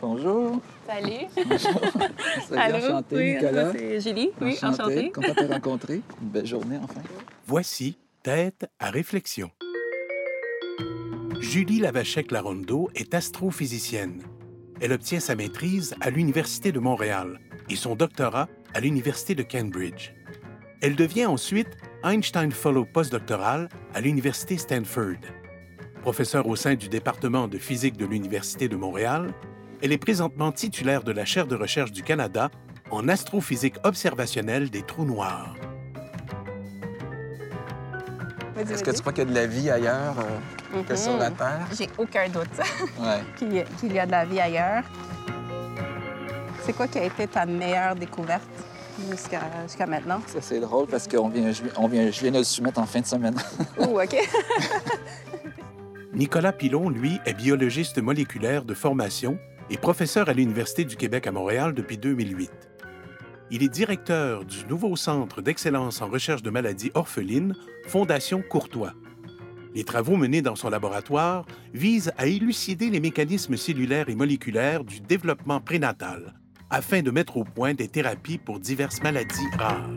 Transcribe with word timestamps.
Bonjour. 0.00 0.60
Salut. 0.86 1.26
Salut, 2.48 2.60
Allô? 2.60 2.76
enchanté, 2.76 3.16
oui, 3.16 3.34
Nicolas. 3.34 3.72
c'est 3.72 4.00
Julie. 4.00 4.30
Oui, 4.40 4.56
enchantée. 4.62 5.10
Content 5.10 5.28
de 5.28 5.46
te 5.46 5.52
rencontrer. 5.52 6.00
Une 6.22 6.28
belle 6.28 6.46
journée, 6.46 6.78
enfin. 6.82 7.00
Voici 7.46 7.98
Tête 8.22 8.66
à 8.80 8.90
réflexion. 8.90 9.50
Julie 11.40 11.78
Lavachek-Larondo 11.80 12.90
est 12.94 13.14
astrophysicienne. 13.14 14.22
Elle 14.80 14.92
obtient 14.92 15.20
sa 15.20 15.34
maîtrise 15.36 15.94
à 16.00 16.10
l'Université 16.10 16.72
de 16.72 16.80
Montréal 16.80 17.38
et 17.70 17.76
son 17.76 17.94
doctorat 17.94 18.48
à 18.74 18.80
l'Université 18.80 19.34
de 19.34 19.42
Cambridge. 19.44 20.10
Elle 20.80 20.96
devient 20.96 21.26
ensuite 21.26 21.68
Einstein 22.04 22.50
Fellow 22.52 22.84
postdoctoral 22.84 23.68
à 23.94 24.00
l'Université 24.00 24.56
Stanford. 24.58 25.16
Professeure 26.02 26.46
au 26.46 26.56
sein 26.56 26.74
du 26.74 26.88
département 26.88 27.48
de 27.48 27.58
physique 27.58 27.96
de 27.96 28.06
l'Université 28.06 28.68
de 28.68 28.76
Montréal, 28.76 29.32
elle 29.82 29.92
est 29.92 29.98
présentement 29.98 30.52
titulaire 30.52 31.02
de 31.02 31.12
la 31.12 31.24
chaire 31.24 31.46
de 31.46 31.56
recherche 31.56 31.92
du 31.92 32.02
Canada 32.02 32.50
en 32.90 33.08
astrophysique 33.08 33.76
observationnelle 33.84 34.70
des 34.70 34.82
trous 34.82 35.04
noirs. 35.04 35.54
Est-ce 38.58 38.82
que 38.82 38.90
tu 38.90 39.00
crois 39.00 39.12
qu'il 39.12 39.24
y 39.24 39.26
a 39.26 39.30
de 39.30 39.34
la 39.34 39.46
vie 39.46 39.70
ailleurs 39.70 40.16
euh, 40.18 40.82
que 40.82 40.96
sur 40.96 41.16
la. 41.16 41.30
Terre? 41.30 41.66
J'ai 41.78 41.88
aucun 41.96 42.28
doute 42.28 42.48
Ouais. 42.98 43.20
qu'il 43.36 43.52
y, 43.52 43.60
a- 43.60 43.64
qu'il 43.78 43.92
y 43.92 43.98
a 44.00 44.06
de 44.06 44.10
la 44.10 44.24
vie 44.24 44.40
ailleurs. 44.40 44.82
C'est 46.62 46.72
quoi 46.72 46.88
qui 46.88 46.98
a 46.98 47.04
été 47.04 47.26
ta 47.28 47.46
meilleure 47.46 47.94
découverte 47.94 48.42
jusqu'à 49.10 49.86
maintenant? 49.86 50.20
Ça, 50.26 50.40
c'est 50.40 50.58
drôle 50.58 50.86
parce 50.88 51.06
qu'on 51.06 51.28
vient, 51.28 51.52
je, 51.52 51.62
on 51.76 51.86
vient, 51.86 52.10
je 52.10 52.20
viens 52.20 52.32
de 52.32 52.38
le 52.38 52.44
soumettre 52.44 52.80
en 52.80 52.86
fin 52.86 53.00
de 53.00 53.06
semaine. 53.06 53.36
Oh, 53.78 54.00
OK. 54.02 54.16
Nicolas 56.12 56.52
Pilon, 56.52 56.88
lui, 56.90 57.20
est 57.26 57.34
biologiste 57.34 58.02
moléculaire 58.02 58.64
de 58.64 58.74
formation 58.74 59.38
et 59.70 59.76
professeur 59.76 60.28
à 60.28 60.32
l'Université 60.32 60.84
du 60.84 60.96
Québec 60.96 61.26
à 61.26 61.32
Montréal 61.32 61.74
depuis 61.74 61.98
2008. 61.98 62.50
Il 63.50 63.62
est 63.62 63.68
directeur 63.68 64.44
du 64.44 64.64
nouveau 64.66 64.94
Centre 64.96 65.40
d'excellence 65.40 66.02
en 66.02 66.08
recherche 66.08 66.42
de 66.42 66.50
maladies 66.50 66.90
orphelines, 66.94 67.54
Fondation 67.86 68.42
Courtois. 68.42 68.92
Les 69.74 69.84
travaux 69.84 70.16
menés 70.16 70.42
dans 70.42 70.56
son 70.56 70.70
laboratoire 70.70 71.46
visent 71.72 72.12
à 72.18 72.26
élucider 72.26 72.90
les 72.90 73.00
mécanismes 73.00 73.56
cellulaires 73.56 74.08
et 74.08 74.14
moléculaires 74.14 74.84
du 74.84 75.00
développement 75.00 75.60
prénatal 75.60 76.34
afin 76.70 77.00
de 77.00 77.10
mettre 77.10 77.36
au 77.38 77.44
point 77.44 77.72
des 77.74 77.88
thérapies 77.88 78.36
pour 78.38 78.60
diverses 78.60 79.02
maladies 79.02 79.46
rares. 79.58 79.88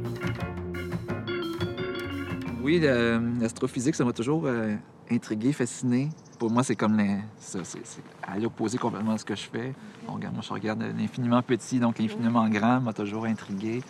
Oui, 2.63 2.79
le- 2.79 3.21
l'astrophysique, 3.41 3.95
ça 3.95 4.05
m'a 4.05 4.13
toujours 4.13 4.45
euh, 4.45 4.75
intrigué, 5.09 5.51
fasciné. 5.51 6.09
Pour 6.41 6.49
moi, 6.49 6.63
c'est 6.63 6.75
comme 6.75 6.97
les- 6.97 7.19
ça, 7.39 7.59
c'est, 7.61 7.85
c'est 7.85 8.01
à 8.23 8.35
l'opposé 8.39 8.79
complètement 8.79 9.13
de 9.13 9.19
ce 9.19 9.25
que 9.25 9.35
je 9.35 9.43
fais. 9.43 9.73
Regarde- 10.07 10.33
moi, 10.33 10.41
je 10.43 10.51
regarde 10.51 10.83
l'infiniment 10.97 11.39
petit, 11.43 11.77
donc 11.77 11.99
l'infiniment 11.99 12.49
grand 12.49 12.79
m'a 12.81 12.93
toujours 12.93 13.25
intrigué. 13.25 13.83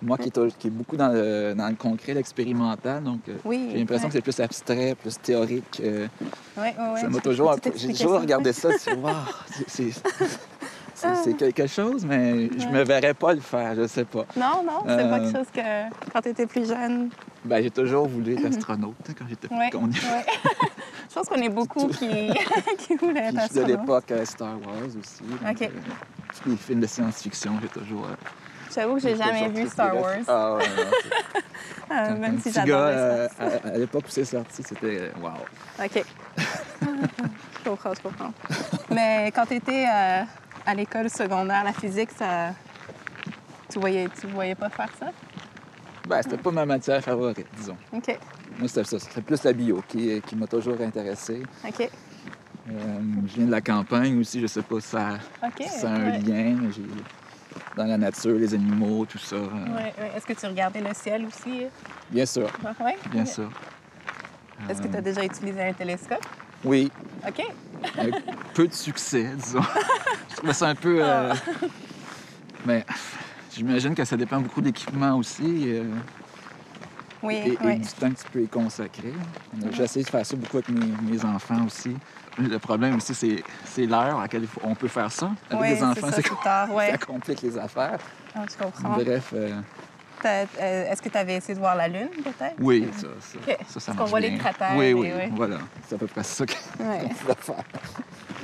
Moi 0.00 0.16
qui 0.16 0.30
qui 0.30 0.68
est 0.68 0.70
beaucoup 0.70 0.96
dans 0.96 1.08
le, 1.08 1.52
dans 1.56 1.68
le 1.68 1.74
concret, 1.74 2.14
l'expérimental, 2.14 3.02
donc 3.02 3.22
euh, 3.28 3.36
Oui. 3.44 3.70
j'ai 3.72 3.78
l'impression 3.78 4.04
ouais. 4.06 4.10
que 4.10 4.18
c'est 4.18 4.22
plus 4.22 4.38
abstrait, 4.38 4.94
plus 4.94 5.18
théorique. 5.20 5.80
euh, 5.82 6.06
Ouais, 6.56 6.72
ouais, 6.78 6.92
ouais. 6.92 7.00
ça 7.00 7.08
m'a 7.08 7.18
toujours 7.18 7.56
J'ai 7.74 7.92
toujours 7.94 8.20
regardé 8.20 8.52
ça, 8.52 8.68
c'est 8.78 8.92
wow, 8.94 9.10
c'est- 9.66 9.90
c'est- 9.90 10.02
c'est- 10.94 11.14
c'est 11.24 11.34
quelque 11.36 11.66
chose, 11.66 12.06
mais 12.06 12.48
je 12.56 12.68
me 12.68 12.84
verrais 12.84 13.14
pas 13.14 13.34
le 13.34 13.40
faire, 13.40 13.74
je 13.74 13.88
sais 13.88 14.04
pas. 14.04 14.24
Non, 14.36 14.62
non, 14.64 14.82
c'est 14.86 15.08
pas 15.08 15.18
Euh, 15.18 15.18
quelque 15.24 15.36
chose 15.36 15.46
que 15.52 16.10
quand 16.12 16.20
tu 16.22 16.28
étais 16.28 16.46
plus 16.46 16.68
jeune. 16.68 17.08
Ben, 17.44 17.60
j'ai 17.60 17.70
toujours 17.72 18.06
voulu 18.06 18.34
être 18.34 18.44
astronaute 18.46 18.94
hein, 19.08 19.12
quand 19.18 19.24
j'étais 19.28 19.48
est- 19.48 19.50
ouais. 19.50 20.24
Je 21.14 21.20
pense 21.20 21.28
qu'on 21.28 21.40
est 21.42 21.48
beaucoup 21.48 21.86
qui, 21.86 22.34
qui 22.78 22.96
voulaient 22.96 23.28
être 23.28 23.54
de 23.54 23.60
l'époque 23.62 24.10
euh, 24.10 24.24
Star 24.24 24.60
Wars 24.60 24.74
aussi. 24.98 25.22
OK. 25.48 25.62
euh, 25.62 25.68
tous 26.42 26.48
les 26.48 26.56
films 26.56 26.80
de 26.80 26.88
science-fiction, 26.88 27.52
j'ai 27.62 27.68
toujours. 27.68 28.04
euh, 28.06 28.14
J'avoue 28.74 28.94
que 28.94 29.00
j'ai 29.02 29.14
jamais 29.14 29.48
vu 29.48 29.68
Star 29.68 29.96
Wars, 29.96 30.16
Ah 30.26 30.56
ouais, 30.56 30.64
euh, 30.64 31.36
quand- 31.88 32.18
même 32.18 32.40
si 32.40 32.50
j'adorais 32.50 32.96
euh, 32.96 33.28
à, 33.38 33.44
à 33.68 33.78
l'époque 33.78 34.06
où 34.08 34.10
c'est 34.10 34.24
sorti, 34.24 34.64
c'était 34.64 34.98
euh, 34.98 35.10
wow. 35.22 35.84
OK. 35.84 36.04
je 36.82 37.70
comprends, 37.70 37.94
je 37.94 38.00
comprends. 38.02 38.32
Mais 38.90 39.30
quand 39.32 39.46
tu 39.46 39.54
étais 39.54 39.84
à 39.86 40.74
l'école 40.74 41.08
secondaire, 41.10 41.62
la 41.62 41.72
physique, 41.72 42.10
ça... 42.10 42.54
tu 43.70 43.78
voyais, 43.78 44.08
tu 44.20 44.26
voyais 44.26 44.56
pas 44.56 44.68
faire 44.68 44.90
ça? 44.98 45.10
Ben, 46.08 46.20
c'était 46.22 46.38
pas 46.38 46.50
ma 46.50 46.66
matière 46.66 47.00
favorite, 47.04 47.46
disons. 47.56 47.76
OK. 47.92 48.18
Moi, 48.58 48.68
c'était 48.68 48.84
ça. 48.84 48.98
C'était 48.98 49.20
plus 49.22 49.42
la 49.42 49.52
bio 49.52 49.82
qui, 49.88 50.20
qui 50.26 50.36
m'a 50.36 50.46
toujours 50.46 50.80
intéressé. 50.80 51.42
OK. 51.66 51.80
Euh, 52.70 52.72
je 53.26 53.34
viens 53.36 53.46
de 53.46 53.50
la 53.50 53.60
campagne 53.60 54.18
aussi, 54.20 54.40
je 54.40 54.46
sais 54.46 54.62
pas 54.62 54.80
si 54.80 54.88
ça, 54.88 55.18
ça 55.78 55.90
a 55.90 55.94
un 55.96 56.10
ouais. 56.12 56.18
lien. 56.20 56.56
Dans 57.76 57.84
la 57.84 57.98
nature, 57.98 58.36
les 58.38 58.54
animaux, 58.54 59.04
tout 59.04 59.18
ça. 59.18 59.36
euh, 59.36 59.48
Ouais, 59.76 59.92
ouais. 59.98 60.12
Est-ce 60.16 60.26
que 60.26 60.32
tu 60.32 60.46
regardais 60.46 60.80
le 60.80 60.94
ciel 60.94 61.26
aussi? 61.26 61.64
Bien 62.10 62.24
sûr, 62.26 62.48
Oui? 62.80 62.92
bien 63.10 63.24
sûr. 63.26 63.50
Est-ce 64.68 64.80
que 64.80 64.88
tu 64.88 64.96
as 64.96 65.00
déjà 65.02 65.24
utilisé 65.24 65.60
un 65.62 65.72
télescope? 65.72 66.24
Oui, 66.64 66.90
OK. 67.26 67.42
avec 67.98 68.14
peu 68.54 68.66
de 68.66 68.72
succès, 68.72 69.28
disons. 69.36 69.60
je 70.30 70.36
trouvais 70.36 70.54
ça 70.54 70.68
un 70.68 70.74
peu. 70.74 71.04
euh, 71.04 71.32
Ah. 71.34 71.66
Mais 72.64 72.84
j'imagine 73.54 73.94
que 73.94 74.04
ça 74.04 74.16
dépend 74.16 74.40
beaucoup 74.40 74.62
d'équipement 74.62 75.16
aussi 75.18 75.64
euh, 75.66 75.84
Oui, 77.24 77.36
et, 77.36 77.52
et 77.54 77.58
oui. 77.64 77.78
du 77.78 77.88
temps 77.88 78.10
que 78.10 78.18
tu 78.20 78.24
peux 78.30 78.42
y 78.42 78.48
consacrer. 78.48 79.12
Essayé 79.80 80.04
de 80.04 80.10
faire 80.10 80.26
ça 80.26 80.36
beaucoup 80.36 80.58
avec 80.58 80.68
mes, 80.68 80.86
mes 81.10 81.24
enfants 81.24 81.64
aussi. 81.66 81.96
Le 82.38 82.58
problème 82.58 82.96
aussi, 82.96 83.14
c'est, 83.14 83.86
l'heure 83.86 84.18
à 84.18 84.22
laquelle 84.22 84.46
on 84.62 84.74
peut 84.74 84.88
faire 84.88 85.10
ça. 85.10 85.30
Avec 85.50 85.62
Oui, 85.62 85.68
des 85.70 85.76
c'est 85.76 85.84
enfants, 85.84 86.10
ça, 86.10 86.20
c'est 86.22 86.72
ouais. 86.72 86.90
ça 86.90 86.98
complique 86.98 87.40
les 87.42 87.56
affaires. 87.56 87.98
Ah, 88.34 88.40
je 88.50 88.62
comprends. 88.62 88.90
Bref, 88.90 89.30
euh, 89.32 89.60
euh, 90.26 90.44
Est-ce 90.90 91.00
que 91.00 91.08
tu 91.08 91.16
avais 91.16 91.36
essayé 91.36 91.54
de 91.54 91.60
voir 91.60 91.76
la 91.76 91.88
Lune, 91.88 92.08
peut-être? 92.22 92.56
oui, 92.58 92.88
ça, 92.92 93.06
ça, 93.20 93.38
OK. 93.38 93.56
ça, 93.68 93.80
ça 93.80 93.92
Parce 93.92 93.98
qu'on 93.98 94.04
voit 94.04 94.20
les 94.20 94.36
cratères, 94.36 94.76
Oui, 94.76 94.92
oui, 94.92 95.12
ouais. 95.12 95.30
voilà. 95.32 95.58
C'est 95.88 95.94
à 95.94 95.98
peu 95.98 96.06
près 96.06 96.22
ça 96.22 96.44
qu'on 96.44 96.84
Ouais. 96.84 97.08
faire. 97.38 97.56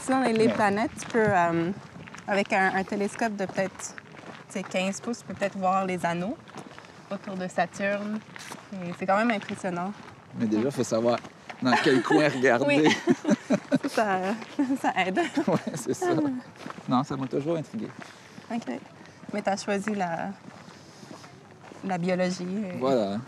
Sinon, 0.00 0.22
les, 0.22 0.32
les 0.32 0.46
Ouais. 0.46 0.54
planètes, 0.54 0.90
tu 1.00 1.06
peux, 1.06 1.18
euh, 1.28 1.70
avec 2.26 2.52
un, 2.52 2.72
un 2.76 2.84
télescope 2.84 3.36
de 3.36 3.44
peut-être 3.44 3.94
tu 4.52 4.58
sais, 4.58 4.62
15 4.62 5.00
pouces, 5.00 5.18
tu 5.18 5.24
peux 5.26 5.34
peut-être 5.34 5.56
voir 5.58 5.84
les 5.86 6.04
anneaux 6.06 6.36
autour 7.10 7.34
de 7.36 7.48
Saturne. 7.48 8.18
Et 8.72 8.92
C'est 8.98 9.06
quand 9.06 9.16
même 9.16 9.30
impressionnant. 9.30 9.92
Mais 10.38 10.46
déjà, 10.46 10.66
il 10.66 10.70
faut 10.70 10.84
savoir 10.84 11.18
dans 11.62 11.72
quel 11.82 12.02
coin 12.04 12.28
regarder. 12.28 12.64
Oui. 12.66 12.88
ça, 13.88 14.18
ça 14.80 14.92
aide. 15.06 15.18
ouais, 15.48 15.58
c'est 15.74 15.94
ça. 15.94 16.14
Non, 16.88 17.02
ça 17.04 17.16
m'a 17.16 17.26
toujours 17.26 17.56
intrigué. 17.56 17.88
OK. 18.52 18.66
Mais 19.32 19.42
tu 19.42 19.48
as 19.50 19.56
choisi 19.56 19.94
la, 19.94 20.30
la 21.84 21.98
biologie. 21.98 22.46
et- 22.74 22.78
Voilà. 22.78 23.18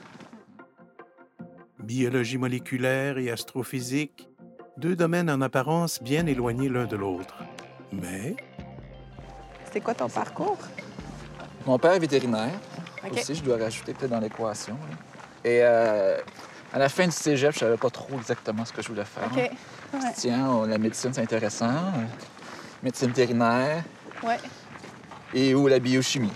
Biologie 1.78 2.38
moléculaire 2.38 3.18
et 3.18 3.30
astrophysique, 3.30 4.28
deux 4.76 4.94
domaines 4.94 5.28
en 5.28 5.40
apparence 5.40 6.00
bien 6.02 6.26
éloignés 6.26 6.68
l'un 6.68 6.86
de 6.86 6.94
l'autre. 6.96 7.34
Mais 7.92 8.36
C'est 9.72 9.80
quoi 9.80 9.94
ton 9.94 10.08
parcours? 10.08 10.58
Mon 11.66 11.78
père 11.78 11.92
est 11.92 11.98
vétérinaire. 11.98 12.52
Aussi, 13.10 13.34
je 13.34 13.42
dois 13.42 13.56
rajouter 13.58 13.94
peut-être 13.94 14.10
dans 14.10 14.20
l'équation. 14.20 14.76
Et 15.44 15.60
euh, 15.62 16.18
à 16.72 16.78
la 16.78 16.88
fin 16.88 17.04
du 17.06 17.10
cégep, 17.12 17.52
je 17.52 17.58
savais 17.60 17.76
pas 17.76 17.90
trop 17.90 18.16
exactement 18.18 18.64
ce 18.64 18.72
que 18.72 18.80
je 18.82 18.88
voulais 18.88 19.04
faire. 19.04 19.30
Ouais. 19.34 19.50
Tiens, 20.16 20.46
on- 20.48 20.64
la 20.66 20.78
médecine, 20.78 21.12
c'est 21.12 21.20
intéressant. 21.22 21.72
Médecine 22.82 23.08
vétérinaire 23.08 23.82
Ouais. 24.22 24.38
et 25.34 25.54
ou 25.54 25.66
la 25.68 25.78
biochimie. 25.78 26.32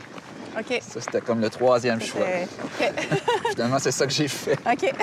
OK. 0.59 0.79
Ça, 0.81 1.01
c'était 1.01 1.21
comme 1.21 1.41
le 1.41 1.51
troisième 1.51 2.01
choix. 2.01 2.25
Finalement, 3.51 3.79
c'est 3.79 3.93
ça 3.93 4.07
que 4.07 4.13
j'ai 4.13 4.29
fait. 4.29 4.59
OK. 4.71 4.93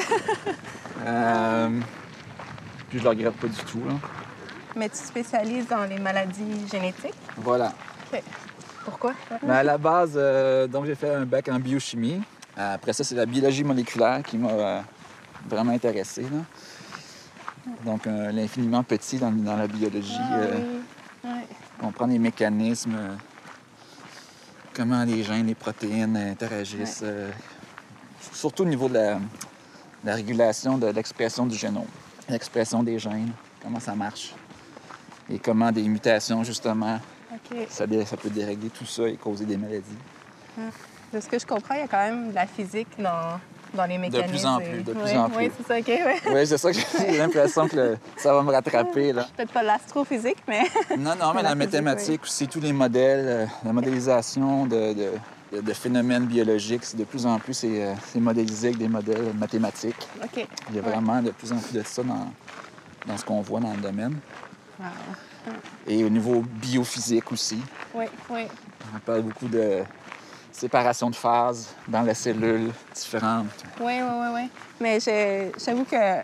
Euh, 1.06 1.70
Puis 2.90 3.00
je 3.00 3.04
le 3.04 3.10
regrette 3.10 3.34
pas 3.36 3.48
du 3.48 3.62
tout. 3.66 3.84
là. 3.86 3.96
Mais 4.76 4.88
tu 4.88 4.96
spécialises 4.98 5.68
dans 5.68 5.84
les 5.84 6.00
maladies 6.00 6.66
génétiques? 6.72 7.14
Voilà. 7.36 7.74
OK. 8.14 8.22
Pourquoi? 8.86 9.14
À 9.48 9.64
la 9.64 9.78
base, 9.78 10.14
euh, 10.16 10.68
donc 10.68 10.86
j'ai 10.86 10.96
fait 10.96 11.14
un 11.14 11.26
bac 11.26 11.48
en 11.50 11.60
biochimie. 11.60 12.22
Après 12.56 12.94
ça, 12.94 13.04
c'est 13.04 13.16
la 13.16 13.26
biologie 13.26 13.64
moléculaire 13.64 14.22
qui 14.24 14.38
m'a 14.38 14.50
euh, 14.50 14.82
vraiment 15.50 15.72
intéressé. 15.72 16.26
Donc, 17.86 18.06
euh, 18.08 18.32
l'infiniment 18.32 18.84
petit 18.84 19.18
dans, 19.18 19.32
dans 19.32 19.56
la 19.56 19.68
biologie, 19.68 20.20
Ah, 20.20 20.38
oui. 21.24 21.30
Comprendre 21.80 22.14
les 22.14 22.20
mécanismes, 22.20 22.98
comment 24.74 25.04
les 25.04 25.24
gènes, 25.24 25.48
les 25.48 25.56
protéines 25.56 26.16
interagissent, 26.16 27.04
surtout 28.32 28.64
au 28.64 28.66
niveau 28.66 28.88
de 28.88 28.94
la, 28.94 29.16
de 29.16 29.20
la 30.06 30.16
régulation 30.16 30.78
de 30.78 30.88
l'expression 30.88 31.46
du 31.46 31.56
génome, 31.56 31.88
l'expression 32.30 32.84
des 32.84 33.00
gènes, 33.00 33.32
comment 33.62 33.80
ça 33.80 33.96
marche, 33.96 34.34
et 35.30 35.40
comment 35.40 35.72
des 35.72 35.84
mutations, 35.84 36.44
justement, 36.44 37.00
Ça, 37.70 37.86
peut 38.18 38.30
dérégler 38.30 38.70
tout 38.70 38.86
ça 38.86 39.08
et 39.08 39.16
causer 39.16 39.46
des 39.46 39.58
maladies. 39.58 39.98
De 41.14 41.20
ce 41.20 41.28
que 41.28 41.38
je 41.40 41.46
comprends, 41.46 41.76
il 41.76 41.82
y 41.82 41.84
a 41.84 41.88
quand 41.88 41.98
même 42.04 42.30
de 42.30 42.36
la 42.36 42.48
physique 42.48 42.88
dans, 42.98 43.40
dans 43.74 43.86
les 43.86 43.98
mécanismes. 43.98 44.30
plus 44.30 44.46
en 44.46 44.58
plus, 44.60 44.84
de 44.84 44.94
plus 44.94 45.04
Ouais, 45.04 45.18
en 45.18 45.30
plus. 45.30 45.38
Oui, 45.46 45.52
c'est 45.58 45.68
ça, 45.68 45.80
OK. 45.80 45.88
Ouais. 45.88 46.22
Oui, 46.34 46.48
c'est 46.48 46.58
ça 46.58 46.72
que 46.72 46.78
j'ai 47.08 47.18
l'impression 47.18 47.68
que 47.68 47.76
le- 47.76 47.98
ça 48.18 48.34
va 48.34 48.42
me 48.42 48.52
rattraper. 48.52 49.14
Là. 49.14 49.28
Peut-être 49.36 49.52
pas 49.52 49.64
l'astrophysique, 49.64 50.38
mais 50.48 50.62
Non, 50.98 51.16
non, 51.16 51.34
mais 51.36 51.44
La 51.44 51.54
mathématique 51.56 52.24
aussi, 52.24 52.48
tous 52.48 52.60
les 52.62 52.74
modèles, 52.74 53.26
euh, 53.28 53.46
la 53.64 53.74
modélisation 53.74 54.66
de, 54.66 54.94
de- 54.94 55.12
de- 55.54 55.62
de 55.62 55.74
phénomènes 55.74 56.26
biologiques, 56.26 56.96
de 56.96 57.04
plus 57.04 57.26
en 57.28 57.38
plus 57.38 57.54
c'est, 57.54 57.84
euh, 57.84 57.94
c'est 58.08 58.20
modélisé 58.20 58.70
avec 58.70 58.80
des 58.80 58.88
modèles 58.88 59.34
mathématiques. 59.36 60.08
OK. 60.24 60.48
Il 60.70 60.76
y 60.76 60.80
a 60.80 60.82
Ouais. 60.82 60.90
vraiment 60.90 61.22
de 61.22 61.30
plus 61.30 61.52
en 61.54 61.58
plus 61.58 61.74
de 61.74 61.84
ça 61.84 62.02
dans, 62.02 62.32
dans 63.08 63.18
ce 63.18 63.24
qu'on 63.24 63.42
voit 63.42 63.60
dans 63.60 63.72
le 63.74 63.78
domaine. 63.82 64.18
Wow. 64.80 64.86
Et 65.88 66.04
au 66.04 66.10
niveau 66.10 66.42
biophysique 66.42 67.32
aussi, 67.32 67.60
Oui, 67.94 68.06
oui. 68.30 68.48
on 68.96 69.00
parle 69.00 69.22
beaucoup 69.24 69.48
de 69.48 69.84
séparation 70.52 71.10
de 71.10 71.16
phases 71.16 71.74
dans 71.88 72.02
la 72.04 72.14
cellule 72.14 72.72
différentes. 72.94 73.64
Oui, 73.80 74.00
oui, 74.02 74.10
oui, 74.22 74.28
oui. 74.36 74.50
Mais 74.80 75.00
j'avoue 75.00 75.84
que 75.86 76.22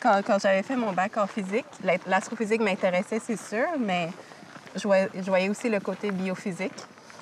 quand, 0.00 0.20
quand 0.26 0.38
j'avais 0.40 0.62
fait 0.62 0.76
mon 0.76 0.92
bac 0.92 1.16
en 1.16 1.26
physique, 1.26 1.66
la- 1.82 1.96
l'astrophysique 2.06 2.60
m'intéressait, 2.60 3.20
c'est 3.24 3.38
sûr, 3.38 3.66
mais 3.78 4.10
je 4.76 4.82
voyais, 4.86 5.08
je 5.14 5.22
voyais 5.22 5.48
aussi 5.48 5.68
le 5.68 5.80
côté 5.80 6.10
biophysique. 6.10 6.72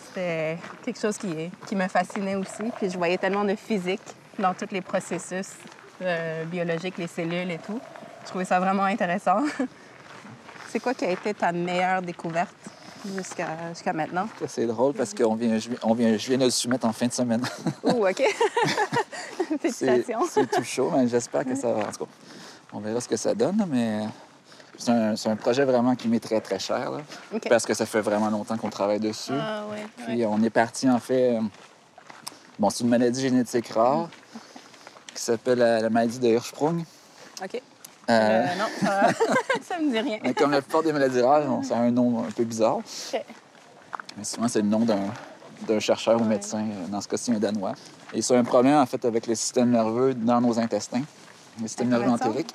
C'était 0.06 0.58
quelque 0.84 1.00
chose 1.00 1.16
qui, 1.16 1.50
qui 1.66 1.76
me 1.76 1.86
fascinait 1.88 2.34
aussi. 2.34 2.64
Puis 2.76 2.90
je 2.90 2.98
voyais 2.98 3.16
tellement 3.16 3.44
de 3.44 3.54
physique 3.54 4.02
dans 4.38 4.52
tous 4.54 4.66
les 4.72 4.80
processus 4.80 5.50
euh, 6.02 6.44
biologiques, 6.46 6.98
les 6.98 7.06
cellules 7.06 7.50
et 7.50 7.58
tout. 7.58 7.80
Je 8.24 8.28
trouvais 8.28 8.44
ça 8.44 8.58
vraiment 8.60 8.84
intéressant. 8.84 9.38
c'est 10.70 10.80
quoi 10.80 10.94
qui 10.94 11.04
a 11.04 11.10
été 11.10 11.34
ta 11.34 11.52
meilleure 11.52 12.02
découverte 12.02 12.54
jusqu'à 13.16 13.92
maintenant? 13.92 14.28
C'est 14.46 14.66
drôle 14.66 14.94
parce 14.94 15.12
qu'on 15.14 15.34
vient, 15.34 15.58
je, 15.58 15.68
viens- 15.70 15.78
on 15.82 15.94
vient, 15.94 16.16
je 16.16 16.28
viens 16.28 16.38
de 16.38 16.44
le 16.44 16.50
soumettre 16.50 16.86
en 16.86 16.92
fin 16.92 17.06
de 17.06 17.12
semaine. 17.12 17.42
Oh, 17.82 18.06
OK. 18.08 18.22
Félicitations. 19.60 20.20
c'est 20.30 20.48
tout 20.48 20.62
chaud, 20.62 20.92
mais 20.94 21.08
j'espère 21.08 21.44
que 21.44 21.56
ça 21.56 21.72
va. 21.72 21.80
En 21.80 21.92
tout 21.92 22.04
cas, 22.04 22.10
on 22.72 22.78
verra 22.78 23.00
ce 23.00 23.08
que 23.08 23.16
ça 23.16 23.34
donne, 23.34 23.66
mais 23.68 24.06
c'est 24.78 25.28
un, 25.28 25.36
projet 25.36 25.64
vraiment 25.64 25.96
qui 25.96 26.08
m'est 26.08 26.20
très, 26.20 26.40
très 26.40 26.58
cher. 26.58 26.90
là. 26.90 27.00
Parce 27.48 27.66
que 27.66 27.74
ça 27.74 27.84
fait 27.84 28.00
vraiment 28.00 28.30
longtemps 28.30 28.56
qu'on 28.56 28.70
travaille 28.70 29.00
dessus. 29.00 29.32
Ah, 29.38 29.64
ouais, 29.70 29.86
Puis 30.06 30.24
on 30.24 30.40
est 30.42 30.50
parti, 30.50 30.88
en 30.88 31.00
fait. 31.00 31.38
Bon, 32.58 32.70
c'est 32.70 32.84
une 32.84 32.90
maladie 32.90 33.22
génétique 33.22 33.68
rare 33.68 34.08
qui 35.14 35.22
s'appelle 35.22 35.58
la, 35.58 35.80
la 35.80 35.90
maladie 35.90 36.18
de 36.18 36.28
Hirschsprung. 36.28 36.84
OK. 37.42 37.60
Euh, 38.10 38.42
Euh, 38.46 38.58
non, 38.58 38.64
ça, 38.80 39.08
ça 39.62 39.78
me 39.78 39.90
dit 39.90 39.98
rien. 40.00 40.18
mais 40.22 40.34
comme 40.34 40.50
la 40.50 40.60
plupart 40.62 40.82
des 40.82 40.92
maladies 40.92 41.20
rares, 41.20 41.44
ça 41.64 41.76
a 41.76 41.80
un 41.80 41.90
nom 41.90 42.20
un 42.26 42.30
peu 42.30 42.44
bizarre. 42.44 42.78
Mais 44.16 44.24
souvent, 44.24 44.48
c'est 44.48 44.62
le 44.62 44.68
nom 44.68 44.80
d'un, 44.80 44.98
d'un 45.68 45.78
chercheur 45.78 46.20
ou 46.20 46.24
médecin, 46.24 46.60
euh, 46.60 46.86
dans 46.88 47.00
ce 47.00 47.08
cas-ci, 47.08 47.32
un 47.32 47.38
Danois. 47.38 47.74
Et 48.12 48.22
c'est 48.22 48.36
un 48.36 48.44
problème, 48.44 48.76
en 48.76 48.86
fait, 48.86 49.04
avec 49.04 49.26
le 49.26 49.34
système 49.34 49.70
nerveux 49.70 50.14
dans 50.14 50.40
nos 50.40 50.58
intestins, 50.58 51.02
le 51.60 51.68
système 51.68 51.88
nerveux 51.88 52.10
entérique. 52.10 52.54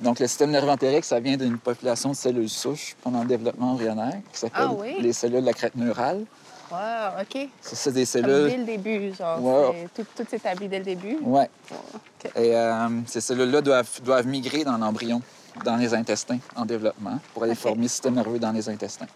Donc, 0.00 0.18
le 0.18 0.26
système 0.26 0.50
nerveux 0.50 0.70
entérique, 0.70 1.04
ça 1.04 1.20
vient 1.20 1.36
d'une 1.36 1.58
population 1.58 2.10
de 2.10 2.16
cellules 2.16 2.48
souches 2.48 2.96
pendant 3.02 3.20
le 3.22 3.28
développement 3.28 3.72
embryonnaire 3.72 4.20
qui 4.32 4.38
s'appelle 4.40 4.66
Ah 4.70 4.72
oui? 4.72 4.96
les 5.00 5.12
cellules 5.12 5.42
de 5.42 5.46
la 5.46 5.52
crête 5.52 5.76
neurale. 5.76 6.24
Wow, 6.72 7.20
OK. 7.20 7.48
Ça, 7.60 7.76
c'est 7.76 7.92
des 7.92 8.06
Comme 8.06 8.22
dès 8.22 8.28
cellules. 8.48 8.60
le 8.60 8.64
début, 8.64 9.14
genre. 9.14 9.72
C'est- 9.94 10.02
Tout, 10.02 10.08
tout 10.16 10.26
s'établit 10.28 10.68
dès 10.68 10.78
le 10.78 10.84
début. 10.84 11.18
OK. 11.22 12.30
Et 12.36 12.56
euh, 12.56 12.88
ces 13.06 13.20
cellules-là 13.20 13.60
doivent, 13.60 14.00
doivent 14.02 14.26
migrer 14.26 14.64
dans 14.64 14.78
l'embryon, 14.78 15.20
dans 15.64 15.76
les 15.76 15.92
intestins 15.92 16.38
en 16.56 16.64
développement, 16.64 17.18
pour 17.34 17.42
aller 17.44 17.54
former 17.54 17.82
le 17.82 17.88
système 17.88 18.14
nerveux 18.14 18.38
dans 18.38 18.52
les 18.52 18.68
intestins. 18.68 19.06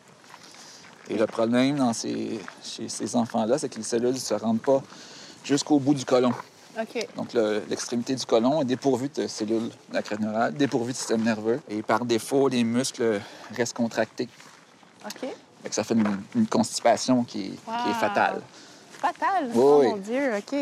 Et 1.09 1.17
le 1.17 1.27
problème 1.27 1.77
dans 1.77 1.93
ces, 1.93 2.41
chez 2.63 2.89
ces 2.89 3.17
enfants-là, 3.17 3.59
c'est 3.59 3.69
que 3.69 3.77
les 3.77 3.83
cellules 3.85 4.13
ne 4.13 4.19
se 4.19 4.35
rendent 4.35 4.61
pas 4.61 4.83
jusqu'au 5.45 5.79
bout 5.79 5.95
du 5.95 6.05
côlon. 6.05 6.33
OK. 6.79 7.07
Donc, 7.17 7.33
le- 7.33 7.63
l'extrémité 7.71 8.15
du 8.17 8.27
côlon 8.27 8.61
est 8.61 8.65
dépourvue 8.67 9.09
de 9.09 9.27
cellules 9.29 9.69
de 9.69 9.95
la 9.95 10.03
crête 10.03 10.21
neurale, 10.21 10.53
dépourvue 10.53 10.93
de 10.93 10.97
système 10.99 11.23
nerveux. 11.23 11.61
Et 11.71 11.81
par 11.83 12.05
défaut, 12.05 12.49
les 12.49 12.65
muscles 12.65 13.21
restent 13.57 13.77
contractés. 13.77 14.29
OK. 15.07 15.29
Fait 15.67 15.71
que 15.71 15.75
ça 15.75 15.83
fait 15.83 15.95
une, 15.95 16.21
une 16.37 16.47
constipation 16.47 17.25
qui 17.25 17.41
est, 17.41 17.43
qui 17.51 17.91
est 17.91 17.95
fatale. 17.99 18.41
Fatal. 19.01 19.47
Oui, 19.47 19.51
oh 19.57 19.83
mon 19.83 19.97
Dieu, 19.97 20.31
OK. 20.39 20.53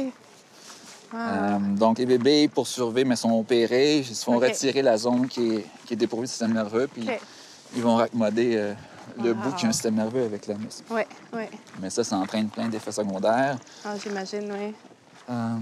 Wow. 1.12 1.19
Euh, 1.21 1.59
donc, 1.77 1.99
les 1.99 2.06
bébés, 2.06 2.49
pour 2.49 2.67
survivre, 2.67 3.06
mais 3.11 3.17
sont 3.17 3.39
opérés. 3.39 3.99
Ils 3.99 4.17
se 4.17 4.25
font 4.25 4.39
retirer 4.39 4.81
la 4.81 4.97
zone 4.97 5.29
qui 5.29 5.56
est, 5.56 5.67
qui 5.85 5.93
est 5.93 5.97
dépourvue 5.99 6.25
de 6.25 6.31
système 6.31 6.55
nerveux, 6.55 6.89
puis 6.91 7.06
ils 7.77 7.83
vont 7.83 7.97
raccommoder 7.97 8.56
euh, 8.56 8.73
le 9.23 9.33
Wow. 9.33 9.43
bout 9.43 9.53
qui 9.56 9.67
a 9.67 9.69
un 9.69 9.73
système 9.73 9.97
nerveux 9.97 10.25
avec 10.25 10.47
la 10.47 10.55
muscle. 10.55 10.85
Oui, 10.89 11.03
oui. 11.35 11.45
Mais 11.83 11.91
ça, 11.91 12.03
ça 12.03 12.17
entraîne 12.17 12.49
plein 12.49 12.69
d'effets 12.69 12.91
secondaires. 12.93 13.59
Ah, 13.85 13.91
J'imagine, 14.03 14.51
oui. 14.59 14.75
Euh, 15.29 15.56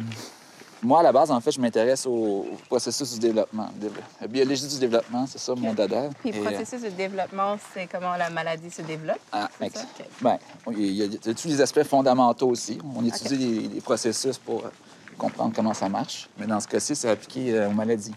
moi, 0.82 1.00
à 1.00 1.02
la 1.02 1.12
base, 1.12 1.30
en 1.30 1.40
fait, 1.40 1.52
je 1.52 1.60
m'intéresse 1.60 2.06
au, 2.06 2.10
au 2.10 2.56
processus 2.68 3.12
du 3.14 3.20
développement. 3.20 3.68
Dé- 3.76 3.88
La 4.20 4.26
biologie 4.26 4.66
du 4.66 4.78
développement, 4.78 5.26
c'est 5.28 5.38
ça, 5.38 5.54
mon 5.54 5.72
dada. 5.72 6.10
Puis 6.20 6.32
le 6.32 6.40
processus 6.42 6.82
de 6.82 6.88
développement, 6.90 7.56
c'est 7.72 7.86
comment 7.86 8.16
la 8.16 8.30
maladie 8.30 8.70
se 8.70 8.82
développe. 8.82 9.20
ah, 9.32 9.48
ça? 9.72 9.80
Ben, 10.20 10.38
il 10.72 10.80
y, 10.92 11.02
a, 11.02 11.04
il 11.06 11.12
y 11.14 11.30
a 11.30 11.34
tous 11.34 11.48
les 11.48 11.60
aspects 11.60 11.84
fondamentaux 11.84 12.48
aussi. 12.48 12.78
On 12.96 13.04
étudie 13.04 13.36
les, 13.36 13.68
les 13.68 13.80
processus 13.80 14.38
pour 14.38 14.64
euh, 14.66 14.70
comprendre 15.16 15.52
comment 15.54 15.74
ça 15.74 15.88
marche. 15.88 16.28
Mais 16.38 16.46
dans 16.46 16.58
ce 16.60 16.66
cas-ci, 16.66 16.96
c'est 16.96 17.08
appliqué 17.10 17.52
euh, 17.54 17.68
aux 17.68 17.72
maladies. 17.72 18.14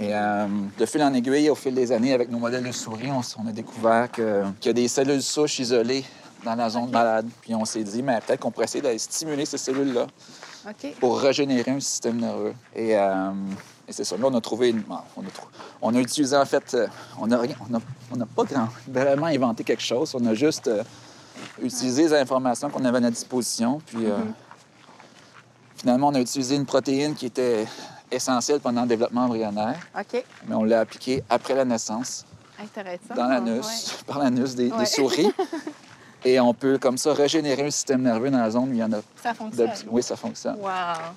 Et 0.00 0.14
euh, 0.14 0.46
de 0.78 0.86
fil 0.86 1.02
en 1.02 1.12
aiguille, 1.12 1.50
au 1.50 1.54
fil 1.54 1.74
des 1.74 1.92
années, 1.92 2.12
avec 2.14 2.30
nos 2.30 2.38
modèles 2.38 2.62
de 2.64 2.72
souris, 2.72 3.10
on, 3.10 3.46
a 3.46 3.52
découvert 3.52 4.10
que- 4.10 4.44
qu'il 4.60 4.68
y 4.68 4.70
a 4.70 4.72
des 4.72 4.88
cellules 4.88 5.22
souches 5.22 5.58
isolées 5.58 6.04
dans 6.44 6.54
la 6.54 6.68
zone 6.70 6.90
malade. 6.90 7.28
Puis 7.42 7.54
on 7.54 7.64
s'est 7.64 7.84
dit, 7.84 8.02
mais 8.02 8.20
peut-être 8.20 8.40
qu'on 8.40 8.50
pourrait 8.50 8.64
essayer 8.64 8.82
d'aller 8.82 8.98
stimuler 8.98 9.44
ces 9.46 9.58
cellules-là 9.58 10.06
pour 11.00 11.20
régénérer 11.20 11.70
un 11.70 11.80
système 11.80 12.18
nerveux. 12.18 12.54
Et, 12.74 12.96
euh, 12.96 13.30
et 13.88 13.92
c'est 13.92 14.04
ça. 14.04 14.16
Là, 14.16 14.24
on 14.26 14.34
a 14.34 14.40
trouvé... 14.40 14.70
une- 14.70 14.82
on, 15.16 15.22
a 15.22 15.30
trou- 15.30 15.48
on 15.82 15.94
a 15.94 15.98
utilisé, 15.98 16.36
en 16.36 16.44
fait... 16.44 16.74
euh, 16.74 16.86
on 17.18 17.26
n'a 17.26 17.38
rien- 17.38 17.56
on 17.70 17.74
a- 17.76 17.80
on 18.12 18.26
pas 18.26 18.44
grand, 18.44 18.68
vraiment 18.88 19.26
inventé 19.26 19.64
quelque 19.64 19.82
chose. 19.82 20.14
On 20.14 20.24
a 20.26 20.34
juste 20.34 20.68
euh, 20.68 20.82
utilisé 21.62 22.02
les 22.04 22.14
informations 22.14 22.68
qu'on 22.70 22.84
avait 22.84 22.98
à 22.98 23.00
notre 23.00 23.14
disposition. 23.16 23.80
Puis 23.86 23.98
Mhm. 23.98 24.32
finalement, 25.76 26.08
on 26.08 26.14
a 26.14 26.20
utilisé 26.20 26.56
une 26.56 26.66
protéine 26.66 27.14
qui 27.14 27.26
était 27.26 27.66
essentielle 28.10 28.60
pendant 28.60 28.82
le 28.82 28.88
développement 28.88 29.24
embryonnaire, 29.24 29.78
mais 30.48 30.54
on 30.54 30.64
l'a 30.64 30.80
appliquée 30.80 31.22
après 31.30 31.54
la 31.54 31.64
naissance, 31.64 32.24
Intéressant. 32.60 33.14
dans 33.14 33.26
l'anus, 33.28 33.94
par 34.06 34.18
l'anus 34.18 34.54
des, 34.56 34.68
des 34.68 34.72
Ouais. 34.72 34.84
souris. 34.84 35.30
Et 36.24 36.38
on 36.38 36.52
peut, 36.52 36.78
comme 36.78 36.98
ça, 36.98 37.14
régénérer 37.14 37.64
un 37.66 37.70
système 37.70 38.02
nerveux 38.02 38.30
dans 38.30 38.38
la 38.38 38.50
zone 38.50 38.68
où 38.70 38.72
il 38.72 38.78
y 38.78 38.84
en 38.84 38.92
a... 38.92 38.98
Ça 39.22 39.32
fonctionne. 39.34 39.70
Oui, 39.90 40.02
ça 40.02 40.16
fonctionne. 40.16 40.56
Wow. 40.56 40.68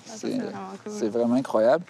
C'est 0.05 0.29
vraiment 0.37 0.51
cool. 0.83 0.93
c'est 0.97 1.09
vraiment 1.09 1.35
incroyable. 1.35 1.83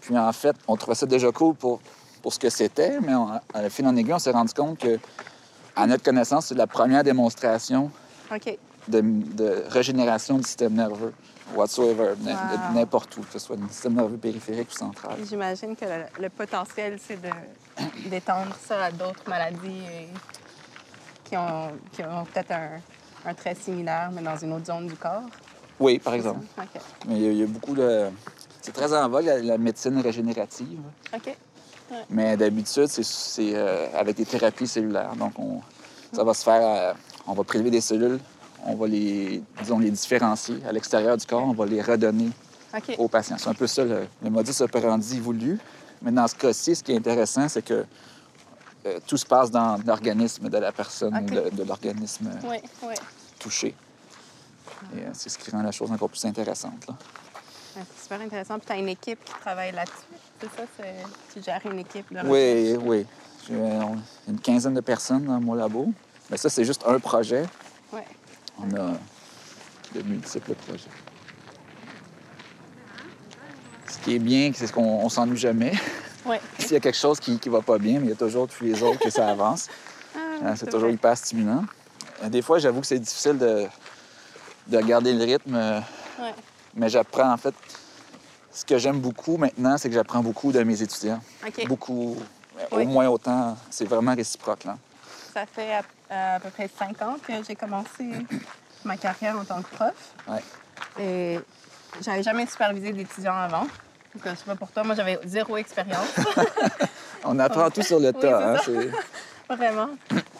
Puis 0.00 0.16
en 0.16 0.32
fait, 0.32 0.56
on 0.66 0.76
trouvait 0.76 0.94
ça 0.94 1.04
déjà 1.06 1.30
cool 1.32 1.54
pour, 1.54 1.80
pour 2.22 2.32
ce 2.32 2.38
que 2.38 2.48
c'était, 2.48 2.98
mais 3.00 3.14
on- 3.14 3.28
à 3.30 3.62
la 3.62 3.68
fin 3.68 3.84
en 3.84 3.94
aiguille, 3.96 4.14
on 4.14 4.18
s'est 4.18 4.30
rendu 4.30 4.54
compte 4.54 4.78
que, 4.78 4.98
à 5.76 5.86
notre 5.86 6.02
connaissance, 6.02 6.46
c'est 6.46 6.54
la 6.54 6.66
première 6.66 7.04
démonstration 7.04 7.90
de, 8.88 9.00
de 9.02 9.64
régénération 9.68 10.38
du 10.38 10.44
système 10.44 10.72
nerveux, 10.74 11.12
whatsoever, 11.54 12.14
Wow. 12.24 12.74
n'importe 12.74 13.16
où, 13.18 13.20
que 13.20 13.32
ce 13.34 13.38
soit 13.38 13.56
du 13.56 13.68
système 13.68 13.94
nerveux 13.94 14.16
périphérique 14.16 14.70
ou 14.72 14.76
central. 14.78 15.16
J'imagine 15.28 15.76
que 15.76 15.84
le, 15.84 16.22
le 16.22 16.28
potentiel, 16.30 16.98
c'est 17.06 17.18
d'étendre 18.08 18.56
ça 18.66 18.84
à 18.86 18.90
d'autres 18.90 19.28
maladies 19.28 19.82
et- 19.92 20.08
qui 21.28 21.36
ont, 21.36 21.70
qui 21.92 22.02
ont 22.02 22.24
peut-être 22.24 22.50
un, 22.52 22.70
un 23.26 23.34
trait 23.34 23.54
similaire, 23.54 24.10
mais 24.12 24.22
dans 24.22 24.36
une 24.36 24.52
autre 24.52 24.66
zone 24.66 24.86
du 24.86 24.94
corps? 24.96 25.22
Oui, 25.80 25.98
par 25.98 26.14
exemple. 26.14 26.40
Mais 27.06 27.16
il 27.16 27.22
y, 27.22 27.26
a, 27.28 27.30
il 27.32 27.38
y 27.38 27.42
a 27.42 27.46
beaucoup 27.46 27.74
de... 27.74 28.06
C'est 28.60 28.72
très 28.72 28.92
en 28.92 29.08
vogue, 29.08 29.24
la, 29.26 29.38
la 29.38 29.58
médecine 29.58 29.98
régénérative. 30.00 30.80
OK. 31.14 31.36
Mais 32.10 32.36
d'habitude, 32.36 32.86
c'est- 32.88 33.54
euh, 33.54 33.86
avec 33.94 34.16
des 34.16 34.24
thérapies 34.26 34.66
cellulaires. 34.66 35.14
Donc, 35.16 35.38
on- 35.38 35.60
ça 36.12 36.24
va 36.24 36.34
se 36.34 36.42
faire... 36.42 36.60
euh, 36.62 36.92
on 37.26 37.34
va 37.34 37.44
prélever 37.44 37.70
des 37.70 37.80
cellules, 37.82 38.18
on 38.64 38.74
va 38.74 38.86
les, 38.86 39.42
disons, 39.60 39.78
les 39.78 39.90
différencier 39.90 40.56
à 40.66 40.72
l'extérieur 40.72 41.16
du 41.16 41.26
corps, 41.26 41.44
on 41.44 41.52
va 41.52 41.66
les 41.66 41.82
redonner 41.82 42.30
aux 42.98 43.08
patients. 43.08 43.36
C'est 43.38 43.48
un 43.50 43.54
peu 43.54 43.66
ça 43.66 43.84
le, 43.84 44.06
le 44.22 44.30
modus 44.30 44.60
operandi 44.60 45.20
voulu. 45.20 45.58
Mais 46.02 46.10
dans 46.10 46.26
ce 46.26 46.34
cas-ci, 46.34 46.74
ce 46.74 46.82
qui 46.82 46.92
est 46.92 46.96
intéressant, 46.96 47.48
c'est 47.48 47.62
que 47.62 47.84
euh, 48.96 49.00
tout 49.06 49.16
se 49.16 49.26
passe 49.26 49.50
dans 49.50 49.78
l'organisme 49.86 50.48
de 50.48 50.58
la 50.58 50.72
personne, 50.72 51.24
de, 51.26 51.50
de 51.50 51.62
l'organisme 51.64 52.30
Oui, 52.44 52.56
oui. 52.82 52.94
touché. 53.38 53.74
Et 54.94 55.00
euh, 55.00 55.10
c'est 55.12 55.28
ce 55.28 55.38
qui 55.38 55.50
rend 55.50 55.62
la 55.62 55.72
chose 55.72 55.90
encore 55.90 56.08
plus 56.10 56.24
intéressante. 56.24 56.86
là. 56.88 56.94
C'est 57.74 58.02
super 58.02 58.20
intéressant. 58.20 58.58
Puis 58.58 58.66
tu 58.66 58.72
as 58.72 58.76
une 58.76 58.88
équipe 58.88 59.24
qui 59.24 59.32
travaille 59.40 59.72
là-dessus. 59.72 59.94
C'est 60.40 60.46
ça? 60.46 60.62
c'est- 60.76 61.04
Tu 61.34 61.42
gères 61.44 61.60
une 61.64 61.78
équipe 61.78 62.12
de 62.12 62.20
Oui, 62.26 62.76
oui. 62.84 63.06
J'ai 63.46 63.54
euh, 63.54 63.82
une 64.28 64.40
quinzaine 64.40 64.74
de 64.74 64.80
personnes 64.80 65.24
dans 65.24 65.40
mon 65.40 65.54
labo. 65.54 65.92
Mais 66.30 66.36
ça, 66.36 66.48
c'est 66.50 66.64
juste 66.64 66.82
un 66.86 66.98
projet. 66.98 67.44
Oui. 67.92 68.00
On 68.60 68.70
a 68.76 68.92
de 69.94 70.02
multiples 70.02 70.54
projets. 70.54 70.90
Ce 73.88 73.98
qui 74.00 74.16
est 74.16 74.18
bien, 74.18 74.50
c'est 74.54 74.70
qu'on 74.70 74.82
on 75.04 75.08
s'ennuie 75.08 75.36
jamais. 75.38 75.72
S'il 76.58 76.72
y 76.72 76.76
a 76.76 76.80
quelque 76.80 76.96
chose 76.96 77.18
qui 77.20 77.38
ne 77.44 77.50
va 77.50 77.60
pas 77.62 77.78
bien, 77.78 77.98
mais 78.00 78.06
il 78.06 78.10
y 78.10 78.12
a 78.12 78.16
toujours 78.16 78.48
tous 78.48 78.64
les 78.64 78.82
autres 78.82 78.98
que 79.00 79.10
ça 79.10 79.28
avance. 79.28 79.68
Ah, 80.14 80.50
Hein, 80.50 80.54
c'est 80.56 80.70
toujours 80.70 80.88
hyper 80.88 81.16
stimulant. 81.16 81.64
Euh, 82.22 82.28
Des 82.28 82.42
fois, 82.42 82.58
j'avoue 82.60 82.80
que 82.80 82.86
c'est 82.86 82.98
difficile 83.00 83.36
de, 83.38 83.66
de 84.68 84.80
garder 84.80 85.12
le 85.12 85.24
rythme 85.24 85.54
euh, 85.56 85.80
Ouais. 86.20 86.32
Mais 86.74 86.88
j'apprends, 86.88 87.32
en 87.32 87.36
fait, 87.36 87.54
ce 88.52 88.64
que 88.64 88.78
j'aime 88.78 89.00
beaucoup 89.00 89.36
maintenant, 89.36 89.76
c'est 89.78 89.88
que 89.88 89.94
j'apprends 89.96 90.20
beaucoup 90.22 90.52
de 90.52 90.62
mes 90.62 90.80
étudiants. 90.80 91.20
Beaucoup, 91.66 92.16
Oui. 92.72 92.84
au 92.84 92.88
moins 92.88 93.08
autant. 93.08 93.56
C'est 93.70 93.84
vraiment 93.84 94.14
réciproque, 94.14 94.64
là. 94.64 94.78
Ça 95.34 95.44
fait 95.46 95.72
à, 96.08 96.34
à 96.36 96.40
peu 96.40 96.50
près 96.50 96.70
cinq 96.78 97.00
ans 97.02 97.16
que 97.26 97.32
j'ai 97.46 97.56
commencé 97.56 98.04
ma 98.84 98.96
carrière 98.96 99.36
en 99.38 99.44
tant 99.44 99.60
que 99.62 99.74
prof. 99.74 99.94
Ouais. 100.28 100.42
Et 101.04 101.40
j'avais 102.00 102.22
jamais 102.22 102.46
supervisé 102.46 102.92
d'étudiants 102.92 103.36
avant. 103.36 103.66
Je 104.24 104.30
sais 104.30 104.44
pas 104.46 104.54
pour 104.56 104.70
toi, 104.70 104.84
moi 104.84 104.94
j'avais 104.94 105.18
zéro 105.24 105.56
expérience. 105.56 106.14
On 107.24 107.38
apprend 107.38 107.70
tout 107.70 107.82
sur 107.82 107.98
le 107.98 108.08
Oui, 108.14 108.20
tas. 108.20 108.58
c'est 108.64 108.76
hein, 108.76 108.90
Vraiment. 109.56 109.88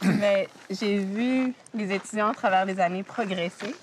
Mais 0.02 0.48
j'ai 0.70 0.98
vu 0.98 1.54
les 1.74 1.92
étudiants 1.94 2.28
à 2.30 2.34
travers 2.34 2.64
les 2.66 2.78
années 2.78 3.02
progresser. 3.02 3.74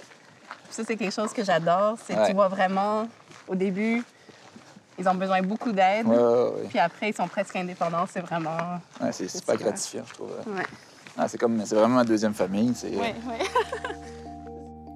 Ça, 0.70 0.84
c'est 0.86 0.96
quelque 0.96 1.14
chose 1.14 1.34
que 1.34 1.44
j'adore. 1.44 1.98
C'est 2.06 2.16
Ouais. 2.16 2.28
tu 2.28 2.34
vois 2.34 2.48
vraiment, 2.48 3.08
au 3.48 3.56
début, 3.56 4.04
ils 5.00 5.10
ont 5.10 5.16
besoin 5.16 5.42
de 5.42 5.48
beaucoup 5.48 5.72
d'aide. 5.72 6.06
Ouais, 6.08 6.16
ouais, 6.18 6.24
ouais. 6.24 6.68
Puis 6.70 6.80
après, 6.80 7.10
ils 7.10 7.16
sont 7.16 7.28
presque 7.28 7.56
indépendants. 7.56 8.06
C'est 8.12 8.20
vraiment. 8.22 8.80
Ouais, 9.02 9.12
c'est 9.12 9.28
super 9.28 9.58
gratifiant, 9.58 10.04
je 10.08 10.14
trouve. 10.14 10.30
Ouais. 10.48 10.64
Ah, 11.18 11.28
c'est 11.28 11.38
comme, 11.38 11.66
c'est 11.66 11.75
vraiment 11.75 11.96
ma 11.96 12.04
deuxième 12.04 12.34
famille. 12.34 12.74
C'est, 12.75 12.90
Oui, 12.90 13.14
oui. 13.28 13.46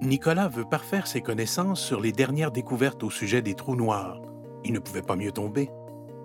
Nicolas 0.02 0.48
veut 0.48 0.64
parfaire 0.64 1.06
ses 1.06 1.20
connaissances 1.20 1.80
sur 1.80 2.00
les 2.00 2.12
dernières 2.12 2.50
découvertes 2.52 3.02
au 3.02 3.10
sujet 3.10 3.42
des 3.42 3.54
trous 3.54 3.76
noirs. 3.76 4.20
Il 4.64 4.72
ne 4.72 4.78
pouvait 4.78 5.02
pas 5.02 5.16
mieux 5.16 5.32
tomber. 5.32 5.70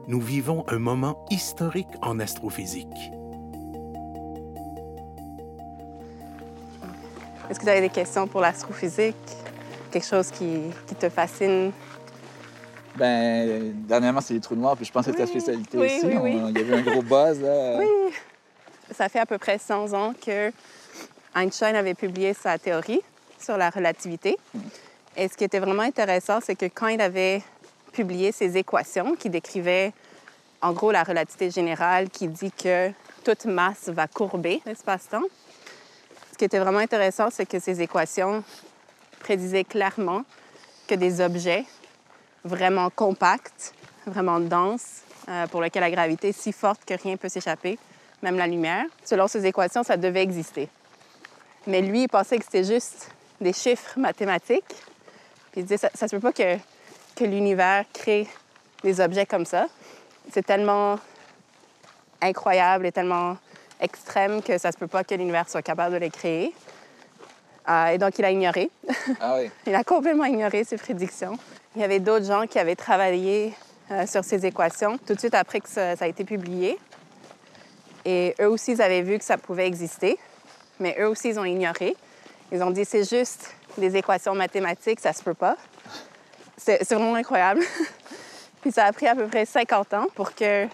Nous 0.08 0.22
vivons 0.22 0.64
un 0.68 0.80
moment 0.80 1.26
historique 1.32 1.88
en 2.02 2.20
astrophysique. 2.20 3.12
Est-ce 7.50 7.60
que 7.60 7.64
vous 7.64 7.70
avez 7.70 7.82
des 7.82 7.90
questions 7.90 8.28
pour 8.28 8.42
l'astrophysique? 8.42 9.16
Quelque 9.92 10.06
chose 10.06 10.32
qui, 10.32 10.62
qui 10.88 10.96
te 10.96 11.10
fascine? 11.10 11.72
Ben, 12.98 13.74
dernièrement, 13.88 14.22
c'est 14.22 14.34
les 14.34 14.40
trous 14.40 14.56
noirs, 14.56 14.76
puis 14.76 14.86
je 14.86 14.92
pense 14.92 15.06
que 15.06 15.12
c'est 15.12 15.18
ta 15.18 15.28
spécialité 15.28 15.78
oui, 15.78 15.86
aussi. 15.88 16.06
oui, 16.06 16.18
oui. 16.22 16.40
On- 16.42 16.48
il 16.50 16.58
y 16.58 16.62
avait 16.62 16.78
un 16.78 16.82
gros 16.82 17.02
buzz, 17.02 17.42
là. 17.42 17.78
Oui. 17.80 18.14
Ça 18.94 19.10
fait 19.10 19.20
à 19.20 19.26
peu 19.26 19.38
près 19.40 19.58
100 19.58 19.94
ans 19.94 20.14
que 20.26 20.52
Einstein 21.36 21.76
avait 21.76 21.96
publié 21.96 22.34
sa 22.34 22.58
théorie 22.60 23.02
sur 23.40 23.58
la 23.58 23.70
relativité. 23.72 24.38
Et 25.18 25.28
ce 25.28 25.36
qui 25.36 25.44
était 25.44 25.60
vraiment 25.60 25.82
intéressant, 25.84 26.40
c'est 26.42 26.56
que 26.56 26.68
quand 26.68 26.88
il 26.88 27.02
avait 27.02 27.42
publié 27.96 28.34
ses 28.34 28.58
équations 28.58 29.16
qui 29.16 29.30
décrivaient 29.30 29.94
en 30.62 30.74
gros 30.74 30.92
la 30.92 31.04
relativité 31.04 31.50
générale 31.50 32.10
qui 32.10 32.28
dit 32.28 32.52
que 32.52 32.92
toute 33.24 33.46
masse 33.46 33.88
va 33.88 34.08
courber 34.08 34.62
l'espace-temps, 34.66 35.24
ce 36.32 36.38
qui 36.38 36.44
était 36.44 36.60
vraiment 36.60 36.80
intéressant, 36.80 37.30
c'est 37.32 37.46
que 37.46 37.60
ces 37.60 37.82
équations 37.82 38.44
prédisaient 39.22 39.64
clairement 39.64 40.24
que 40.88 40.96
des 40.96 41.22
objets 41.22 41.64
vraiment 42.44 42.90
compacts, 42.90 43.74
vraiment 44.06 44.42
denses, 44.42 45.02
euh, 45.30 45.48
pour 45.48 45.62
lesquels 45.62 45.82
la 45.82 45.90
gravité 45.90 46.30
est 46.30 46.40
si 46.40 46.52
forte 46.52 46.84
que 46.86 46.94
rien 46.94 47.14
ne 47.14 47.18
peut 47.18 47.30
s'échapper, 47.30 47.80
même 48.22 48.36
la 48.36 48.48
lumière. 48.48 48.86
Selon 49.06 49.28
ces 49.28 49.46
équations, 49.46 49.84
ça 49.84 49.96
devait 49.96 50.22
exister. 50.22 50.68
Mais 51.66 51.82
lui, 51.82 52.04
il 52.04 52.10
pensait 52.10 52.38
que 52.38 52.44
c'était 52.44 52.66
juste 52.66 53.10
des 53.40 53.54
chiffres 53.54 53.98
mathématiques. 53.98 54.76
Puis 55.52 55.62
il 55.62 55.64
disait, 55.64 55.78
ça, 55.78 55.90
ça 55.94 56.08
se 56.10 56.16
peut 56.18 56.22
pas 56.22 56.34
que, 56.34 56.58
que 57.16 57.24
l'univers 57.24 57.86
crée 57.94 58.28
des 58.84 59.00
objets 59.00 59.26
comme 59.26 59.46
ça. 59.46 59.68
C'est 60.32 60.46
tellement 60.46 61.00
incroyable 62.22 62.86
et 62.86 62.92
tellement 62.92 63.38
extrême 63.80 64.42
que 64.42 64.58
ça 64.58 64.72
se 64.72 64.78
peut 64.78 64.88
pas 64.88 65.04
que 65.04 65.16
l'univers 65.16 65.50
soit 65.50 65.62
capable 65.62 65.94
de 65.94 66.00
les 66.00 66.10
créer. 66.10 66.54
Euh, 67.68 67.88
et 67.88 67.98
donc, 67.98 68.18
il 68.20 68.26
a 68.26 68.32
ignoré. 68.32 68.70
Ah 69.20 69.38
oui. 69.38 69.50
Il 69.66 69.74
a 69.74 69.84
complètement 69.84 70.26
ignoré 70.26 70.64
ses 70.64 70.78
prédictions. 70.78 71.38
Il 71.76 71.82
y 71.82 71.84
avait 71.84 72.00
d'autres 72.00 72.26
gens 72.26 72.46
qui 72.46 72.60
avaient 72.60 72.76
travaillé 72.76 73.54
euh, 73.92 74.06
sur 74.06 74.24
ces 74.24 74.46
équations 74.46 74.98
tout 75.00 75.16
de 75.16 75.20
suite 75.20 75.34
après 75.34 75.60
que 75.60 75.70
ça, 75.70 75.96
ça 75.96 76.06
a 76.06 76.08
été 76.08 76.24
publié. 76.24 76.78
Et 78.06 78.36
eux 78.40 78.48
aussi, 78.48 78.74
ils 78.74 78.82
avaient 78.82 79.02
vu 79.02 79.18
que 79.18 79.26
ça 79.26 79.38
pouvait 79.38 79.66
exister, 79.66 80.20
mais 80.80 80.96
eux 81.00 81.08
aussi, 81.08 81.30
ils 81.30 81.40
ont 81.40 81.46
ignoré. 81.46 81.96
Ils 82.52 82.62
ont 82.62 82.70
dit, 82.70 82.86
c'est 82.86 83.10
juste 83.10 83.56
des 83.80 83.98
équations 83.98 84.36
mathématiques, 84.36 85.00
ça 85.00 85.12
se 85.12 85.24
peut 85.24 85.34
pas. 85.34 85.58
C'est 86.58 86.84
vraiment 86.94 87.16
incroyable. 87.16 87.62
Puis 88.62 88.72
ça 88.72 88.86
a 88.86 88.94
pris 88.94 89.08
à 89.08 89.16
peu 89.16 89.28
près 89.28 89.46
50 89.46 89.94
ans 89.94 90.08
pour 90.16 90.34
que 90.34 90.66
euh, 90.66 90.68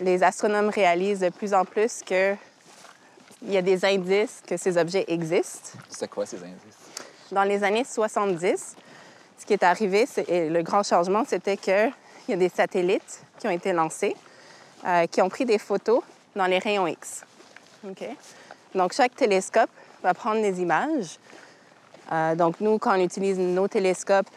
les 0.00 0.22
astronomes 0.22 0.68
réalisent 0.68 1.20
de 1.20 1.30
plus 1.30 1.54
en 1.54 1.64
plus 1.64 2.02
que 2.02 2.34
il 3.42 3.52
y 3.52 3.56
a 3.56 3.62
des 3.62 3.84
indices 3.84 4.42
que 4.46 4.56
ces 4.56 4.78
objets 4.78 5.04
existent. 5.08 5.78
C'est 5.88 6.08
quoi 6.08 6.24
ces 6.24 6.38
indices? 6.38 6.78
Dans 7.30 7.44
les 7.44 7.62
années 7.62 7.84
70, 7.84 8.76
ce 9.38 9.46
qui 9.46 9.52
est 9.52 9.62
arrivé, 9.62 10.06
et 10.28 10.48
le 10.48 10.62
grand 10.62 10.82
changement, 10.82 11.24
c'était 11.26 11.56
qu'il 11.56 11.92
y 12.28 12.32
a 12.32 12.36
des 12.36 12.48
satellites 12.48 13.22
qui 13.38 13.46
ont 13.46 13.50
été 13.50 13.72
lancés, 13.72 14.16
euh, 14.86 15.06
qui 15.06 15.20
ont 15.20 15.28
pris 15.28 15.44
des 15.44 15.58
photos 15.58 16.02
dans 16.34 16.46
les 16.46 16.58
rayons 16.58 16.86
X. 16.86 17.24
OK? 17.86 18.04
Donc, 18.74 18.92
chaque 18.92 19.14
télescope 19.14 19.70
va 20.02 20.14
prendre 20.14 20.40
des 20.40 20.60
images. 20.60 21.18
Euh, 22.12 22.34
donc, 22.34 22.60
nous, 22.60 22.78
quand 22.78 22.96
on 22.98 23.02
utilise 23.02 23.38
nos 23.38 23.68
télescopes, 23.68 24.28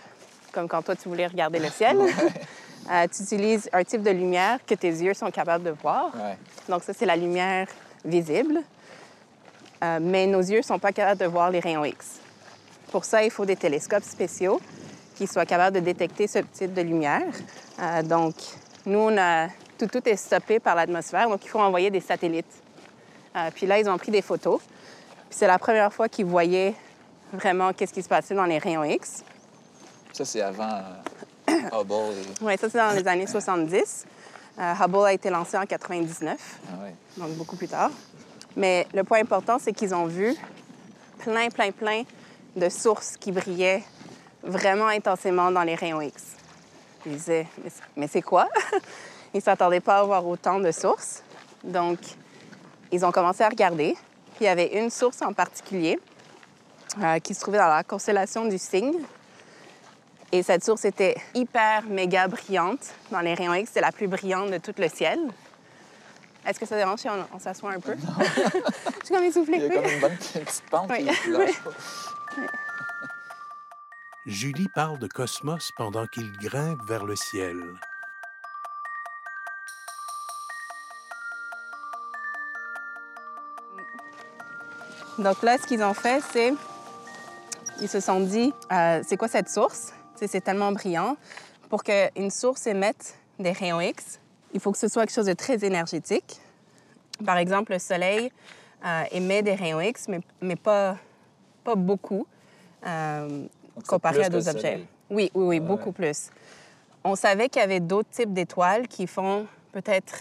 comme 0.51 0.67
quand 0.67 0.81
toi, 0.81 0.95
tu 0.95 1.09
voulais 1.09 1.27
regarder 1.27 1.59
le 1.59 1.69
ciel, 1.69 1.97
euh, 2.91 3.07
tu 3.13 3.23
utilises 3.23 3.69
un 3.73 3.83
type 3.83 4.01
de 4.01 4.11
lumière 4.11 4.59
que 4.65 4.75
tes 4.75 4.89
yeux 4.89 5.13
sont 5.13 5.31
capables 5.31 5.63
de 5.63 5.75
voir. 5.81 6.11
Ouais. 6.15 6.37
Donc, 6.69 6.83
ça, 6.83 6.93
c'est 6.93 7.05
la 7.05 7.15
lumière 7.15 7.67
visible. 8.05 8.61
Euh, 9.83 9.99
mais 10.01 10.25
nos 10.25 10.39
yeux 10.39 10.57
ne 10.57 10.63
sont 10.63 10.79
pas 10.79 10.91
capables 10.91 11.19
de 11.19 11.25
voir 11.25 11.51
les 11.51 11.59
rayons 11.59 11.85
X. 11.85 12.19
Pour 12.91 13.05
ça, 13.05 13.23
il 13.23 13.29
faut 13.29 13.45
des 13.45 13.55
télescopes 13.55 14.03
spéciaux 14.03 14.59
qui 15.15 15.27
soient 15.27 15.45
capables 15.45 15.75
de 15.75 15.81
détecter 15.81 16.27
ce 16.27 16.39
type 16.39 16.73
de 16.73 16.81
lumière. 16.81 17.27
Donc, 18.05 18.35
nous, 18.85 18.99
on 18.99 19.17
a... 19.17 19.47
tout, 19.77 19.87
tout 19.87 20.07
est 20.07 20.15
stoppé 20.15 20.59
par 20.59 20.75
l'atmosphère, 20.75 21.27
donc 21.27 21.43
il 21.43 21.49
faut 21.49 21.59
envoyer 21.59 21.89
des 21.89 21.99
satellites. 21.99 22.45
Puis 23.55 23.65
là, 23.65 23.79
ils 23.79 23.89
ont 23.89 23.97
pris 23.97 24.11
des 24.11 24.21
photos. 24.21 24.59
Puis 24.59 25.39
c'est 25.39 25.47
la 25.47 25.59
première 25.59 25.91
fois 25.91 26.07
qu'ils 26.07 26.25
voyaient 26.25 26.75
vraiment 27.33 27.73
qu'est-ce 27.73 27.93
qui 27.93 28.01
se 28.03 28.07
passait 28.09 28.35
dans 28.35 28.45
les 28.45 28.57
rayons 28.57 28.83
X. 28.83 29.23
Ça, 30.13 30.25
c'est 30.25 30.41
avant 30.41 30.81
euh, 31.49 31.53
Hubble. 31.81 31.93
et- 32.41 32.43
Oui, 32.43 32.57
ça, 32.57 32.69
c'est 32.69 32.77
dans 32.77 32.91
les 32.95 33.07
années 33.07 33.27
70. 33.27 34.05
Euh, 34.59 34.73
Hubble 34.81 35.05
a 35.05 35.13
été 35.13 35.29
lancé 35.29 35.57
en 35.57 35.65
99. 35.65 36.37
Ah 36.69 36.73
donc 37.17 37.29
beaucoup 37.31 37.55
plus 37.55 37.67
tard. 37.67 37.91
Mais 38.55 38.87
le 38.93 39.03
point 39.03 39.19
important, 39.21 39.59
c'est 39.59 39.71
qu'ils 39.73 39.93
ont 39.93 40.05
vu 40.07 40.35
plein, 41.19 41.49
plein, 41.49 41.71
plein 41.71 42.03
de 42.55 42.69
sources 42.69 43.15
qui 43.17 43.31
brillaient 43.31 43.83
vraiment 44.43 44.87
intensément 44.87 45.51
dans 45.51 45.63
les 45.63 45.75
rayons 45.75 46.01
X. 46.01 46.23
Ils 47.05 47.13
disaient, 47.13 47.47
mais 47.95 48.07
c'est- 48.07 48.21
quoi? 48.21 48.47
Ils 49.33 49.37
ne 49.37 49.41
s'attendaient 49.41 49.79
pas 49.81 49.97
à 49.99 50.03
voir 50.03 50.25
autant 50.25 50.59
de 50.59 50.71
sources. 50.71 51.21
Donc, 51.63 51.99
ils 52.91 53.05
ont 53.05 53.11
commencé 53.11 53.43
à 53.43 53.49
regarder. 53.49 53.93
Puis 54.35 54.41
il 54.41 54.45
y 54.45 54.47
avait 54.47 54.79
une 54.79 54.89
source 54.89 55.21
en 55.21 55.33
particulier 55.33 55.99
euh, 57.01 57.19
qui 57.19 57.33
se 57.33 57.41
trouvait 57.41 57.57
dans 57.57 57.67
la 57.67 57.83
constellation 57.83 58.45
du 58.45 58.57
Cygne. 58.57 58.99
Et 60.31 60.43
cette 60.43 60.63
source 60.63 60.85
était 60.85 61.15
hyper 61.33 61.83
méga 61.83 62.27
brillante 62.27 62.93
dans 63.11 63.21
les 63.21 63.33
rayons 63.33 63.53
X. 63.53 63.71
C'est 63.73 63.81
la 63.81 63.91
plus 63.91 64.07
brillante 64.07 64.51
de 64.51 64.57
tout 64.57 64.73
le 64.77 64.89
ciel. 64.89 65.19
Est-ce 66.45 66.59
que 66.59 66.65
ça 66.65 66.75
dérange 66.75 66.99
si 66.99 67.09
on, 67.09 67.27
on 67.33 67.39
s'assoit 67.39 67.71
un 67.71 67.79
peu? 67.79 67.95
Je 67.95 69.05
suis 69.05 69.15
comme 69.15 69.23
essoufflée. 69.23 69.57
Il 69.57 69.63
y 69.63 69.65
a 69.65 69.81
comme 69.81 69.91
une 69.91 69.99
bonne 69.99 70.17
petite 70.17 70.63
pente 70.69 70.89
Oui. 70.89 71.07
Julie 74.25 74.67
parle 74.75 74.99
de 74.99 75.07
cosmos 75.07 75.71
pendant 75.77 76.05
qu'il 76.07 76.29
grimpe 76.33 76.81
vers 76.83 77.05
le 77.05 77.15
ciel. 77.15 77.57
Donc 85.17 85.41
là, 85.43 85.57
ce 85.57 85.65
qu'ils 85.65 85.81
ont 85.81 85.93
fait, 85.93 86.21
c'est 86.31 86.53
ils 87.81 87.89
se 87.89 87.99
sont 87.99 88.19
dit, 88.19 88.53
euh, 88.71 89.01
c'est 89.05 89.17
quoi 89.17 89.27
cette 89.27 89.49
source? 89.49 89.93
C'est 90.15 90.41
tellement 90.43 90.71
brillant. 90.71 91.15
Pour 91.69 91.83
qu'une 91.83 92.31
source 92.31 92.65
émette 92.67 93.15
des 93.37 93.51
rayons 93.51 93.79
X, 93.81 94.19
il 94.53 94.59
faut 94.59 94.71
que 94.71 94.77
ce 94.77 94.87
soit 94.87 95.03
quelque 95.03 95.13
chose 95.13 95.25
de 95.27 95.33
très 95.33 95.63
énergétique. 95.63 96.39
Par 97.23 97.37
exemple, 97.37 97.73
le 97.73 97.79
Soleil 97.79 98.31
euh, 98.85 99.03
émet 99.11 99.43
des 99.43 99.53
rayons 99.53 99.81
X, 99.81 100.07
mais, 100.07 100.21
mais 100.41 100.55
pas, 100.55 100.97
pas 101.63 101.75
beaucoup 101.75 102.25
euh, 102.85 103.45
comparé 103.87 104.23
à 104.23 104.29
d'autres 104.29 104.49
objets. 104.49 104.85
Oui, 105.09 105.29
oui, 105.33 105.45
oui, 105.45 105.59
Ouais. 105.59 105.59
beaucoup 105.59 105.91
plus. 105.91 106.29
On 107.03 107.15
savait 107.15 107.47
qu'il 107.47 107.61
y 107.61 107.63
avait 107.65 107.79
d'autres 107.79 108.09
types 108.09 108.33
d'étoiles 108.33 108.87
qui 108.87 109.07
font 109.07 109.45
peut-être 109.71 110.15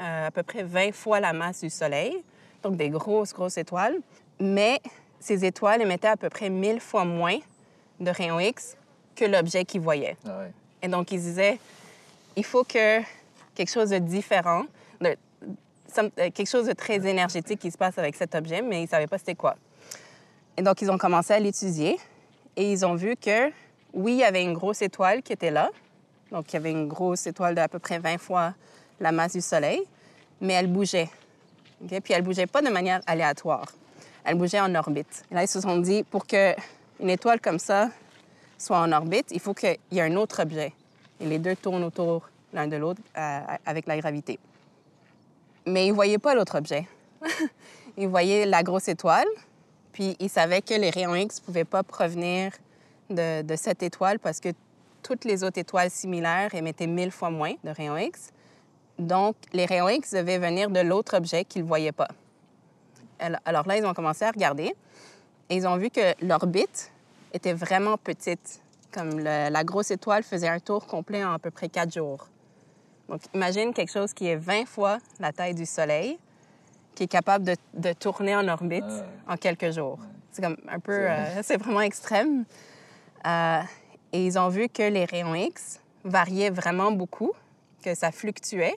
à 0.00 0.30
peu 0.30 0.42
près 0.42 0.62
20 0.62 0.92
fois 0.94 1.20
la 1.20 1.34
masse 1.34 1.60
du 1.60 1.68
Soleil, 1.70 2.24
donc 2.62 2.76
des 2.76 2.88
grosses, 2.88 3.34
grosses 3.34 3.58
étoiles. 3.58 3.98
Mais 4.40 4.80
ces 5.22 5.44
étoiles 5.44 5.82
émettaient 5.82 6.08
à 6.08 6.16
peu 6.16 6.28
près 6.28 6.50
1000 6.50 6.80
fois 6.80 7.04
moins 7.04 7.38
de 8.00 8.10
rayons 8.10 8.40
X 8.40 8.76
que 9.14 9.24
l'objet 9.24 9.64
qu'ils 9.64 9.80
voyaient. 9.80 10.16
Ah. 10.26 10.44
Et 10.82 10.88
donc, 10.88 11.12
ils 11.12 11.20
disaient, 11.20 11.58
il 12.36 12.44
faut 12.44 12.64
que 12.64 13.00
quelque 13.54 13.70
chose 13.70 13.90
de 13.90 13.98
différent, 13.98 14.64
de- 15.00 15.16
euh, 15.98 16.08
quelque 16.16 16.46
chose 16.48 16.66
de 16.66 16.72
très 16.72 17.06
énergétique 17.06 17.60
qui 17.60 17.70
se 17.70 17.78
passe 17.78 17.98
avec 17.98 18.16
cet 18.16 18.34
objet, 18.34 18.62
mais 18.62 18.80
ils 18.80 18.84
ne 18.84 18.88
savaient 18.88 19.06
pas 19.06 19.18
c'était 19.18 19.34
quoi. 19.34 19.56
Et 20.56 20.62
donc, 20.62 20.80
ils 20.82 20.90
ont 20.90 20.98
commencé 20.98 21.32
à 21.32 21.38
l'étudier. 21.38 21.98
Et 22.56 22.70
ils 22.72 22.84
ont 22.84 22.94
vu 22.94 23.16
que, 23.16 23.48
oui, 23.94 24.12
il 24.12 24.18
y 24.18 24.24
avait 24.24 24.42
une 24.42 24.52
grosse 24.54 24.82
étoile 24.82 25.22
qui 25.22 25.32
était 25.32 25.50
là. 25.50 25.70
Donc, 26.30 26.52
il 26.52 26.54
y 26.54 26.56
avait 26.56 26.70
une 26.70 26.88
grosse 26.88 27.26
étoile 27.26 27.54
d'à 27.54 27.68
peu 27.68 27.78
près 27.78 27.98
20 27.98 28.18
fois 28.18 28.54
la 29.00 29.12
masse 29.12 29.32
du 29.32 29.40
Soleil, 29.40 29.82
mais 30.40 30.52
elle 30.54 30.66
bougeait. 30.66 31.08
OK? 31.82 32.00
Puis 32.00 32.12
elle 32.12 32.22
bougeait 32.22 32.46
pas 32.46 32.60
de 32.62 32.68
manière 32.68 33.00
aléatoire. 33.06 33.66
Elle 34.24 34.36
bougeait 34.36 34.60
en 34.60 34.74
orbite. 34.74 35.24
Et 35.30 35.34
là, 35.34 35.42
ils 35.42 35.48
se 35.48 35.60
sont 35.60 35.78
dit, 35.78 36.04
pour 36.04 36.26
qu'une 36.26 36.54
étoile 37.00 37.40
comme 37.40 37.58
ça 37.58 37.90
soit 38.58 38.78
en 38.78 38.92
orbite, 38.92 39.26
il 39.30 39.40
faut 39.40 39.54
qu'il 39.54 39.76
y 39.90 39.98
ait 39.98 40.02
un 40.02 40.16
autre 40.16 40.42
objet. 40.42 40.72
Et 41.20 41.26
les 41.26 41.38
deux 41.38 41.56
tournent 41.56 41.84
autour 41.84 42.28
l'un 42.52 42.66
de 42.66 42.76
l'autre 42.76 43.00
euh, 43.16 43.40
avec 43.66 43.86
la 43.86 43.98
gravité. 43.98 44.38
Mais 45.66 45.86
ils 45.86 45.90
ne 45.90 45.94
voyaient 45.94 46.18
pas 46.18 46.34
l'autre 46.34 46.58
objet. 46.58 46.86
ils 47.96 48.08
voyaient 48.08 48.46
la 48.46 48.62
grosse 48.62 48.88
étoile, 48.88 49.26
puis 49.92 50.16
ils 50.20 50.30
savaient 50.30 50.62
que 50.62 50.74
les 50.74 50.90
rayons 50.90 51.14
X 51.14 51.40
ne 51.40 51.46
pouvaient 51.46 51.64
pas 51.64 51.82
provenir 51.82 52.52
de, 53.10 53.42
de, 53.42 53.56
cette 53.56 53.82
étoile 53.82 54.18
parce 54.18 54.40
que 54.40 54.50
toutes 55.02 55.24
les 55.24 55.44
autres 55.44 55.58
étoiles 55.58 55.90
similaires 55.90 56.54
émettaient 56.54 56.86
mille 56.86 57.10
fois 57.10 57.30
moins 57.30 57.54
de 57.64 57.70
rayons 57.70 57.96
X. 57.96 58.30
Donc, 58.98 59.36
les 59.52 59.66
rayons 59.66 59.88
X 59.88 60.12
devaient 60.12 60.38
venir 60.38 60.70
de 60.70 60.80
l'autre 60.80 61.16
objet 61.16 61.44
qu'ils 61.44 61.62
ne 61.62 61.68
voyaient 61.68 61.92
pas. 61.92 62.08
Alors 63.44 63.66
là, 63.66 63.76
ils 63.76 63.84
ont 63.86 63.94
commencé 63.94 64.24
à 64.24 64.30
regarder 64.30 64.74
et 65.48 65.56
ils 65.56 65.66
ont 65.66 65.76
vu 65.76 65.90
que 65.90 66.14
l'orbite 66.24 66.90
était 67.32 67.52
vraiment 67.52 67.96
petite. 67.96 68.60
Comme 68.92 69.18
le, 69.18 69.48
la 69.50 69.64
grosse 69.64 69.90
étoile 69.90 70.22
faisait 70.22 70.48
un 70.48 70.58
tour 70.58 70.86
complet 70.86 71.24
en 71.24 71.32
à 71.32 71.38
peu 71.38 71.50
près 71.50 71.68
quatre 71.68 71.92
jours. 71.92 72.28
Donc, 73.08 73.20
imagine 73.34 73.72
quelque 73.72 73.92
chose 73.92 74.12
qui 74.12 74.26
est 74.28 74.36
20 74.36 74.66
fois 74.66 74.98
la 75.18 75.32
taille 75.32 75.54
du 75.54 75.64
Soleil, 75.66 76.18
qui 76.94 77.04
est 77.04 77.08
capable 77.08 77.44
de, 77.44 77.56
de 77.74 77.92
tourner 77.94 78.36
en 78.36 78.46
orbite 78.48 78.84
Ouais. 78.84 79.02
en 79.28 79.36
quelques 79.36 79.70
jours. 79.70 79.98
C'est 80.30 80.42
comme 80.42 80.56
un 80.68 80.78
peu... 80.78 81.06
C'est- 81.42 81.54
euh, 81.54 81.58
vraiment 81.64 81.80
extrême. 81.80 82.44
Euh, 83.26 83.60
et 84.12 84.26
ils 84.26 84.38
ont 84.38 84.48
vu 84.48 84.68
que 84.68 84.82
les 84.82 85.04
rayons 85.06 85.34
X 85.34 85.80
variaient 86.04 86.50
vraiment 86.50 86.92
beaucoup, 86.92 87.32
que 87.82 87.94
ça 87.94 88.10
fluctuait. 88.12 88.76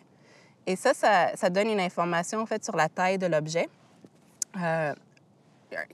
Et 0.65 0.75
ça, 0.77 0.93
ça, 0.93 1.35
ça 1.35 1.49
donne 1.49 1.67
une 1.67 1.79
information, 1.81 2.39
en 2.39 2.45
fait, 2.45 2.63
sur 2.63 2.75
la 2.75 2.87
taille 2.89 3.17
de 3.17 3.27
l'objet. 3.27 3.67
Euh, 4.61 4.93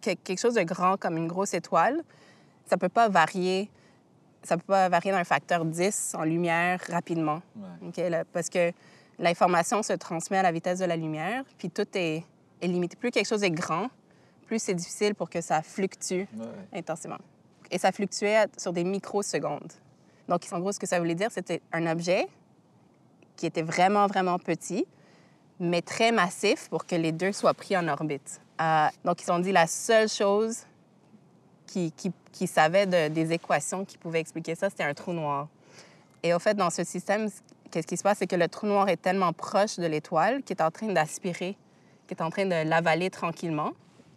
que- 0.01 0.13
quelque 0.13 0.39
chose 0.39 0.53
de 0.55 0.63
grand 0.63 0.97
comme 0.97 1.17
une 1.17 1.27
grosse 1.27 1.53
étoile, 1.53 2.01
ça 2.65 2.77
peut 2.77 2.89
pas 2.89 3.09
varier, 3.09 3.69
ça 4.43 4.57
peut 4.57 4.63
pas 4.67 4.89
varier 4.89 5.11
d'un 5.11 5.23
facteur 5.23 5.65
10 5.65 6.13
en 6.15 6.23
lumière 6.23 6.79
rapidement. 6.89 7.41
Ouais. 7.55 7.87
OK, 7.87 7.97
là, 7.97 8.23
parce 8.31 8.49
que 8.49 8.71
l'information 9.19 9.81
se 9.83 9.93
transmet 9.93 10.37
à 10.37 10.43
la 10.43 10.51
vitesse 10.51 10.79
de 10.79 10.85
la 10.85 10.95
lumière, 10.95 11.43
puis 11.57 11.69
tout 11.69 11.87
est, 11.95 12.23
est 12.61 12.67
limité. 12.67 12.95
Plus 12.97 13.11
quelque 13.11 13.27
chose 13.27 13.43
est 13.43 13.51
grand, 13.51 13.87
plus 14.45 14.59
c'est 14.61 14.73
difficile 14.75 15.15
pour 15.15 15.29
que 15.29 15.41
ça 15.41 15.61
fluctue 15.61 16.21
Ouais. 16.37 16.47
intensément. 16.79 17.17
Et 17.71 17.77
ça 17.77 17.91
fluctuait 17.91 18.45
sur 18.57 18.73
des 18.73 18.83
microsecondes. 18.83 19.71
Donc, 20.27 20.41
en 20.51 20.59
gros, 20.59 20.71
ce 20.71 20.79
que 20.79 20.87
ça 20.87 20.99
voulait 20.99 21.15
dire, 21.15 21.31
c'était 21.31 21.61
un 21.71 21.87
objet 21.87 22.27
qui 23.37 23.45
était 23.45 23.61
vraiment, 23.63 24.07
vraiment 24.07 24.37
petit, 24.37 24.85
mais 25.59 25.81
très 25.81 26.11
massif 26.11 26.69
pour 26.69 26.85
que 26.85 26.95
les 26.95 27.11
deux 27.11 27.31
soient 27.31 27.53
pris 27.53 27.75
en 27.77 27.87
orbite. 27.87 28.41
Euh, 28.61 28.87
donc, 29.03 29.21
ils 29.23 29.31
ont 29.31 29.39
dit 29.39 29.51
la 29.51 29.67
seule 29.67 30.07
chose 30.07 30.59
qu'ils 31.65 31.91
qui, 31.93 32.11
qui 32.31 32.47
savaient 32.47 32.85
de- 32.85 33.07
des 33.07 33.33
équations 33.33 33.85
qui 33.85 33.97
pouvaient 33.97 34.19
expliquer 34.19 34.55
ça, 34.55 34.69
c'était 34.69 34.83
un 34.83 34.93
trou 34.93 35.13
noir. 35.13 35.47
Et 36.23 36.33
au 36.33 36.39
fait, 36.39 36.53
dans 36.53 36.69
ce 36.69 36.83
système, 36.83 37.29
qu'est-ce 37.71 37.87
qui 37.87 37.97
se 37.97 38.03
passe, 38.03 38.19
c'est 38.19 38.27
que 38.27 38.35
le 38.35 38.47
trou 38.47 38.67
noir 38.67 38.87
est 38.89 39.01
tellement 39.01 39.33
proche 39.33 39.77
de 39.77 39.85
l'étoile 39.87 40.43
qu'il 40.43 40.55
est 40.57 40.61
en 40.61 40.69
train 40.69 40.87
d'aspirer, 40.87 41.57
qu'il 42.07 42.17
est 42.17 42.21
en 42.21 42.29
train 42.29 42.45
de 42.45 42.69
l'avaler 42.69 43.09
tranquillement. 43.09 43.71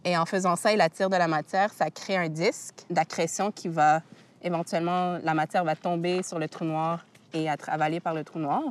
Et 0.04 0.18
en 0.18 0.26
faisant 0.26 0.56
ça, 0.56 0.72
il 0.72 0.80
attire 0.82 1.08
de 1.08 1.16
la 1.16 1.28
matière, 1.28 1.72
ça 1.72 1.90
crée 1.90 2.16
un 2.16 2.28
disque 2.28 2.84
d'accrétion 2.90 3.50
qui 3.50 3.68
va 3.68 4.02
éventuellement, 4.42 5.18
la 5.22 5.32
matière 5.32 5.64
va 5.64 5.74
tomber 5.74 6.22
sur 6.22 6.38
le 6.38 6.46
trou 6.46 6.66
noir 6.66 7.06
et 7.32 7.44
être 7.46 7.70
avalée 7.70 8.00
par 8.00 8.12
le 8.12 8.22
trou 8.22 8.38
noir. 8.38 8.62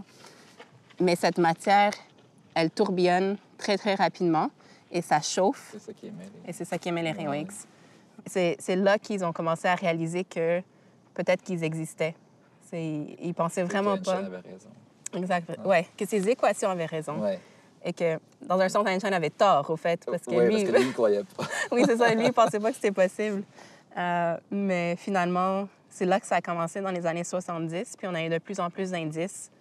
Mais 0.99 1.15
cette 1.15 1.39
matière, 1.39 1.91
elle 2.53 2.69
tourbillonne 2.69 3.37
très, 3.57 3.79
très 3.79 3.95
rapidement 3.95 4.51
et 4.93 5.01
ça 5.01 5.19
chauffe 5.19 5.69
C'est 5.73 5.79
ça 5.81 5.93
qui 5.93 6.07
est 6.07 6.11
mêlé. 6.11 6.29
et 6.47 6.53
c'est 6.53 6.65
ça 6.65 6.77
qui 6.77 6.87
émet 6.89 7.01
les 7.03 7.11
rayons 7.11 7.31
Ouais. 7.31 7.41
X. 7.41 7.67
C'est 8.25 8.75
là 8.75 8.97
qu'ils 8.97 9.25
ont 9.25 9.33
commencé 9.33 9.67
à 9.67 9.75
réaliser 9.75 10.23
que 10.23 10.61
peut-être 11.13 11.41
qu'ils 11.43 11.63
existaient. 11.63 12.15
Ils 12.71 13.33
pensaient 13.35 13.63
vraiment 13.63 13.97
pas. 13.97 14.17
avait 14.17 14.37
raison. 14.37 14.69
Exact. 15.15 15.49
Ouais, 15.65 15.87
que 15.97 16.05
ces 16.05 16.27
équations 16.29 16.69
avaient 16.69 16.85
raison. 16.87 17.21
Ouais. 17.21 17.39
Et 17.85 17.91
que, 17.93 18.17
dans 18.41 18.59
un 18.59 18.69
sens, 18.69 18.87
Einstein 18.87 19.13
avait 19.13 19.29
tort, 19.29 19.69
au 19.69 19.75
fait, 19.75 20.03
parce 20.05 20.23
que 20.23 20.31
Ouais, 20.31 20.47
lui... 20.47 20.63
parce 20.63 20.63
que 20.65 20.71
lui, 20.77 20.81
il 20.83 20.87
ne 20.87 20.93
croyait 20.93 21.23
pas. 21.37 21.43
oui, 21.71 21.83
c'est 21.85 21.97
ça. 21.97 22.13
Lui, 22.15 22.25
il 22.25 22.33
pensait 22.41 22.59
pas 22.59 22.69
que 22.69 22.75
c'était 22.75 22.91
possible. 22.93 23.43
Euh, 23.97 24.37
mais 24.49 24.95
finalement, 24.95 25.67
c'est 25.89 26.05
là 26.05 26.19
que 26.19 26.25
ça 26.25 26.37
a 26.37 26.41
commencé 26.41 26.81
dans 26.81 26.89
les 26.91 27.05
années 27.05 27.23
70. 27.25 27.95
Puis 27.97 28.07
on 28.07 28.15
a 28.15 28.23
eu 28.23 28.29
de 28.29 28.37
plus 28.39 28.59
en 28.59 28.69
plus 28.71 28.89
d'indices 28.91 29.51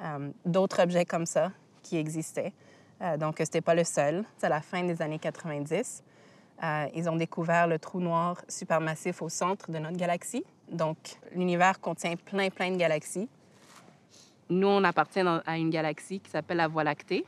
euh, 0.00 0.28
d'autres 0.44 0.80
objets 0.82 1.04
comme 1.06 1.26
ça 1.26 1.50
qui 1.82 1.96
existaient. 1.96 2.52
Euh, 3.02 3.16
donc, 3.16 3.36
c'était 3.38 3.60
pas 3.60 3.74
le 3.74 3.84
seul. 3.84 4.24
C'est 4.36 4.46
à 4.46 4.50
la 4.50 4.60
fin 4.60 4.82
des 4.82 5.00
années 5.02 5.18
90. 5.18 6.02
Euh, 6.62 6.86
ils 6.94 7.08
ont 7.08 7.16
découvert 7.16 7.66
le 7.66 7.78
trou 7.78 8.00
noir 8.00 8.42
supermassif 8.48 9.22
au 9.22 9.28
centre 9.28 9.70
de 9.70 9.78
notre 9.78 9.96
galaxie. 9.96 10.44
Donc, 10.70 10.96
l'univers 11.34 11.80
contient 11.80 12.16
plein, 12.16 12.50
plein 12.50 12.70
de 12.70 12.76
galaxies. 12.76 13.28
Nous, 14.50 14.68
on 14.68 14.84
appartient 14.84 15.20
à 15.20 15.56
une 15.56 15.70
galaxie 15.70 16.20
qui 16.20 16.30
s'appelle 16.30 16.58
la 16.58 16.68
Voie 16.68 16.84
lactée. 16.84 17.24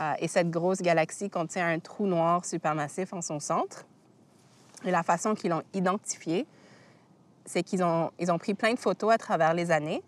Euh, 0.00 0.12
et 0.18 0.28
cette 0.28 0.50
grosse 0.50 0.82
galaxie 0.82 1.30
contient 1.30 1.68
un 1.68 1.78
trou 1.78 2.06
noir 2.06 2.44
supermassif 2.44 3.12
en 3.12 3.22
son 3.22 3.40
centre. 3.40 3.84
Et 4.84 4.90
la 4.90 5.02
façon 5.02 5.34
qu'ils 5.34 5.50
l'ont 5.50 5.62
identifié, 5.72 6.46
c'est 7.44 7.62
qu'ils 7.62 7.82
ont, 7.82 8.10
ils 8.18 8.30
ont 8.30 8.38
pris 8.38 8.54
plein 8.54 8.74
de 8.74 8.78
photos 8.78 9.12
à 9.12 9.18
travers 9.18 9.54
les 9.54 9.70
années, 9.70 10.02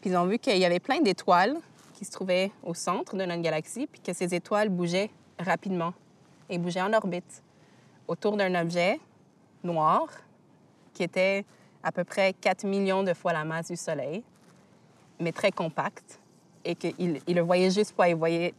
puis 0.00 0.10
ils 0.10 0.16
ont 0.16 0.26
vu 0.26 0.38
qu'il 0.38 0.56
y 0.56 0.64
avait 0.64 0.80
plein 0.80 1.00
d'étoiles 1.00 1.56
qui 2.02 2.06
se 2.06 2.10
trouvaient 2.10 2.50
au 2.64 2.74
centre 2.74 3.14
de 3.14 3.24
notre 3.24 3.42
galaxie, 3.42 3.86
puis 3.86 4.00
que 4.00 4.12
ces 4.12 4.34
étoiles 4.34 4.70
bougeaient 4.70 5.08
rapidement 5.38 5.94
et 6.50 6.58
bougeaient 6.58 6.82
en 6.82 6.92
orbite 6.92 7.44
autour 8.08 8.36
d'un 8.36 8.60
objet 8.60 8.98
noir 9.62 10.08
qui 10.94 11.04
était 11.04 11.44
à 11.80 11.92
peu 11.92 12.02
près 12.02 12.32
4 12.32 12.64
millions 12.64 13.04
de 13.04 13.14
fois 13.14 13.32
la 13.32 13.44
masse 13.44 13.68
du 13.68 13.76
Soleil, 13.76 14.24
mais 15.20 15.30
très 15.30 15.52
compact, 15.52 16.18
et 16.64 16.74
qu'il 16.74 17.20
il 17.24 17.36
le 17.36 17.42
voyait 17.42 17.70
juste 17.70 17.94
pas. 17.94 18.08
Il 18.08 18.16
voyait, 18.16 18.52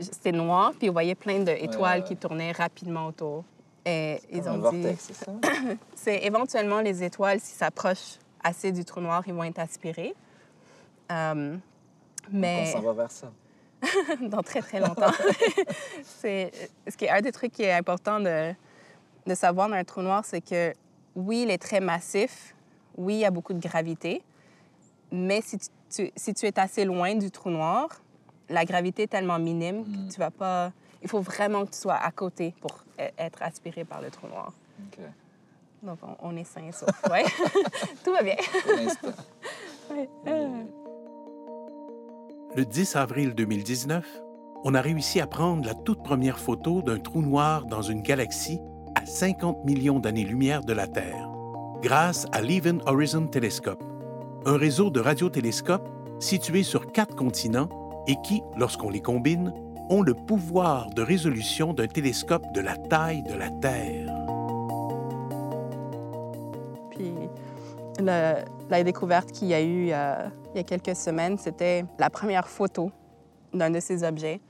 c'était 0.00 0.32
noir, 0.32 0.72
puis 0.76 0.88
il 0.88 0.92
voyait 0.92 1.14
plein 1.14 1.38
d'étoiles 1.38 2.00
ouais. 2.00 2.04
qui 2.04 2.16
tournaient 2.16 2.50
rapidement 2.50 3.06
autour. 3.06 3.44
Et 3.86 4.20
ils 4.32 4.42
ont 4.48 4.54
un 4.54 4.72
dit, 4.72 4.82
vortex, 4.82 5.04
c'est 5.04 5.24
ça? 5.24 5.32
c'est 5.94 6.24
éventuellement 6.24 6.80
les 6.80 7.04
étoiles, 7.04 7.38
si 7.38 7.54
s'approchent 7.54 8.18
assez 8.42 8.72
du 8.72 8.84
trou 8.84 9.00
noir, 9.00 9.22
ils 9.28 9.34
vont 9.34 9.44
être 9.44 9.60
aspirés. 9.60 10.16
Euh, 11.12 11.56
mais 12.30 12.64
On 12.68 12.72
s'en 12.78 12.80
va 12.82 12.92
vers 12.92 13.10
ça. 13.10 13.30
dans 14.22 14.42
très, 14.42 14.60
très 14.60 14.80
longtemps. 14.80 15.12
c'est, 16.02 16.50
ce 16.88 16.96
qui 16.96 17.04
est 17.04 17.10
un 17.10 17.20
des 17.20 17.32
trucs 17.32 17.52
qui 17.52 17.62
est 17.62 17.72
important 17.72 18.18
de, 18.20 18.52
de 19.26 19.34
savoir 19.34 19.68
dans 19.68 19.76
un 19.76 19.84
trou 19.84 20.02
noir, 20.02 20.24
c'est 20.24 20.40
que 20.40 20.72
oui, 21.14 21.42
il 21.42 21.50
est 21.50 21.58
très 21.58 21.80
massif, 21.80 22.54
oui, 22.96 23.14
il 23.14 23.20
y 23.20 23.24
a 23.24 23.30
beaucoup 23.30 23.52
de 23.54 23.60
gravité, 23.60 24.22
mais 25.12 25.40
si 25.42 25.58
tu, 25.58 25.68
tu- 25.90 26.12
si 26.16 26.34
tu 26.34 26.46
es 26.46 26.58
assez 26.58 26.84
loin 26.84 27.14
du 27.14 27.30
trou 27.30 27.50
noir, 27.50 27.88
la 28.48 28.64
gravité 28.64 29.04
est 29.04 29.08
tellement 29.08 29.38
minime 29.38 29.84
Mm. 29.86 30.08
que 30.08 30.12
tu 30.14 30.18
vas 30.20 30.30
pas... 30.30 30.72
Il 31.02 31.08
faut 31.08 31.20
vraiment 31.20 31.64
que 31.64 31.70
tu 31.70 31.78
sois 31.78 31.94
à 31.94 32.10
côté 32.10 32.54
pour 32.60 32.84
e- 32.98 33.08
être 33.16 33.40
aspiré 33.42 33.84
par 33.84 34.00
le 34.00 34.10
trou 34.10 34.26
noir. 34.26 34.52
OK. 34.86 34.98
Donc, 35.84 35.98
on, 36.02 36.30
on 36.30 36.36
est 36.36 36.42
sain 36.44 36.64
et 36.66 36.72
sauf. 36.72 36.88
Ouais. 37.08 37.24
Tout 38.04 38.12
va 38.12 38.22
bien. 38.22 38.34
Pour 38.64 38.72
l'instant. 38.74 39.08
Ouais. 39.90 40.08
Le 42.56 42.64
10 42.64 42.96
avril 42.96 43.34
2019, 43.34 44.04
on 44.64 44.74
a 44.74 44.80
réussi 44.80 45.20
à 45.20 45.26
prendre 45.26 45.64
la 45.64 45.74
toute 45.74 46.02
première 46.02 46.38
photo 46.38 46.82
d'un 46.82 46.98
trou 46.98 47.22
noir 47.22 47.66
dans 47.66 47.82
une 47.82 48.02
galaxie 48.02 48.60
à 48.94 49.06
50 49.06 49.64
millions 49.64 50.00
d'années-lumière 50.00 50.62
de 50.64 50.72
la 50.72 50.86
Terre, 50.86 51.28
grâce 51.82 52.26
à 52.32 52.40
l'Event 52.40 52.78
Horizon 52.86 53.26
Telescope, 53.26 53.82
un 54.46 54.56
réseau 54.56 54.90
de 54.90 55.00
radiotélescopes 55.00 55.88
situés 56.18 56.62
sur 56.64 56.90
quatre 56.90 57.14
continents 57.14 57.68
et 58.08 58.16
qui, 58.24 58.42
lorsqu'on 58.56 58.90
les 58.90 59.00
combine, 59.02 59.52
ont 59.90 60.02
le 60.02 60.14
pouvoir 60.14 60.90
de 60.90 61.02
résolution 61.02 61.72
d'un 61.74 61.86
télescope 61.86 62.44
de 62.54 62.60
la 62.60 62.76
taille 62.76 63.22
de 63.22 63.34
la 63.34 63.50
Terre. 63.50 64.14
Puis 66.90 67.12
le- 68.00 68.44
la 68.70 68.84
découverte 68.84 69.32
qu'il 69.32 69.48
y 69.48 69.54
a 69.54 69.62
eu 69.62 69.90
euh, 69.92 70.28
il 70.54 70.58
y 70.58 70.60
a 70.60 70.64
quelques 70.64 70.96
semaines, 70.96 71.38
c'était 71.38 71.84
la 71.98 72.10
première 72.10 72.48
photo 72.48 72.90
d'un 73.52 73.70
de 73.70 73.80
ces 73.80 74.04
objets. 74.04 74.40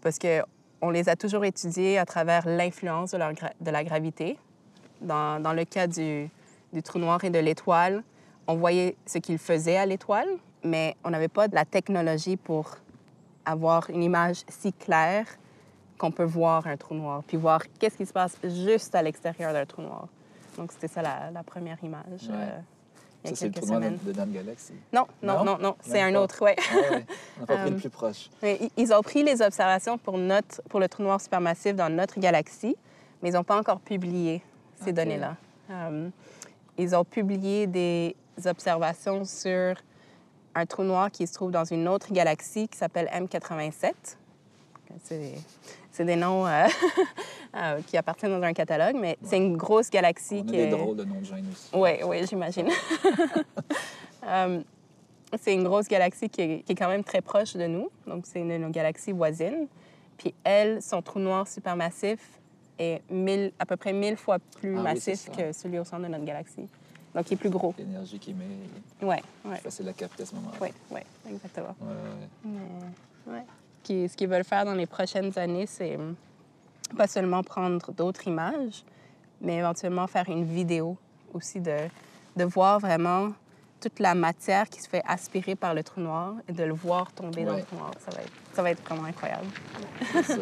Parce 0.00 0.18
qu'on 0.18 0.90
les 0.90 1.08
a 1.08 1.16
toujours 1.16 1.44
étudiés 1.44 1.98
à 1.98 2.04
travers 2.04 2.46
l'influence 2.46 3.12
de, 3.12 3.70
la 3.70 3.84
gravité. 3.84 4.38
Dans, 5.00 5.40
dans 5.40 5.52
le 5.52 5.64
cas 5.64 5.86
du, 5.86 6.28
du 6.72 6.82
trou 6.82 6.98
noir 6.98 7.22
et 7.24 7.30
de 7.30 7.38
l'étoile, 7.38 8.02
on 8.46 8.56
voyait 8.56 8.96
ce 9.06 9.18
qu'il 9.18 9.38
faisait 9.38 9.76
à 9.76 9.86
l'étoile, 9.86 10.28
mais 10.64 10.96
on 11.04 11.10
n'avait 11.10 11.28
pas 11.28 11.48
de 11.48 11.54
la 11.54 11.64
technologie 11.64 12.36
pour 12.36 12.76
avoir 13.44 13.88
une 13.90 14.02
image 14.02 14.42
si 14.48 14.72
claire 14.72 15.26
qu'on 15.98 16.10
peut 16.10 16.24
voir 16.24 16.66
un 16.66 16.76
trou 16.76 16.94
noir, 16.94 17.22
puis 17.26 17.36
voir 17.36 17.62
qu'est-ce 17.78 17.96
qui 17.96 18.06
se 18.06 18.12
passe 18.12 18.36
juste 18.44 18.94
à 18.94 19.02
l'extérieur 19.02 19.52
d'un 19.52 19.66
trou 19.66 19.82
noir. 19.82 20.08
Donc, 20.56 20.72
c'était 20.72 20.88
ça 20.88 21.02
la, 21.02 21.30
la 21.30 21.42
première 21.42 21.82
image. 21.82 22.28
Ouais. 22.28 22.34
euh, 22.34 22.58
il 23.24 23.30
y 23.30 23.32
a 23.32 23.36
Ça, 23.36 23.40
c'est 23.40 23.46
le 23.46 23.52
de. 23.52 23.60
Non, 24.92 25.06
non, 25.22 25.38
Non? 25.38 25.44
non, 25.44 25.58
non, 25.58 25.76
c'est 25.80 26.00
un 26.00 26.14
autre, 26.14 26.38
oui. 26.42 26.50
Ah 26.58 26.74
ouais. 26.94 27.06
On 27.40 27.46
pas 27.46 27.56
pris 27.56 27.66
Euh, 27.66 27.70
le 27.70 27.76
plus 27.76 27.90
proche. 27.90 28.30
Ils 28.76 28.92
ont 28.92 29.02
pris 29.02 29.22
les 29.22 29.40
observations 29.42 29.98
pour, 29.98 30.18
notre, 30.18 30.60
pour 30.68 30.80
le 30.80 30.88
trou 30.88 31.02
noir 31.02 31.20
supermassif 31.20 31.74
dans 31.74 31.88
notre 31.94 32.18
galaxie, 32.20 32.76
mais 33.22 33.30
ils 33.30 33.34
n'ont 33.34 33.44
pas 33.44 33.58
encore 33.58 33.80
publié 33.80 34.42
ces 34.84 34.92
données-là. 34.92 35.36
Euh, 35.70 36.08
ils 36.78 36.94
ont 36.96 37.04
publié 37.04 37.66
des 37.66 38.16
observations 38.44 39.24
sur 39.24 39.76
un 40.54 40.66
trou 40.66 40.82
noir 40.82 41.10
qui 41.10 41.26
se 41.26 41.32
trouve 41.34 41.50
dans 41.50 41.64
une 41.64 41.86
autre 41.88 42.12
galaxie 42.12 42.68
qui 42.68 42.76
s'appelle 42.78 43.08
M87. 43.14 43.92
C'est 45.02 45.34
c'est 45.92 46.04
des 46.04 46.16
noms 46.16 46.46
euh, 46.46 46.66
euh, 47.56 47.80
qui 47.86 47.96
appartiennent 47.96 48.32
dans 48.40 48.44
un 48.46 48.52
catalogue, 48.52 48.96
mais 48.98 49.16
c'est 49.22 49.36
une 49.36 49.56
grosse 49.56 49.90
galaxie 49.90 50.38
On 50.44 50.48
a 50.48 50.50
qui 50.50 50.56
des 50.56 50.62
est... 50.64 50.68
drôles 50.70 50.96
de 50.96 51.04
noms 51.04 51.20
de 51.20 51.24
gènes 51.24 51.46
aussi. 51.52 51.68
Oui, 51.74 51.90
oui, 52.04 52.26
j'imagine. 52.26 52.68
Euh, 54.24 54.62
c'est 55.40 55.52
une 55.52 55.64
grosse 55.64 55.88
galaxie 55.88 56.28
qui 56.28 56.40
est, 56.42 56.62
qui 56.62 56.72
est 56.72 56.74
quand 56.76 56.88
même 56.88 57.02
très 57.02 57.20
proche 57.20 57.54
de 57.54 57.66
nous. 57.66 57.88
Donc, 58.06 58.24
c'est 58.24 58.38
une, 58.38 58.52
une 58.52 58.70
galaxie 58.70 59.10
voisine. 59.10 59.66
Puis, 60.16 60.32
elle, 60.44 60.80
son 60.80 61.02
trou 61.02 61.18
noir 61.18 61.48
supermassif 61.48 62.20
est 62.78 63.02
mille- 63.10 63.50
à 63.58 63.66
peu 63.66 63.76
près 63.76 63.92
mille 63.92 64.16
fois 64.16 64.38
plus 64.60 64.76
Ah 64.78 64.82
massif 64.82 65.28
que 65.36 65.52
celui 65.52 65.80
au 65.80 65.84
centre 65.84 66.02
de 66.02 66.08
notre 66.08 66.24
galaxie. 66.24 66.68
Donc, 67.16 67.28
il 67.30 67.34
est 67.34 67.36
plus 67.36 67.50
gros. 67.50 67.74
L'énergie 67.76 68.18
qu'il 68.20 68.36
met, 68.36 68.44
Oui, 69.02 69.16
oui, 69.44 69.50
c'est 69.56 69.62
facile 69.62 69.88
à 69.88 69.92
capter 69.92 70.22
à 70.22 70.26
ce 70.26 70.34
moment-là. 70.36 70.56
oui, 70.60 70.68
oui, 70.92 71.00
exactement. 71.32 71.74
Ouais, 71.80 71.88
ouais. 71.88 72.28
Mais, 73.26 73.32
ouais. 73.32 73.42
Qui- 73.82 74.08
ce 74.08 74.16
qu'ils 74.16 74.28
veulent 74.28 74.44
faire 74.44 74.64
dans 74.64 74.74
les 74.74 74.86
prochaines 74.86 75.36
années, 75.38 75.66
c'est 75.66 75.96
hum, 75.96 76.14
pas 76.96 77.06
seulement 77.06 77.42
prendre 77.42 77.90
d'autres 77.92 78.26
images, 78.28 78.84
mais 79.40 79.56
éventuellement 79.56 80.06
faire 80.06 80.28
une 80.28 80.44
vidéo 80.44 80.96
aussi 81.34 81.60
de, 81.60 81.76
de 82.36 82.44
voir 82.44 82.78
vraiment 82.78 83.30
toute 83.80 83.98
la 83.98 84.14
matière 84.14 84.68
qui 84.68 84.80
se 84.80 84.88
fait 84.88 85.02
aspirer 85.06 85.56
par 85.56 85.74
le 85.74 85.82
trou 85.82 86.00
noir 86.00 86.34
et 86.48 86.52
de 86.52 86.62
le 86.62 86.72
voir 86.74 87.10
tomber 87.12 87.44
dans 87.44 87.56
le 87.56 87.62
trou 87.64 87.76
noir. 87.76 87.90
Ça 87.98 88.12
va 88.14 88.22
être, 88.22 88.32
ça 88.52 88.62
va 88.62 88.70
être 88.70 88.84
vraiment 88.84 89.04
incroyable. 89.04 89.46
Ça. 90.22 90.36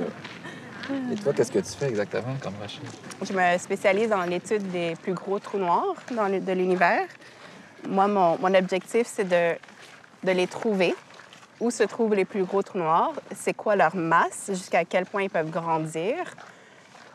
Et 1.10 1.14
toi, 1.14 1.32
qu'est-ce 1.32 1.52
que 1.52 1.60
tu 1.60 1.72
fais 1.72 1.88
exactement 1.88 2.34
comme 2.42 2.54
recherche? 2.60 2.84
Je 3.22 3.32
me 3.32 3.58
spécialise 3.58 4.08
dans 4.10 4.22
l'étude 4.24 4.70
des 4.70 4.94
plus 4.96 5.14
gros 5.14 5.38
trous 5.38 5.58
noirs 5.58 5.94
dans 6.14 6.26
le- 6.28 6.40
de 6.40 6.52
l'univers. 6.52 7.06
Moi, 7.88 8.08
mon, 8.08 8.36
mon 8.38 8.52
objectif, 8.54 9.06
c'est 9.06 9.24
de, 9.24 9.56
de 10.24 10.32
les 10.32 10.46
trouver. 10.46 10.94
Où 11.60 11.70
se 11.70 11.82
trouvent 11.82 12.14
les 12.14 12.24
plus 12.24 12.44
gros 12.44 12.62
trous 12.62 12.78
noirs? 12.78 13.12
C'est 13.34 13.52
quoi 13.54 13.76
leur 13.76 13.94
masse? 13.94 14.46
Jusqu'à 14.48 14.84
quel 14.84 15.04
point 15.04 15.22
ils 15.22 15.30
peuvent 15.30 15.50
grandir? 15.50 16.16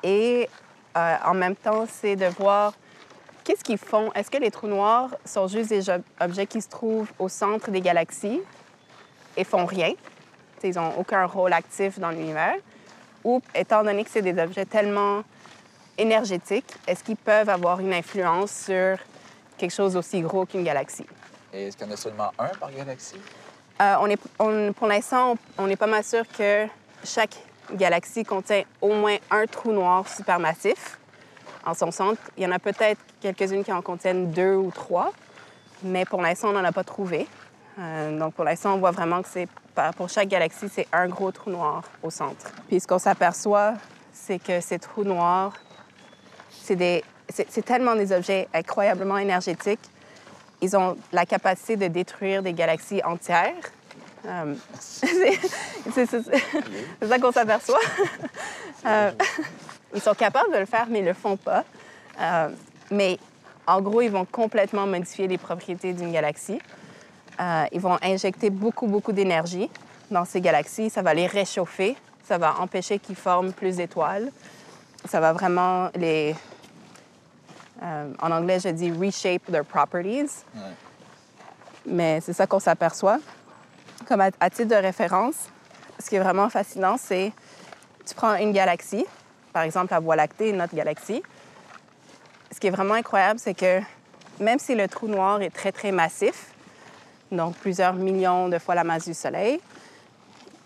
Et 0.03 0.47
euh, 0.95 1.15
en 1.25 1.33
même 1.33 1.55
temps, 1.55 1.85
c'est 1.91 2.15
de 2.15 2.27
voir 2.27 2.73
qu'est-ce 3.43 3.63
qu'ils 3.63 3.79
font. 3.79 4.11
Est-ce 4.13 4.29
que 4.29 4.37
les 4.37 4.51
trous 4.51 4.67
noirs 4.67 5.09
sont 5.25 5.47
juste 5.47 5.69
des 5.69 5.89
ob- 5.89 6.03
objets 6.21 6.45
qui 6.45 6.61
se 6.61 6.69
trouvent 6.69 7.11
au 7.17 7.27
centre 7.27 7.71
des 7.71 7.81
galaxies 7.81 8.41
et 9.35 9.43
font 9.43 9.65
rien? 9.65 9.93
Ils 10.63 10.75
n'ont 10.75 10.97
aucun 10.97 11.25
rôle 11.25 11.53
actif 11.53 11.99
dans 11.99 12.09
l'univers. 12.09 12.55
Ou, 13.23 13.41
étant 13.53 13.83
donné 13.83 14.03
que 14.03 14.09
c'est 14.09 14.23
des 14.23 14.39
objets 14.41 14.65
tellement 14.65 15.23
énergétiques, 15.97 16.71
est-ce 16.87 17.03
qu'ils 17.03 17.17
peuvent 17.17 17.49
avoir 17.49 17.79
une 17.79 17.93
influence 17.93 18.51
sur 18.51 18.97
quelque 19.57 19.73
chose 19.73 19.95
aussi 19.95 20.21
gros 20.21 20.45
qu'une 20.45 20.63
galaxie? 20.63 21.05
Et 21.53 21.67
est-ce 21.67 21.77
qu'il 21.77 21.85
y 21.85 21.89
en 21.89 21.93
a 21.93 21.97
seulement 21.97 22.31
un 22.39 22.47
par 22.59 22.71
galaxie? 22.71 23.19
Euh, 23.81 23.95
on 23.99 24.09
est, 24.09 24.73
pour 24.73 24.87
l'instant, 24.87 25.35
on 25.57 25.69
est 25.69 25.75
pas 25.75 25.87
mal 25.87 26.03
sûr 26.03 26.23
que 26.37 26.65
chaque 27.03 27.35
galaxie 27.73 28.23
contient 28.23 28.63
au 28.81 28.93
moins 28.93 29.17
un 29.31 29.45
trou 29.47 29.73
noir 29.73 30.07
supermassif 30.07 30.97
en 31.65 31.73
son 31.73 31.91
centre. 31.91 32.21
Il 32.37 32.43
y 32.43 32.47
en 32.47 32.51
a 32.51 32.59
peut-être 32.59 33.01
quelques-unes 33.19 33.63
qui 33.63 33.73
en 33.73 33.81
contiennent 33.81 34.31
deux 34.31 34.55
ou 34.55 34.71
trois, 34.71 35.11
mais 35.83 36.05
pour 36.05 36.21
l'instant, 36.21 36.49
on 36.49 36.53
n'en 36.53 36.63
a 36.63 36.71
pas 36.71 36.83
trouvé. 36.83 37.27
Euh, 37.79 38.17
donc, 38.17 38.33
pour 38.35 38.45
l'instant, 38.45 38.75
on 38.75 38.77
voit 38.77 38.91
vraiment 38.91 39.21
que 39.21 39.27
c'est 39.29 39.49
pour 39.97 40.07
chaque 40.07 40.29
galaxie, 40.29 40.69
c'est 40.71 40.87
un 40.93 41.09
gros 41.09 41.31
trou 41.31 41.49
noir 41.49 41.83
au 42.01 42.09
centre. 42.09 42.53
Puis, 42.69 42.79
ce 42.79 42.87
qu'on 42.87 42.99
s'aperçoit, 42.99 43.73
c'est 44.13 44.39
que 44.39 44.61
ces 44.61 44.79
trous 44.79 45.03
noirs, 45.03 45.51
c'est 46.49 47.03
tellement 47.65 47.95
des 47.95 48.13
objets 48.13 48.47
incroyablement 48.53 49.17
énergétiques 49.17 49.81
ils 50.61 50.75
ont 50.75 50.97
la 51.11 51.25
capacité 51.25 51.75
de 51.75 51.87
détruire 51.87 52.43
des 52.43 52.53
galaxies 52.53 53.01
entières. 53.03 53.53
Euh, 54.25 54.55
c'est 54.79 56.05
ça 56.05 57.19
qu'on 57.19 57.31
s'aperçoit. 57.31 57.79
Euh, 58.85 59.11
ils 59.93 60.01
sont 60.01 60.13
capables 60.13 60.53
de 60.53 60.59
le 60.59 60.65
faire, 60.65 60.85
mais 60.89 60.99
ils 60.99 61.03
ne 61.03 61.09
le 61.09 61.13
font 61.15 61.37
pas. 61.37 61.63
Euh, 62.21 62.49
mais 62.91 63.17
en 63.67 63.81
gros, 63.81 64.01
ils 64.01 64.11
vont 64.11 64.25
complètement 64.25 64.85
modifier 64.85 65.27
les 65.27 65.37
propriétés 65.37 65.93
d'une 65.93 66.11
galaxie. 66.11 66.59
Ils 67.71 67.81
vont 67.81 67.97
injecter 68.01 68.49
beaucoup, 68.49 68.87
beaucoup 68.87 69.11
d'énergie 69.11 69.69
dans 70.11 70.23
ces 70.23 70.39
galaxies. 70.39 70.89
Ça 70.89 71.01
va 71.01 71.13
les 71.13 71.27
réchauffer. 71.27 71.97
Ça 72.23 72.37
va 72.37 72.55
empêcher 72.59 72.99
qu'ils 72.99 73.15
forment 73.15 73.53
plus 73.53 73.77
d'étoiles. 73.77 74.31
Ça 75.09 75.19
va 75.19 75.33
vraiment 75.33 75.89
les... 75.95 76.35
euh, 77.83 78.13
en 78.21 78.31
anglais, 78.31 78.59
je 78.59 78.69
dis 78.69 78.91
reshape 78.91 79.45
their 79.51 79.65
properties 79.65 80.43
Ouais. 80.55 80.61
mais 81.85 82.21
c'est 82.21 82.33
ça 82.33 82.47
qu'on 82.47 82.59
s'aperçoit. 82.59 83.19
Comme 84.07 84.21
à, 84.21 84.29
à 84.39 84.49
titre 84.49 84.69
de 84.69 84.75
référence, 84.81 85.35
ce 85.99 86.09
qui 86.09 86.15
est 86.15 86.19
vraiment 86.19 86.49
fascinant, 86.49 86.95
c'est 86.97 87.31
tu 88.05 88.13
prends 88.15 88.35
une 88.35 88.51
galaxie, 88.51 89.05
par 89.53 89.63
exemple 89.63 89.91
la 89.91 89.99
Voie 89.99 90.15
lactée, 90.15 90.51
notre 90.51 90.75
galaxie. 90.75 91.23
Ce 92.51 92.59
qui 92.59 92.67
est 92.67 92.71
vraiment 92.71 92.93
incroyable, 92.93 93.39
c'est 93.39 93.53
que 93.53 93.79
même 94.39 94.59
si 94.59 94.75
le 94.75 94.87
trou 94.87 95.07
noir 95.07 95.41
est 95.41 95.49
très, 95.49 95.71
très 95.71 95.91
massif, 95.91 96.51
donc 97.31 97.55
plusieurs 97.55 97.93
millions 97.93 98.47
de 98.49 98.59
fois 98.59 98.75
la 98.75 98.83
masse 98.83 99.05
du 99.05 99.13
Soleil, 99.13 99.59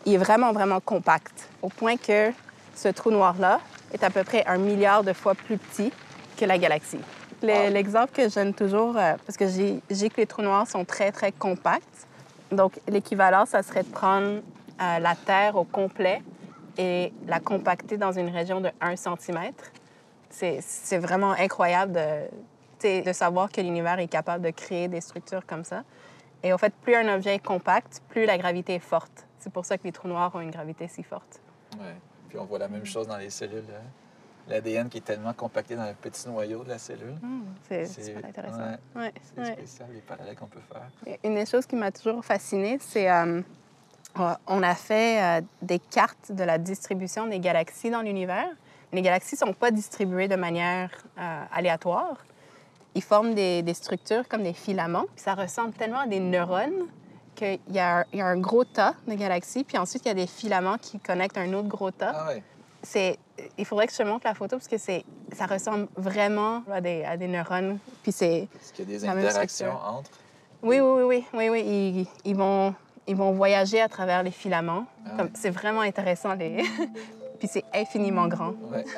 il 0.06 0.14
est 0.16 0.18
vraiment, 0.18 0.52
vraiment 0.52 0.80
compact, 0.80 1.48
au 1.62 1.70
point 1.70 1.98
que 1.98 2.32
ce 2.76 2.88
trou 2.90 3.12
noir-là 3.12 3.60
est 3.94 4.04
à 4.04 4.10
peu 4.10 4.24
près 4.24 4.46
un 4.46 4.58
milliard 4.58 5.04
de 5.04 5.14
fois 5.14 5.36
plus 5.36 5.58
petit 5.58 5.92
que 6.40 6.46
la 6.46 6.58
galaxie. 6.58 7.00
Le- 7.42 7.50
Wow. 7.68 7.70
L'exemple 7.72 8.12
que 8.14 8.28
je 8.30 8.36
donne 8.36 8.54
toujours, 8.54 8.98
euh, 8.98 9.14
parce 9.26 9.38
que 9.38 9.48
j'ai 9.48 10.10
que 10.10 10.18
les 10.18 10.26
trous 10.26 10.42
noirs 10.42 10.68
sont 10.68 10.84
très, 10.86 11.12
très 11.12 11.32
compacts. 11.32 12.08
Donc, 12.52 12.80
l'équivalent, 12.88 13.46
ça 13.46 13.62
serait 13.64 13.84
de 13.84 13.90
prendre 13.90 14.28
euh, 14.82 15.00
la 15.00 15.16
Terre 15.16 15.56
au 15.56 15.64
complet 15.64 16.22
et 16.78 17.14
la 17.28 17.40
compacter 17.40 17.98
dans 17.98 18.12
une 18.12 18.30
région 18.30 18.60
de 18.62 18.70
1 18.82 18.96
cm. 18.96 19.52
C'est 20.30 20.60
c'est 20.62 20.98
vraiment 20.98 21.32
incroyable 21.32 21.94
de, 21.94 23.02
de 23.04 23.14
savoir 23.14 23.52
que 23.52 23.62
l'univers 23.62 24.00
est 24.00 24.08
capable 24.08 24.44
de 24.44 24.52
créer 24.52 24.88
des 24.88 25.02
structures 25.02 25.46
comme 25.46 25.64
ça. 25.64 25.84
Et 26.44 26.54
au 26.54 26.58
fait, 26.58 26.74
plus 26.82 26.96
un 26.96 27.14
objet 27.14 27.36
est 27.36 27.46
compact, 27.46 28.02
plus 28.10 28.26
la 28.26 28.38
gravité 28.38 28.76
est 28.76 28.80
forte. 28.80 29.26
C'est 29.40 29.52
pour 29.52 29.66
ça 29.66 29.78
que 29.78 29.84
les 29.86 29.92
trous 29.92 30.08
noirs 30.08 30.32
ont 30.36 30.40
une 30.42 30.52
gravité 30.52 30.88
si 30.88 31.04
forte. 31.04 31.42
Ouais. 31.80 31.96
Puis 32.30 32.38
on 32.38 32.46
voit 32.46 32.60
la 32.60 32.68
même 32.68 32.86
chose 32.86 33.08
dans 33.08 33.18
les 33.18 33.30
cellules. 33.30 33.64
hein. 33.70 33.84
L'ADN 34.50 34.90
qui 34.90 34.98
est 34.98 35.02
tellement 35.06 35.34
compacté 35.34 35.76
dans 35.76 35.86
le 35.86 35.94
petit 35.94 36.28
noyau 36.28 36.64
de 36.64 36.70
la 36.70 36.78
cellule. 36.80 37.16
C'est 37.68 37.86
C'est- 37.86 38.04
super 38.04 38.26
intéressant. 38.28 38.58
ouais. 38.58 39.02
Ouais, 39.02 39.14
C'est 39.22 39.42
ouais. 39.42 39.54
spécial 39.54 39.90
les 39.94 40.02
parallèles 40.02 40.36
qu'on 40.36 40.48
peut 40.48 40.60
faire. 40.72 41.18
Une 41.24 41.36
des 41.36 41.46
choses 41.46 41.66
qui 41.66 41.76
m'a 41.76 41.92
toujours 41.92 42.26
fascinée, 42.26 42.78
c'est 42.82 43.10
euh, 43.12 43.42
on 44.48 44.64
a 44.64 44.76
fait 44.76 45.22
euh, 45.22 45.42
des 45.62 45.80
cartes 45.80 46.32
de 46.32 46.44
la 46.44 46.58
distribution 46.58 47.28
des 47.28 47.40
galaxies 47.40 47.90
dans 47.92 48.02
l'univers. 48.02 48.50
Les 48.92 49.02
galaxies 49.04 49.36
ne 49.36 49.48
sont 49.48 49.54
pas 49.54 49.70
distribuées 49.72 50.28
de 50.28 50.36
manière 50.36 50.90
euh, 51.20 51.44
aléatoire. 51.54 52.18
Ils 52.96 53.04
forment 53.04 53.36
des, 53.36 53.62
des 53.62 53.76
structures 53.76 54.28
comme 54.28 54.42
des 54.42 54.54
filaments. 54.54 55.06
Puis 55.16 55.24
ça 55.24 55.36
ressemble 55.36 55.74
tellement 55.74 56.00
à 56.00 56.08
des 56.08 56.20
neurones 56.20 56.88
qu'il 57.36 57.60
y, 57.70 57.78
a 57.80 58.00
un- 58.00 58.06
il 58.12 58.18
y 58.20 58.22
a 58.22 58.26
un 58.26 58.38
gros 58.40 58.66
tas 58.66 58.96
de 59.08 59.14
galaxies, 59.14 59.64
puis 59.64 59.78
ensuite 59.78 60.04
il 60.06 60.08
y 60.08 60.12
a 60.12 60.16
des 60.16 60.28
filaments 60.28 60.78
qui 60.80 61.00
connectent 61.00 61.38
un 61.38 61.54
autre 61.54 61.68
gros 61.68 61.92
tas 61.92 62.14
Ah 62.16 62.28
ouais. 62.30 62.44
C'est 62.84 63.18
il 63.58 63.66
faudrait 63.66 63.88
que 63.88 63.94
je 63.94 63.98
te 63.98 64.04
montre 64.04 64.26
la 64.26 64.34
photo 64.34 64.58
parce 64.58 64.68
que 64.68 64.78
c'est 64.78 65.04
ça 65.34 65.46
ressemble 65.46 65.88
vraiment 65.96 66.64
à 66.72 66.82
des, 66.82 67.04
à 67.04 67.16
des 67.18 67.28
neurones 67.28 67.78
puis 68.04 68.12
c'est 68.12 68.48
Est-ce 68.56 68.74
qu'il 68.74 68.90
y 68.90 68.96
a 68.96 69.00
des 69.00 69.06
La 69.06 69.16
même 69.16 69.26
interactions 69.26 69.68
structure. 69.68 69.94
entre? 69.98 70.12
oui 70.64 70.80
oui 70.80 71.04
oui 71.04 71.06
oui 71.06 71.24
oui, 71.34 71.50
oui. 71.50 71.62
Ils, 72.26 72.30
ils 72.32 72.36
vont 72.36 72.74
ils 73.08 73.16
vont 73.16 73.32
voyager 73.32 73.82
à 73.82 73.88
travers 73.88 74.24
les 74.24 74.32
filaments 74.32 74.86
Ah 75.06 75.12
Comme- 75.18 75.30
c'est 75.34 75.50
vraiment 75.52 75.82
intéressant 75.82 76.34
les 76.36 76.64
puis 77.40 77.48
c'est 77.52 77.64
infiniment 77.74 78.28
grand 78.28 78.54
Ouais. 78.72 78.86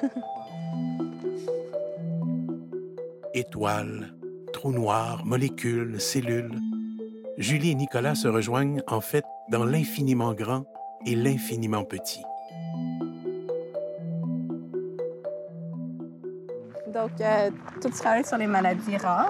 Étoiles, 3.33 4.13
trous 4.53 4.71
noirs, 4.73 5.25
molécules, 5.25 6.01
cellules. 6.01 6.59
Julie 7.37 7.71
et 7.71 7.75
Nicolas 7.75 8.15
se 8.15 8.27
rejoignent 8.27 8.81
en 8.87 8.99
fait 9.01 9.23
dans 9.49 9.63
l'infiniment 9.63 10.33
grand 10.33 10.65
et 11.05 11.15
l'infiniment 11.15 11.83
petit. 11.85 12.21
Donc 17.01 17.11
euh, 17.21 17.49
toi 17.81 17.91
tu 17.91 17.97
travailles 17.99 18.25
sur 18.25 18.37
les 18.37 18.47
maladies 18.47 18.97
rares 18.97 19.27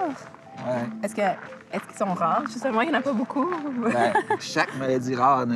Ouais. 0.66 0.82
est-ce 1.02 1.14
que 1.14 1.20
est-ce 1.22 1.82
qu'ils 1.88 1.96
sont 1.96 2.12
rares 2.14 2.44
justement? 2.46 2.82
Il 2.82 2.90
n'y 2.90 2.94
en 2.94 2.98
a 2.98 3.02
pas 3.02 3.14
beaucoup 3.14 3.48
Ben, 3.92 4.12
chaque 4.38 4.76
maladie 4.78 5.14
rare, 5.16 5.46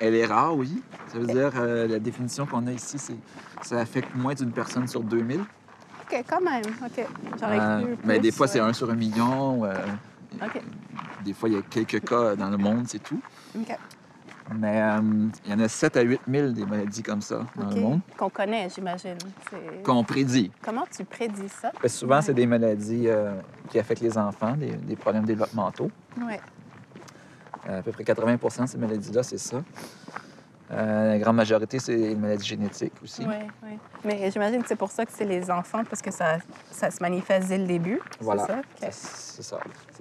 elle 0.00 0.14
est 0.16 0.26
rare, 0.26 0.56
oui. 0.56 0.82
Ça 1.06 1.18
veut 1.18 1.26
dire, 1.26 1.52
euh, 1.56 1.86
la 1.86 1.98
définition 2.00 2.44
qu'on 2.44 2.66
a 2.66 2.72
ici, 2.72 2.98
c'est 2.98 3.16
ça 3.62 3.78
affecte 3.78 4.14
moins 4.16 4.34
d'une 4.34 4.50
personne 4.50 4.88
sur 4.88 5.02
2000. 5.04 5.40
OK, 5.40 6.24
quand 6.28 6.40
même. 6.40 6.62
OK. 6.84 7.06
J'aurais 7.40 7.60
Euh, 7.60 7.94
mais 8.04 8.14
plus, 8.14 8.22
des 8.22 8.32
fois, 8.32 8.48
c'est 8.48 8.58
un 8.60 8.72
sur 8.72 8.90
un 8.90 8.96
million. 8.96 9.64
euh, 9.64 9.72
OK. 10.42 10.60
des 11.24 11.32
fois, 11.32 11.48
il 11.48 11.54
y 11.54 11.58
a 11.58 11.62
quelques 11.62 12.00
cas 12.06 12.34
dans 12.34 12.50
le 12.50 12.56
monde, 12.58 12.84
c'est 12.88 13.02
tout. 13.02 13.20
OK. 13.56 13.78
Mais 14.58 14.80
euh, 14.82 15.00
il 15.46 15.50
y 15.50 15.54
en 15.54 15.60
a 15.60 15.68
7 15.68 15.96
à 15.96 16.02
8 16.02 16.20
000 16.28 16.48
des 16.50 16.66
maladies 16.66 17.02
comme 17.02 17.20
ça 17.22 17.46
dans 17.56 17.68
le 17.70 17.80
monde 17.80 18.00
Qu'on 18.16 18.28
connaît, 18.30 18.68
j'imagine. 18.74 19.16
Qu'on 19.84 20.04
prédit. 20.04 20.50
Comment 20.62 20.84
tu 20.94 21.04
prédis 21.04 21.48
ça? 21.48 21.70
Parce 21.70 21.82
que 21.82 21.88
souvent, 21.88 22.16
Ouais. 22.16 22.22
c'est 22.22 22.34
des 22.34 22.46
maladies 22.46 23.08
euh, 23.08 23.34
qui 23.70 23.78
affectent 23.78 24.02
les 24.02 24.16
enfants, 24.18 24.52
des, 24.56 24.72
des 24.72 24.96
problèmes 24.96 25.24
développementaux. 25.24 25.90
Oui. 26.18 26.34
Euh, 27.68 27.78
à 27.78 27.82
peu 27.82 27.92
près 27.92 28.02
80% 28.04 28.62
de 28.62 28.66
ces 28.68 28.78
maladies-là, 28.78 29.22
c'est 29.22 29.38
ça. 29.38 29.62
La 30.74 31.18
grande 31.18 31.36
majorité, 31.36 31.78
c'est 31.78 31.94
les 31.94 32.14
maladies 32.16 32.46
génétiques 32.46 32.94
aussi. 33.02 33.22
Oui, 33.28 33.34
oui. 33.62 33.78
Mais 34.06 34.30
j'imagine 34.30 34.62
que 34.62 34.68
c'est 34.68 34.76
pour 34.76 34.90
ça 34.90 35.04
que 35.04 35.12
c'est 35.12 35.26
les 35.26 35.50
enfants, 35.50 35.82
parce 35.84 36.00
que 36.00 36.10
ça, 36.10 36.38
ça 36.70 36.90
se 36.90 37.02
manifeste 37.02 37.48
dès 37.48 37.58
le 37.58 37.66
début. 37.66 38.00
c'est 38.18 38.24
Voilà. 38.24 38.46
ça? 38.46 38.62
C'est 38.90 39.42
ça. 39.42 39.58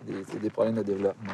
C'est 0.08 0.34
des, 0.34 0.40
des 0.40 0.50
problèmes 0.50 0.76
de 0.76 0.84
développement. 0.84 1.34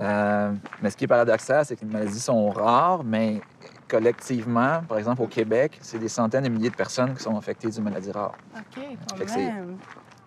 Euh, 0.00 0.52
mais 0.82 0.90
ce 0.90 0.96
qui 0.96 1.04
est 1.04 1.08
paradoxal, 1.08 1.64
c'est 1.64 1.76
que 1.76 1.84
les 1.84 1.90
maladies 1.92 2.18
sont 2.20 2.50
rares, 2.50 3.04
mais 3.04 3.40
collectivement, 3.88 4.82
par 4.88 4.98
exemple 4.98 5.22
au 5.22 5.26
Québec, 5.26 5.78
c'est 5.82 5.98
des 5.98 6.08
centaines 6.08 6.44
de 6.44 6.48
milliers 6.48 6.70
de 6.70 6.74
personnes 6.74 7.14
qui 7.14 7.22
sont 7.22 7.36
affectées 7.36 7.70
d'une 7.70 7.84
maladie 7.84 8.10
rare. 8.10 8.34
OK, 8.56 8.82
quand 9.08 9.16
même. 9.36 9.76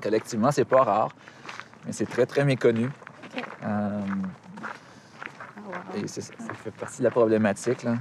Collectivement, 0.02 0.52
c'est 0.52 0.66
pas 0.66 0.84
rare, 0.84 1.10
mais 1.86 1.92
c'est 1.92 2.06
très, 2.06 2.26
très 2.26 2.46
méconnu. 2.46 2.90
Euh, 3.64 4.02
Ah, 5.58 5.60
wow. 5.96 6.04
et 6.04 6.08
ça 6.08 6.22
fait 6.64 6.72
partie 6.72 7.00
de 7.00 7.04
la 7.04 7.12
problématique, 7.12 7.84
là, 7.84 7.96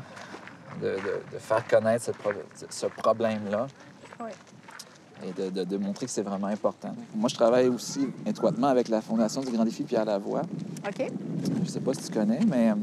de, 0.81 0.91
de- 0.91 1.23
de 1.33 1.39
faire 1.39 1.67
connaître 1.67 2.05
ce, 2.05 2.11
pro- 2.13 2.33
ce 2.71 2.87
problème-là. 2.87 3.67
Oui. 4.21 4.31
Et 5.25 5.33
de, 5.33 5.51
de- 5.51 5.65
de 5.65 5.77
montrer 5.79 6.07
que 6.07 6.13
c'est 6.13 6.23
vraiment 6.23 6.47
important. 6.49 6.95
Moi, 7.15 7.29
je 7.29 7.35
travaille 7.35 7.69
aussi 7.69 8.09
étroitement 8.27 8.67
avec 8.69 8.89
la 8.89 9.01
Fondation 9.01 9.41
du 9.41 9.51
Grand 9.51 9.65
Défi 9.65 9.83
Pierre 9.83 10.05
Lavoie. 10.05 10.43
OK. 10.87 11.07
Je 11.65 11.71
sais 11.71 11.81
pas 11.81 11.95
si 11.95 12.03
tu 12.09 12.13
connais, 12.13 12.41
mais 12.47 12.71
euh, 12.71 12.75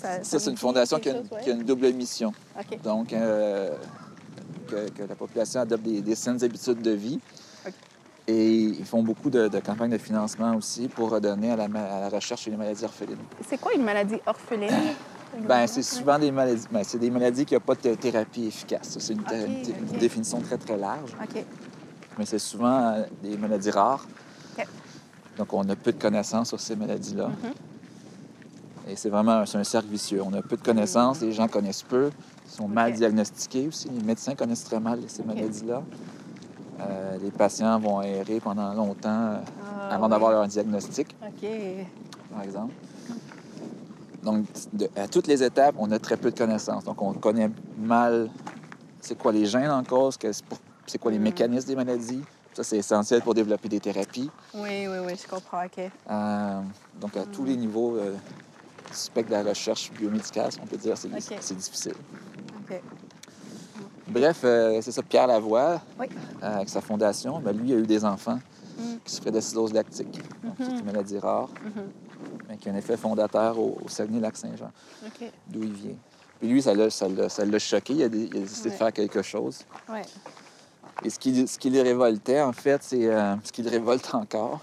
Ça, 0.00 0.22
ça, 0.22 0.38
c'est 0.38 0.50
une 0.50 0.56
fondation 0.56 0.98
qui 1.00 1.08
a, 1.08 1.12
une- 1.12 1.18
chose, 1.18 1.32
ouais. 1.32 1.40
qui 1.42 1.50
a 1.50 1.54
une 1.54 1.64
double 1.64 1.92
mission. 1.92 2.32
OK. 2.58 2.80
Donc, 2.82 3.12
euh, 3.12 3.74
que, 4.68 4.88
que 4.90 5.02
la 5.08 5.14
population 5.16 5.60
adopte 5.60 5.82
des, 5.82 6.00
des 6.00 6.14
saines 6.14 6.42
habitudes 6.44 6.82
de 6.82 6.92
vie. 6.92 7.18
OK. 7.66 7.72
Et 8.28 8.52
ils 8.60 8.84
font 8.84 9.02
beaucoup 9.02 9.30
de, 9.30 9.48
de 9.48 9.58
campagnes 9.58 9.90
de 9.90 9.98
financement 9.98 10.54
aussi 10.54 10.86
pour 10.86 11.10
redonner 11.10 11.50
à 11.50 11.56
la, 11.56 11.64
à 11.64 12.00
la 12.00 12.08
recherche 12.10 12.42
sur 12.42 12.50
les 12.52 12.58
maladies 12.58 12.84
orphelines. 12.84 13.16
C'est 13.48 13.58
quoi 13.58 13.72
une 13.74 13.82
maladie 13.84 14.18
orpheline? 14.26 14.70
Ben, 15.46 15.66
c'est 15.66 15.82
souvent 15.82 16.18
des 16.18 16.30
maladies, 16.30 16.66
ben, 16.70 16.82
c'est 16.84 16.98
des 16.98 17.10
maladies 17.10 17.44
qui 17.44 17.54
n'ont 17.54 17.60
pas 17.60 17.74
de 17.74 17.94
thérapie 17.94 18.46
efficace. 18.46 18.96
C'est 18.98 19.12
une, 19.14 19.22
définition 19.98 20.40
très, 20.40 20.56
très 20.56 20.76
large. 20.76 21.14
OK. 21.22 21.44
Mais 22.18 22.26
c'est 22.26 22.38
souvent 22.38 22.92
euh, 22.92 23.02
des 23.22 23.36
maladies 23.36 23.70
rares. 23.70 24.06
Donc, 25.36 25.52
on 25.52 25.68
a 25.68 25.76
peu 25.76 25.92
de 25.92 26.02
connaissances 26.02 26.48
sur 26.48 26.58
ces 26.58 26.74
maladies-là. 26.74 27.28
Mhm. 27.28 27.52
Et 28.88 28.96
c'est 28.96 29.08
vraiment 29.10 29.46
c'est 29.46 29.58
un 29.58 29.64
cercle 29.64 29.88
vicieux. 29.88 30.20
On 30.24 30.32
a 30.32 30.42
peu 30.42 30.56
de 30.56 30.62
connaissances, 30.62 31.20
les 31.20 31.32
gens 31.32 31.46
connaissent 31.46 31.82
peu, 31.82 32.10
ils 32.46 32.50
sont 32.50 32.66
mal 32.66 32.92
diagnostiqués 32.92 33.68
aussi. 33.68 33.88
Les 33.88 34.02
médecins 34.02 34.34
connaissent 34.34 34.64
très 34.64 34.80
mal 34.80 35.00
ces 35.06 35.22
maladies-là. 35.22 35.82
Euh, 36.80 37.18
les 37.22 37.30
patients 37.30 37.78
vont 37.78 38.02
errer 38.02 38.40
pendant 38.40 38.72
longtemps 38.72 39.10
euh, 39.10 39.36
Ah, 39.62 39.94
avant 39.94 40.06
oui. 40.06 40.10
d'avoir 40.10 40.30
leur 40.32 40.46
diagnostic, 40.46 41.14
OK. 41.22 41.48
par 42.32 42.42
exemple. 42.42 42.72
Donc, 44.28 44.44
de- 44.74 44.90
à 44.94 45.08
toutes 45.08 45.26
les 45.26 45.42
étapes, 45.42 45.74
on 45.78 45.90
a 45.90 45.98
très 45.98 46.18
peu 46.18 46.30
de 46.30 46.36
connaissances. 46.36 46.84
Donc, 46.84 47.00
on 47.00 47.14
connaît 47.14 47.50
mal 47.78 48.28
c'est 49.00 49.16
quoi 49.16 49.32
les 49.32 49.46
gènes 49.46 49.70
en 49.70 49.82
cause, 49.84 50.16
c'est 50.20 50.44
c'est 50.86 50.98
quoi 50.98 51.10
les 51.10 51.18
Mm. 51.18 51.22
mécanismes 51.22 51.68
des 51.68 51.76
maladies. 51.76 52.22
Ça, 52.52 52.62
c'est 52.64 52.76
essentiel 52.78 53.22
pour 53.22 53.32
développer 53.34 53.68
des 53.68 53.80
thérapies. 53.80 54.30
Oui, 54.54 54.86
oui, 54.88 54.98
oui, 55.06 55.12
je 55.22 55.26
comprends. 55.28 55.64
OK. 55.64 55.78
Euh, 56.10 56.60
donc, 57.00 57.16
à 57.16 57.24
tous 57.24 57.44
les 57.44 57.56
niveaux 57.56 57.96
euh, 57.96 58.12
du 58.12 58.94
spectre 58.96 59.30
de 59.30 59.36
la 59.36 59.48
recherche 59.50 59.90
biomédicale, 59.92 60.50
on 60.62 60.66
peut 60.66 60.76
dire, 60.76 60.96
c'est 60.98 61.08
c'est 61.40 61.54
difficile. 61.56 61.94
OK. 62.70 62.80
Bref, 64.08 64.40
euh, 64.44 64.80
c'est 64.82 64.92
ça, 64.92 65.02
Pierre 65.02 65.26
Lavoie, 65.26 65.80
Oui. 65.98 66.06
euh, 66.42 66.56
avec 66.56 66.68
sa 66.68 66.80
fondation, 66.82 67.38
ben, 67.40 67.52
lui, 67.56 67.68
il 67.70 67.74
a 67.74 67.76
eu 67.78 67.86
des 67.86 68.04
enfants 68.04 68.40
Mm. 68.78 68.82
qui 69.04 69.14
souffraient 69.14 69.30
d'acylose 69.30 69.72
lactique. 69.72 70.20
Donc, 70.42 70.54
c'est 70.58 70.64
Mhm. 70.68 70.78
une 70.80 70.84
maladie 70.84 71.18
rare, 71.18 71.48
Mhm. 71.64 71.90
Mais 72.48 72.56
qui 72.56 72.68
a 72.68 72.72
un 72.72 72.76
effet 72.76 72.96
fondateur 72.96 73.58
au, 73.58 73.78
au 73.84 73.88
Saguenay-Lac-Saint-Jean, 73.88 74.70
d'où 75.48 75.62
il 75.62 75.72
vient. 75.72 75.96
Puis 76.38 76.48
lui, 76.48 76.62
ça 76.62 76.74
l'a 76.74 76.88
ça 76.90 77.08
l'a- 77.08 77.28
ça 77.28 77.44
l'a 77.44 77.58
choqué. 77.58 77.94
Il 77.94 78.02
a, 78.04 78.08
dé- 78.08 78.28
il 78.32 78.36
a 78.36 78.40
décidé 78.40 78.70
de 78.70 78.74
faire 78.74 78.92
quelque 78.92 79.22
chose. 79.22 79.64
Et 81.04 81.10
ce 81.10 81.18
qui, 81.18 81.46
ce 81.46 81.58
qui 81.58 81.70
le 81.70 81.80
révoltait, 81.82 82.40
en 82.40 82.52
fait, 82.52 82.82
c'est 82.82 83.06
euh, 83.06 83.34
ce 83.44 83.52
qui 83.52 83.62
le 83.62 83.70
révolte 83.70 84.14
encore, 84.14 84.60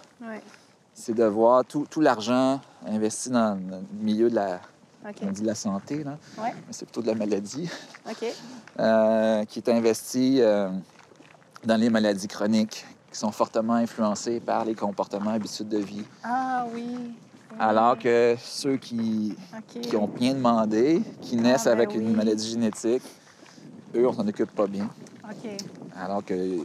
c'est 0.93 1.13
de 1.13 1.23
voir 1.25 1.63
tout, 1.65 1.85
tout 1.89 2.01
l'argent 2.01 2.59
investi 2.87 3.29
dans, 3.29 3.55
le 3.59 3.77
milieu 4.01 4.29
de 4.29 4.35
la, 4.35 4.59
OK. 5.07 5.15
on 5.21 5.31
dit 5.31 5.41
de 5.41 5.47
la 5.47 5.55
santé, 5.55 6.03
là, 6.03 6.17
mais 6.53 6.53
c'est 6.71 6.85
plutôt 6.85 7.01
de 7.01 7.07
la 7.07 7.15
maladie, 7.15 7.69
OK. 8.09 8.25
euh, 8.79 9.43
qui 9.45 9.59
est 9.59 9.69
investi 9.69 10.37
euh, 10.41 10.69
dans 11.65 11.75
les 11.79 11.89
maladies 11.89 12.27
chroniques 12.27 12.85
qui 13.11 13.19
sont 13.19 13.31
fortement 13.31 13.73
influencées 13.75 14.39
par 14.41 14.65
les 14.65 14.75
comportements, 14.75 15.31
habitudes 15.31 15.69
de 15.69 15.77
vie. 15.79 16.05
Ah 16.23 16.65
oui. 16.73 17.13
Alors 17.59 17.97
que 17.97 18.35
ceux 18.39 18.77
qui, 18.77 19.35
qui 19.81 19.95
ont 19.95 20.07
bien 20.07 20.33
demandé, 20.33 21.01
qui 21.21 21.35
naissent 21.37 21.65
ben 21.65 21.71
avec 21.71 21.89
oui. 21.91 21.97
une 21.97 22.15
maladie 22.15 22.49
génétique, 22.49 23.03
eux, 23.95 24.07
on 24.07 24.13
s'en 24.13 24.27
occupe 24.27 24.51
pas 24.51 24.67
bien. 24.67 24.89
Alors 25.97 26.23
que 26.23 26.33
les- 26.33 26.63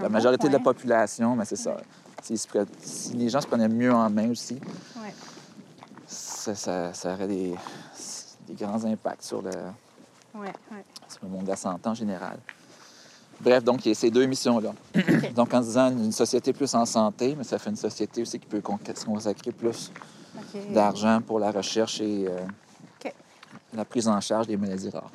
la 0.00 0.08
majorité 0.08 0.48
de 0.48 0.52
la 0.52 0.58
population, 0.60 1.36
mais 1.36 1.44
c'est 1.44 1.56
ça. 1.56 1.76
Si 2.22 3.12
les 3.14 3.28
gens 3.28 3.40
se 3.40 3.46
prenaient 3.46 3.68
mieux 3.68 3.92
en 3.92 4.08
main 4.08 4.30
aussi, 4.30 4.54
Ouais. 4.96 5.12
ça, 6.06 6.54
ça- 6.54 6.92
ça 6.94 7.12
aurait 7.14 7.28
des, 7.28 7.54
des 8.48 8.54
grands 8.54 8.82
impacts 8.84 9.24
sur 9.24 9.42
le, 9.42 9.50
Ouais, 10.34 10.46
ouais. 10.72 10.84
sur 11.08 11.20
le 11.24 11.28
monde 11.28 11.44
de 11.44 11.48
la 11.50 11.56
santé 11.56 11.86
en 11.88 11.94
général. 11.94 12.38
Bref, 13.40 13.64
donc, 13.64 13.84
il 13.84 13.88
y 13.90 13.92
a 13.92 13.94
ces 13.94 14.10
deux 14.10 14.26
missions-là. 14.26 14.72
Donc, 15.34 15.52
en 15.52 15.60
disant 15.60 15.90
une 15.90 16.12
société 16.12 16.52
plus 16.52 16.72
en 16.74 16.86
santé, 16.86 17.34
mais 17.36 17.44
ça 17.44 17.58
fait 17.58 17.70
une 17.70 17.76
société 17.76 18.22
aussi 18.22 18.38
qui 18.38 18.46
peut 18.46 18.60
consacrer 18.60 19.52
plus 19.52 19.92
d'argent 20.70 21.20
pour 21.26 21.38
la 21.38 21.50
recherche 21.50 22.00
et 22.00 22.26
euh, 22.28 22.38
la 23.74 23.84
prise 23.84 24.08
en 24.08 24.20
charge 24.20 24.46
des 24.46 24.56
maladies 24.56 24.90
rares. 24.90 25.10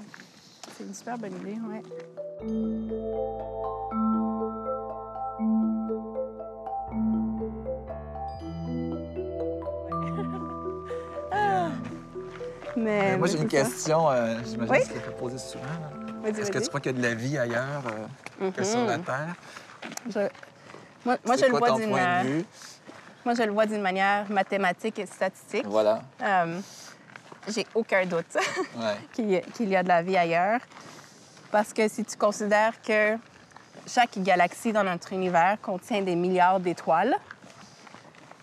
C'est 0.78 0.84
une 0.84 0.94
super 0.94 1.18
bonne 1.18 1.34
idée, 1.42 1.58
ouais. 1.70 1.82
Ah. 11.32 11.70
Mais, 12.76 13.18
moi, 13.18 13.28
j'ai 13.28 13.38
une 13.40 13.48
question, 13.48 14.10
euh, 14.10 14.38
j'imagine 14.46 14.72
Oui? 14.72 14.80
que 14.88 14.94
tu 15.10 15.16
poser 15.18 15.38
souvent. 15.38 15.64
là. 15.66 15.99
Est-ce 16.26 16.52
que 16.52 16.60
tu 16.60 16.68
crois 16.68 16.80
qu'il 16.80 16.92
y 16.92 16.96
a 16.96 16.98
de 16.98 17.04
la 17.08 17.14
vie 17.16 17.38
ailleurs 17.38 17.84
euh, 18.42 18.52
que 18.52 18.64
sur 18.64 18.84
la. 18.86 18.98
Terre? 19.00 19.36
Je- 20.10 20.20
Moi, 21.06 21.18
je 21.38 21.46
le 21.46 21.50
quoi 21.52 21.60
vois 21.60 21.68
ton 21.70 21.78
d'une 21.78 21.90
point 21.90 22.24
de 22.24 22.28
euh, 22.28 22.32
vue? 22.38 22.46
moi, 23.26 23.34
je 23.34 23.44
le 23.44 23.52
vois 23.52 23.66
d'une 23.66 23.82
manière 23.82 24.30
mathématique 24.30 25.00
et 25.00 25.06
statistique. 25.06 25.66
Voilà. 25.66 26.02
Euh, 26.22 26.60
J'ai 27.48 27.66
aucun 27.74 28.06
doute 28.06 28.36
Ouais. 28.78 28.98
qu'il 29.14 29.70
y 29.70 29.76
a 29.76 29.84
de 29.84 29.88
la 29.88 30.02
vie 30.02 30.18
ailleurs. 30.18 30.60
Parce 31.52 31.74
que 31.74 31.88
si 31.88 32.04
tu 32.06 32.16
considères 32.18 32.80
que 32.82 33.18
chaque 33.88 34.18
galaxie 34.20 34.72
dans 34.72 34.84
notre 34.84 35.14
univers 35.14 35.58
contient 35.62 36.02
des 36.02 36.16
milliards 36.16 36.60
d'étoiles, 36.60 37.16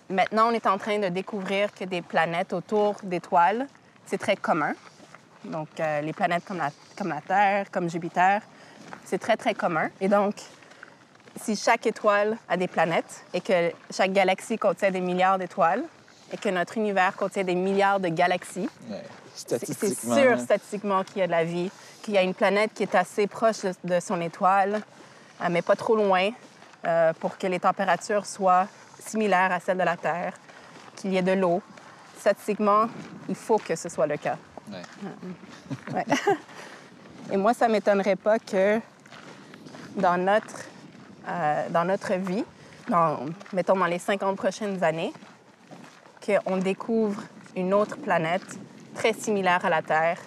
maintenant 0.09 0.49
on 0.49 0.51
est 0.51 0.67
en 0.67 0.77
train 0.77 0.99
de 0.99 1.07
découvrir 1.09 1.73
que 1.73 1.85
des 1.85 2.01
planètes 2.01 2.51
autour 2.53 2.95
d'étoiles, 3.03 3.67
c'est 4.05 4.17
très 4.17 4.35
commun. 4.35 4.73
Donc 5.47 5.67
euh, 5.79 6.01
les 6.01 6.13
planètes 6.13 6.43
comme 6.45 6.57
la, 6.57 6.69
comme 6.97 7.09
la 7.09 7.21
Terre, 7.21 7.71
comme 7.71 7.89
Jupiter, 7.89 8.41
c'est 9.05 9.17
très 9.19 9.37
très 9.37 9.53
commun. 9.53 9.89
Et 10.01 10.07
donc, 10.07 10.35
si 11.41 11.55
chaque 11.55 11.85
étoile 11.85 12.37
a 12.49 12.57
des 12.57 12.67
planètes 12.67 13.23
et 13.33 13.41
que 13.41 13.71
chaque 13.91 14.11
galaxie 14.11 14.57
contient 14.57 14.91
des 14.91 15.01
milliards 15.01 15.37
d'étoiles 15.37 15.83
et 16.33 16.37
que 16.37 16.49
notre 16.49 16.77
univers 16.77 17.15
contient 17.15 17.43
des 17.43 17.55
milliards 17.55 17.99
de 17.99 18.09
galaxies, 18.09 18.69
Ouais. 18.89 19.03
c'est 19.35 19.93
sûr 19.95 20.39
statistiquement 20.39 21.03
qu'il 21.03 21.19
y 21.19 21.21
a 21.21 21.27
de 21.27 21.31
la 21.31 21.43
vie, 21.43 21.69
qu'il 22.01 22.15
y 22.15 22.17
a 22.17 22.23
une 22.23 22.33
planète 22.33 22.71
qui 22.73 22.83
est 22.83 22.95
assez 22.95 23.27
proche 23.27 23.61
de, 23.61 23.73
de 23.83 23.99
son 23.99 24.19
étoile, 24.19 24.81
euh, 25.41 25.47
mais 25.51 25.61
pas 25.61 25.75
trop 25.75 25.95
loin 25.95 26.31
euh, 26.85 27.13
pour 27.19 27.37
que 27.37 27.47
les 27.47 27.59
températures 27.59 28.25
soient 28.25 28.67
similaires 28.99 29.51
à 29.51 29.59
celles 29.59 29.77
de 29.77 29.83
la 29.83 29.95
Terre, 29.95 30.33
qu'il 30.95 31.13
y 31.13 31.17
ait 31.17 31.21
de 31.21 31.33
l'eau. 31.33 31.61
Statistiquement, 32.19 32.87
il 33.29 33.35
faut 33.35 33.59
que 33.59 33.75
ce 33.75 33.87
soit 33.89 34.07
le 34.07 34.17
cas. 34.17 34.37
Ouais. 34.71 36.05
Et 37.31 37.37
moi, 37.37 37.53
ça 37.53 37.67
ne 37.67 37.73
m'étonnerait 37.73 38.15
pas 38.15 38.39
que 38.39 38.79
dans 39.95 40.17
notre, 40.17 40.65
euh, 41.27 41.69
dans 41.69 41.85
notre 41.85 42.13
vie, 42.13 42.45
dans, 42.89 43.25
mettons 43.51 43.75
dans 43.75 43.85
les 43.85 43.99
50 43.99 44.37
prochaines 44.37 44.83
années, 44.83 45.11
qu'on 46.25 46.57
découvre 46.57 47.21
une 47.55 47.73
autre 47.73 47.97
planète 47.97 48.57
très 48.95 49.13
similaire 49.13 49.63
à 49.65 49.69
la 49.69 49.81
Terre 49.81 50.19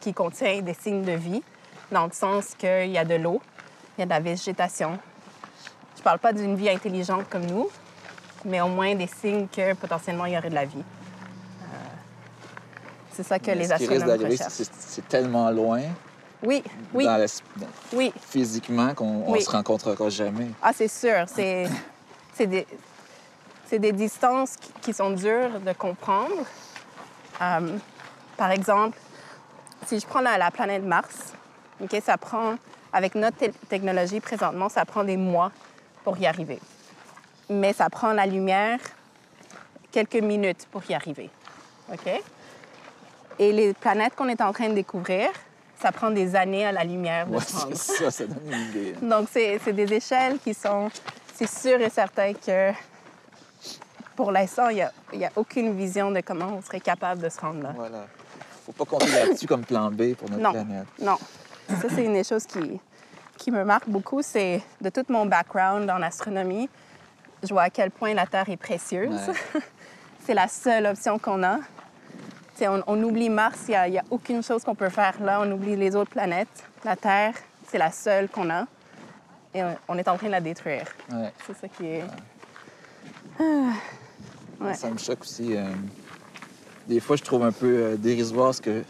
qui 0.00 0.14
contient 0.14 0.60
des 0.62 0.74
signes 0.74 1.02
de 1.02 1.12
vie, 1.12 1.42
dans 1.90 2.06
le 2.06 2.12
sens 2.12 2.54
qu'il 2.56 2.90
y 2.90 2.98
a 2.98 3.04
de 3.04 3.14
l'eau, 3.14 3.40
il 3.96 4.00
y 4.00 4.02
a 4.02 4.06
de 4.06 4.10
la 4.10 4.20
végétation, 4.20 4.98
Je 5.96 6.02
parle 6.02 6.18
pas 6.18 6.32
d'une 6.32 6.56
vie 6.56 6.70
intelligente 6.70 7.28
comme 7.28 7.44
nous, 7.44 7.68
mais 8.44 8.60
au 8.60 8.68
moins 8.68 8.94
des 8.94 9.06
signes 9.06 9.48
que 9.48 9.74
potentiellement 9.74 10.24
il 10.24 10.32
y 10.32 10.38
aurait 10.38 10.48
de 10.48 10.54
la 10.54 10.64
vie. 10.64 10.82
C'est 13.12 13.22
ça 13.22 13.38
que 13.38 13.46
Mais 13.46 13.54
les 13.56 13.64
ce 13.64 13.74
qui 13.74 13.74
risque 13.74 13.92
astronomes 13.92 14.18
d'arriver, 14.18 14.44
c'est 14.48 15.08
tellement 15.08 15.50
loin 15.50 15.82
Oui, 16.42 16.62
oui, 16.94 17.04
dans 17.04 17.28
physiquement 18.28 18.94
qu'on 18.94 19.24
on 19.26 19.32
Oui. 19.32 19.42
se 19.42 19.50
rencontrera 19.50 20.08
jamais. 20.08 20.48
Ah, 20.62 20.72
c'est 20.74 20.88
sûr. 20.88 21.26
C'est 21.28 21.68
des, 23.78 23.92
distances 23.92 24.56
qui, 24.80 24.92
sont 24.92 25.10
dures 25.10 25.60
de 25.60 25.72
comprendre. 25.72 26.46
Euh, 27.42 27.76
par 28.36 28.50
exemple, 28.50 28.98
si 29.86 29.98
je 29.98 30.06
prends 30.06 30.20
la, 30.20 30.38
la 30.38 30.50
planète 30.50 30.82
Mars, 30.82 31.32
ok, 31.80 31.96
ça 32.02 32.16
prend, 32.16 32.54
avec 32.92 33.14
notre 33.14 33.36
te- 33.38 33.50
technologie 33.68 34.20
présentement, 34.20 34.68
ça 34.68 34.84
prend 34.84 35.04
des 35.04 35.16
mois 35.16 35.52
pour 36.04 36.16
y 36.18 36.26
arriver. 36.26 36.58
Mais 37.48 37.72
ça 37.72 37.90
prend 37.90 38.12
la 38.12 38.26
lumière 38.26 38.78
quelques 39.90 40.22
minutes 40.22 40.66
pour 40.70 40.82
y 40.88 40.94
arriver. 40.94 41.30
OK? 41.92 42.22
Et 43.40 43.52
les 43.52 43.72
planètes 43.72 44.14
qu'on 44.14 44.28
est 44.28 44.42
en 44.42 44.52
train 44.52 44.68
de 44.68 44.74
découvrir, 44.74 45.30
ça 45.80 45.90
prend 45.92 46.10
des 46.10 46.36
années 46.36 46.66
à 46.66 46.72
la 46.72 46.84
lumière 46.84 47.26
de 47.26 47.36
Ouais, 47.36 47.40
ça, 47.74 48.10
ça 48.10 48.26
donne 48.26 48.52
une 48.52 48.60
idée. 48.68 48.92
Donc, 49.00 49.28
c'est 49.32 49.72
des 49.72 49.90
échelles 49.94 50.38
qui 50.44 50.52
sont. 50.52 50.90
C'est 51.34 51.48
sûr 51.48 51.80
et 51.80 51.88
certain 51.88 52.34
que 52.34 52.70
pour 54.14 54.30
l'instant, 54.30 54.68
il 54.68 54.74
n'y 54.76 54.82
a, 54.82 54.92
il 55.14 55.20
y 55.20 55.24
a 55.24 55.30
aucune 55.36 55.74
vision 55.74 56.10
de 56.10 56.20
comment 56.20 56.48
on 56.58 56.60
serait 56.60 56.80
capable 56.80 57.22
de 57.22 57.30
se 57.30 57.40
rendre 57.40 57.62
là. 57.62 57.72
Voilà. 57.74 58.06
Faut 58.66 58.72
pas 58.72 58.84
compter 58.84 59.10
là-dessus 59.10 59.46
comme 59.46 59.64
plan 59.64 59.90
B 59.90 60.12
pour 60.14 60.28
notre 60.28 60.42
Non. 60.42 60.52
planète. 60.52 60.86
Non. 61.00 61.16
Ça, 61.80 61.88
c'est 61.88 62.04
une 62.04 62.12
des 62.12 62.24
choses 62.24 62.44
qui, 62.44 62.78
qui 63.38 63.50
me 63.50 63.64
marque 63.64 63.88
beaucoup. 63.88 64.20
C'est 64.20 64.60
de 64.82 64.90
tout 64.90 65.06
mon 65.08 65.24
background 65.24 65.88
en 65.88 66.02
astronomie, 66.02 66.68
je 67.42 67.48
vois 67.54 67.62
à 67.62 67.70
quel 67.70 67.90
point 67.90 68.12
la 68.12 68.26
Terre 68.26 68.50
est 68.50 68.58
précieuse. 68.58 69.14
Ouais. 69.14 69.60
c'est 70.26 70.34
la 70.34 70.46
seule 70.46 70.84
option 70.84 71.18
qu'on 71.18 71.42
a. 71.42 71.60
Tu 72.60 72.68
On, 72.68 72.82
on 72.86 73.02
oublie 73.02 73.30
Mars, 73.30 73.60
il 73.68 73.70
n'y 73.70 73.76
a, 73.76 73.88
il 73.88 73.94
y 73.94 73.98
a 73.98 74.04
aucune 74.10 74.42
chose 74.42 74.62
qu'on 74.62 74.74
peut 74.74 74.90
faire 74.90 75.14
là. 75.22 75.40
On 75.42 75.50
oublie 75.50 75.76
les 75.76 75.96
autres 75.96 76.10
planètes. 76.10 76.64
La 76.84 76.94
Terre, 76.94 77.32
c'est 77.66 77.78
la 77.78 77.90
seule 77.90 78.28
qu'on 78.28 78.50
a. 78.50 78.66
Et 79.54 79.62
on, 79.62 79.76
on 79.88 79.96
est 79.98 80.06
en 80.08 80.16
train 80.18 80.26
de 80.26 80.32
la 80.32 80.40
détruire. 80.42 80.84
Ouais. 81.10 81.32
C'est 81.46 81.56
ça 81.58 81.68
qui 81.68 81.86
est. 81.86 82.04
Ah. 83.38 83.42
Ouais. 84.60 84.74
Ça 84.74 84.90
me 84.90 84.98
choque 84.98 85.22
aussi. 85.22 85.56
euh, 85.56 85.64
Des 86.86 87.00
fois, 87.00 87.16
je 87.16 87.22
trouve 87.22 87.42
un 87.44 87.52
peu 87.52 87.66
euh, 87.66 87.96
dérisoire 87.96 88.54
ce 88.54 88.60
que. 88.60 88.84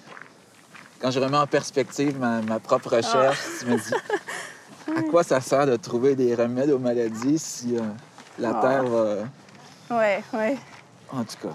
Quand 1.00 1.11
je 1.12 1.20
remets 1.20 1.38
en 1.38 1.46
perspective 1.46 2.18
ma, 2.18 2.42
ma 2.42 2.59
propre 2.59 2.96
recherche, 2.96 3.38
Ah. 3.40 3.64
je 3.64 3.66
me 3.70 3.76
dis 3.76 4.98
à 4.98 5.02
quoi 5.11 5.22
ça 5.22 5.40
sert 5.40 5.66
de 5.66 5.76
trouver 5.76 6.14
des 6.16 6.35
remèdes 6.35 6.70
aux 6.70 6.78
maladies 6.80 7.38
si 7.38 7.76
euh, 7.76 7.80
la 8.38 8.50
Ah. 8.56 8.61
Terre 8.61 8.85
va. 8.85 9.16
Ouais, 9.96 10.22
ouais. 10.35 10.56
En 11.12 11.22
tout 11.24 11.37
cas, 11.48 11.54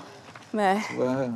Mais 0.53 0.77
ouais. 0.97 1.29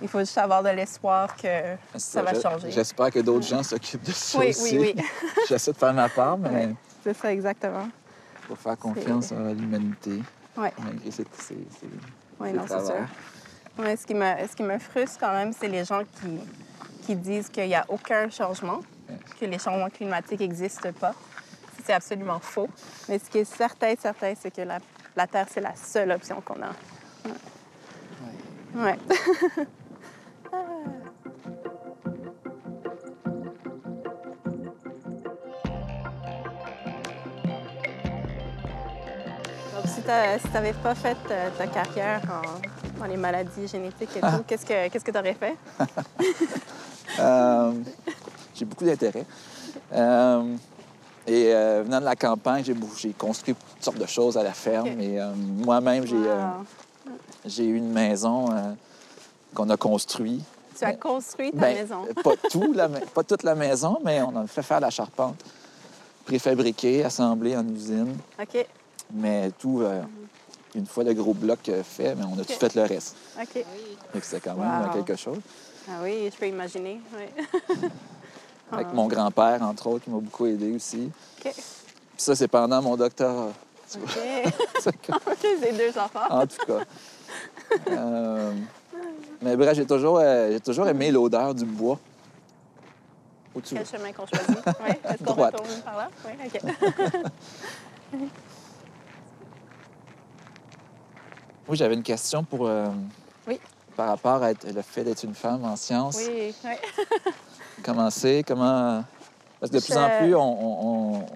Il 0.00 0.08
faut 0.08 0.20
juste 0.20 0.38
avoir 0.38 0.62
de 0.62 0.68
l'espoir 0.70 1.34
que 1.36 1.76
ça 1.96 2.22
va 2.22 2.40
changer. 2.40 2.70
J'espère 2.70 3.10
que 3.10 3.18
d'autres 3.20 3.46
gens 3.46 3.62
s'occupent 3.62 4.02
de 4.04 4.12
ça 4.12 4.38
Oui, 4.38 4.48
aussi. 4.50 4.78
oui, 4.78 4.94
oui. 4.96 5.04
J'essaie 5.48 5.72
de 5.72 5.76
faire 5.76 5.92
ma 5.94 6.08
part, 6.08 6.38
mais. 6.38 6.74
C'est 7.02 7.14
ça, 7.14 7.32
exactement. 7.32 7.88
il 8.42 8.46
faut 8.48 8.56
faire 8.56 8.78
confiance 8.78 9.32
à 9.32 9.52
l'humanité, 9.52 10.22
Ouais, 10.56 10.72
malgré 10.82 11.10
ses, 11.10 11.24
ses- 11.32 11.54
ses- 11.78 11.86
ouais 12.40 12.50
ses 12.50 12.56
non, 12.56 12.64
c'est 12.66 12.84
sûr. 12.86 12.94
Ouais, 13.78 13.96
ce, 13.96 14.04
qui 14.06 14.14
me, 14.14 14.24
ce 14.50 14.56
qui 14.56 14.62
me 14.64 14.78
frustre 14.78 15.18
quand 15.20 15.32
même, 15.32 15.52
c'est 15.52 15.68
les 15.68 15.84
gens 15.84 16.02
qui, 16.02 16.40
qui 17.06 17.14
disent 17.14 17.48
qu'il 17.48 17.66
n'y 17.68 17.76
a 17.76 17.84
aucun 17.88 18.28
changement, 18.28 18.80
que 19.40 19.44
les 19.44 19.58
changements 19.58 19.88
climatiques 19.88 20.40
n'existent 20.40 20.92
pas. 20.92 21.14
C'est 21.86 21.92
absolument 21.92 22.40
faux. 22.40 22.68
Mais 23.08 23.18
ce 23.20 23.30
qui 23.30 23.38
est 23.38 23.44
certain, 23.44 23.94
certain, 23.98 24.34
c'est 24.38 24.50
que 24.54 24.62
la, 24.62 24.78
la 25.16 25.26
Terre, 25.28 25.46
c'est 25.48 25.60
la 25.60 25.74
seule 25.76 26.10
option 26.10 26.40
qu'on 26.40 26.60
a. 26.60 26.74
Ouais. 28.74 28.82
Ouais. 28.82 28.98
si 39.88 40.02
tu 40.02 40.52
n'avais 40.52 40.72
pas 40.72 40.94
fait 40.94 41.16
euh, 41.30 41.48
ta 41.56 41.66
carrière 41.66 42.20
en- 42.30 42.98
dans 43.00 43.06
les 43.06 43.16
maladies 43.16 43.66
génétiques 43.66 44.16
et 44.16 44.20
tout, 44.20 44.44
qu'est-ce 44.46 44.64
que 44.66 44.88
qu'est-ce 44.88 45.04
que 45.04 45.10
tu 45.10 45.18
aurais 45.18 45.34
fait? 45.34 45.56
Euh, 47.18 47.72
j'ai 48.54 48.64
beaucoup 48.64 48.84
d'intérêt. 48.84 49.24
Euh, 49.92 50.54
et 51.26 51.52
euh, 51.52 51.82
venant 51.84 51.98
de 52.00 52.04
la 52.04 52.14
campagne, 52.14 52.62
j'ai 52.62 53.12
construit 53.12 53.54
toutes 53.54 53.82
sortes 53.82 53.98
de 53.98 54.06
choses 54.06 54.36
à 54.36 54.42
la 54.44 54.52
ferme. 54.52 54.86
Et 55.00 55.18
moi-même, 55.64 56.06
j'ai 56.06 56.14
Wow. 56.16 56.64
j'ai 57.44 57.64
eu 57.64 57.76
une 57.76 57.90
maison 57.90 58.46
qu'on 59.54 59.68
a 59.70 59.76
construite. 59.76 60.44
Tu 60.78 60.84
as 60.84 60.92
construit 60.92 61.50
ta 61.50 61.56
Ben, 61.58 61.74
maison. 61.74 62.06
Pas, 62.22 62.34
tout, 62.50 62.72
la 62.72 62.88
pas 62.88 63.24
toute 63.24 63.42
la 63.42 63.54
maison, 63.56 63.98
mais 64.04 64.20
on 64.22 64.36
a 64.36 64.46
fait 64.46 64.62
faire 64.62 64.78
la 64.80 64.90
charpente. 64.90 65.42
Préfabriquée, 66.24 67.02
assemblée 67.04 67.56
en 67.56 67.66
usine. 67.66 68.16
OK, 68.40 68.64
Mais 69.12 69.50
tout, 69.58 69.80
euh, 69.82 70.02
une 70.74 70.86
fois 70.86 71.04
le 71.04 71.14
gros 71.14 71.34
bloc 71.34 71.68
euh, 71.68 71.82
fait, 71.82 72.14
mais 72.14 72.24
on 72.24 72.38
a 72.38 72.44
tout 72.44 72.52
fait 72.52 72.74
le 72.74 72.82
reste. 72.82 73.16
OK. 73.40 73.64
Donc, 74.14 74.22
c'est 74.24 74.40
quand 74.40 74.54
même 74.54 74.68
Wow. 74.82 74.88
euh, 74.88 75.02
quelque 75.02 75.16
chose. 75.16 75.38
Ah 75.88 76.00
oui, 76.02 76.28
je 76.32 76.36
peux 76.38 76.46
imaginer. 76.46 77.00
Oui. 77.16 77.44
Avec 78.72 78.88
Ah. 78.90 78.94
mon 78.94 79.06
grand-père, 79.06 79.62
entre 79.62 79.86
autres, 79.86 80.04
qui 80.04 80.10
m'a 80.10 80.18
beaucoup 80.20 80.44
aidé 80.46 80.72
aussi. 80.72 81.10
OK. 81.38 81.52
Puis 81.54 81.54
ça, 82.18 82.36
c'est 82.36 82.48
pendant 82.48 82.82
mon 82.82 82.96
doctorat. 82.96 83.52
OK. 83.94 84.18
J'ai 85.42 85.72
deux 85.92 85.98
enfants. 85.98 86.28
en 86.28 86.46
tout 86.46 86.66
cas. 86.66 86.84
Euh, 87.90 88.52
mais 89.40 89.56
bref, 89.56 89.74
j'ai 89.76 89.86
toujours, 89.86 90.18
euh, 90.20 90.50
j'ai 90.52 90.60
toujours 90.60 90.88
aimé 90.88 91.10
l'odeur 91.10 91.54
du 91.54 91.64
bois. 91.64 91.98
Quel 93.64 93.86
chemin 93.86 94.12
qu'on 94.12 94.26
choisit? 94.26 94.56
Oui. 94.66 94.90
Est-ce 95.04 95.22
qu'on 95.24 95.32
retourne 95.34 95.80
par 95.84 95.96
là? 95.96 96.08
Oui, 96.24 96.32
OK. 98.12 98.22
Oui, 101.68 101.76
j'avais 101.76 101.94
une 101.94 102.02
question 102.02 102.44
pour. 102.44 102.66
euh, 102.66 102.86
Oui. 103.46 103.60
Par 103.96 104.08
rapport 104.08 104.42
à 104.42 104.50
le 104.52 104.82
fait 104.82 105.02
d'être 105.04 105.22
une 105.24 105.34
femme 105.34 105.64
en 105.64 105.76
sciences. 105.76 106.16
Oui, 106.16 106.54
oui. 106.64 106.70
Comment 107.84 108.10
c'est? 108.10 108.44
Comment. 108.46 109.04
Parce 109.60 109.72
que 109.72 109.76
de 109.78 109.82
plus 109.82 109.96
en 109.96 110.08
plus, 110.20 110.34
on, 110.34 110.40
on- 111.20 111.26